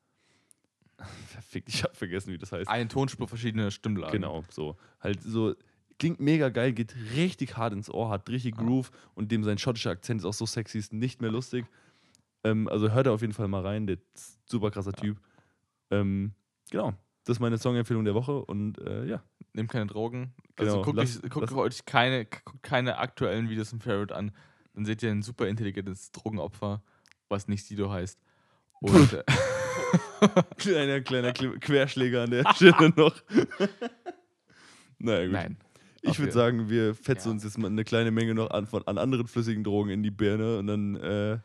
äh, 0.98 1.02
verfickt, 1.28 1.68
ich 1.68 1.82
hab 1.82 1.96
vergessen, 1.96 2.32
wie 2.32 2.38
das 2.38 2.52
heißt. 2.52 2.68
eine 2.68 2.88
Tonspur, 2.88 3.26
verschiedene 3.28 3.70
Stimmlagen. 3.70 4.12
Genau, 4.12 4.44
so. 4.50 4.76
Halt 5.00 5.22
so, 5.22 5.54
klingt 5.98 6.20
mega 6.20 6.48
geil, 6.48 6.72
geht 6.72 6.94
richtig 7.16 7.56
hart 7.56 7.72
ins 7.72 7.90
Ohr, 7.90 8.10
hat 8.10 8.28
richtig 8.28 8.54
Ah. 8.56 8.62
Groove 8.62 8.90
und 9.14 9.32
dem 9.32 9.42
sein 9.44 9.58
schottischer 9.58 9.90
Akzent 9.90 10.20
ist 10.20 10.24
auch 10.24 10.32
so 10.34 10.46
sexy, 10.46 10.78
ist 10.78 10.92
nicht 10.92 11.20
mehr 11.20 11.30
lustig. 11.30 11.64
Ähm, 12.44 12.68
also 12.68 12.90
hört 12.90 13.06
da 13.06 13.12
auf 13.12 13.20
jeden 13.20 13.32
Fall 13.32 13.48
mal 13.48 13.62
rein, 13.62 13.86
der 13.86 13.98
ist 14.14 14.38
super 14.50 14.70
krasser 14.70 14.92
Typ. 14.92 15.18
Ähm, 15.90 16.32
genau, 16.70 16.92
das 17.24 17.36
ist 17.36 17.40
meine 17.40 17.58
Songempfehlung 17.58 18.04
der 18.04 18.14
Woche 18.14 18.44
und 18.44 18.78
äh, 18.78 19.04
ja. 19.06 19.22
Nehmt 19.54 19.70
keine 19.70 19.86
Drogen. 19.86 20.32
Genau, 20.56 20.70
Also 20.72 20.82
guckt 20.82 20.96
lass- 20.96 21.22
euch, 21.22 21.30
guckt 21.30 21.52
euch 21.52 21.84
keine, 21.84 22.26
keine 22.62 22.98
aktuellen 22.98 23.48
Videos 23.50 23.72
im 23.72 23.80
Favorite 23.80 24.14
an. 24.14 24.32
dann 24.74 24.84
seht 24.86 25.02
ihr 25.02 25.10
ein 25.10 25.22
super 25.22 25.46
intelligentes 25.48 26.10
Drogenopfer, 26.12 26.82
was 27.28 27.48
nicht 27.48 27.64
Sido 27.66 27.90
heißt. 27.90 28.18
Und 28.80 29.12
äh, 29.12 29.22
Kleiner, 30.56 31.00
kleiner 31.02 31.30
Kle- 31.32 31.58
Querschläger 31.60 32.22
an 32.22 32.30
der 32.30 32.44
Stelle 32.54 32.92
noch. 32.96 33.14
naja, 34.98 35.24
gut. 35.24 35.32
nein. 35.32 35.56
Ich 36.04 36.18
würde 36.18 36.32
sagen, 36.32 36.68
wir 36.68 36.94
fetzen 36.96 37.28
Ja. 37.28 37.32
uns 37.34 37.44
jetzt 37.44 37.58
mal 37.58 37.68
eine 37.68 37.84
kleine 37.84 38.10
Menge 38.10 38.34
noch 38.34 38.50
an, 38.50 38.66
von, 38.66 38.84
an 38.88 38.98
anderen 38.98 39.28
flüssigen 39.28 39.62
Drogen 39.62 39.90
in 39.90 40.02
die 40.02 40.10
Birne 40.10 40.58
und 40.58 40.66
dann 40.66 40.96
äh, 40.96 41.38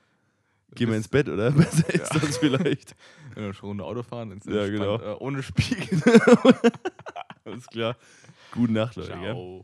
gehen 0.74 0.89
wir 0.89 0.97
ins 0.97 1.08
Bett, 1.10 1.30
oder? 1.30 1.51
Besser 1.51 1.93
ist 1.93 2.16
das 2.16 2.38
vielleicht. 2.38 2.95
Wenn 3.36 3.43
wir 3.43 3.53
schon 3.53 3.72
eine 3.72 3.84
Auto 3.84 4.01
fahren, 4.01 4.30
dann 4.30 4.39
ist 4.39 4.47
Ja, 4.47 4.68
genau. 4.68 4.95
äh, 4.99 5.16
ohne 5.20 5.43
Spiegel. 5.43 6.01
Alles 7.47 7.67
klar. 7.67 7.95
Gute 8.51 8.73
Nacht, 8.73 8.95
Leute. 8.97 9.09
Gell? 9.09 9.19
Ciao. 9.21 9.55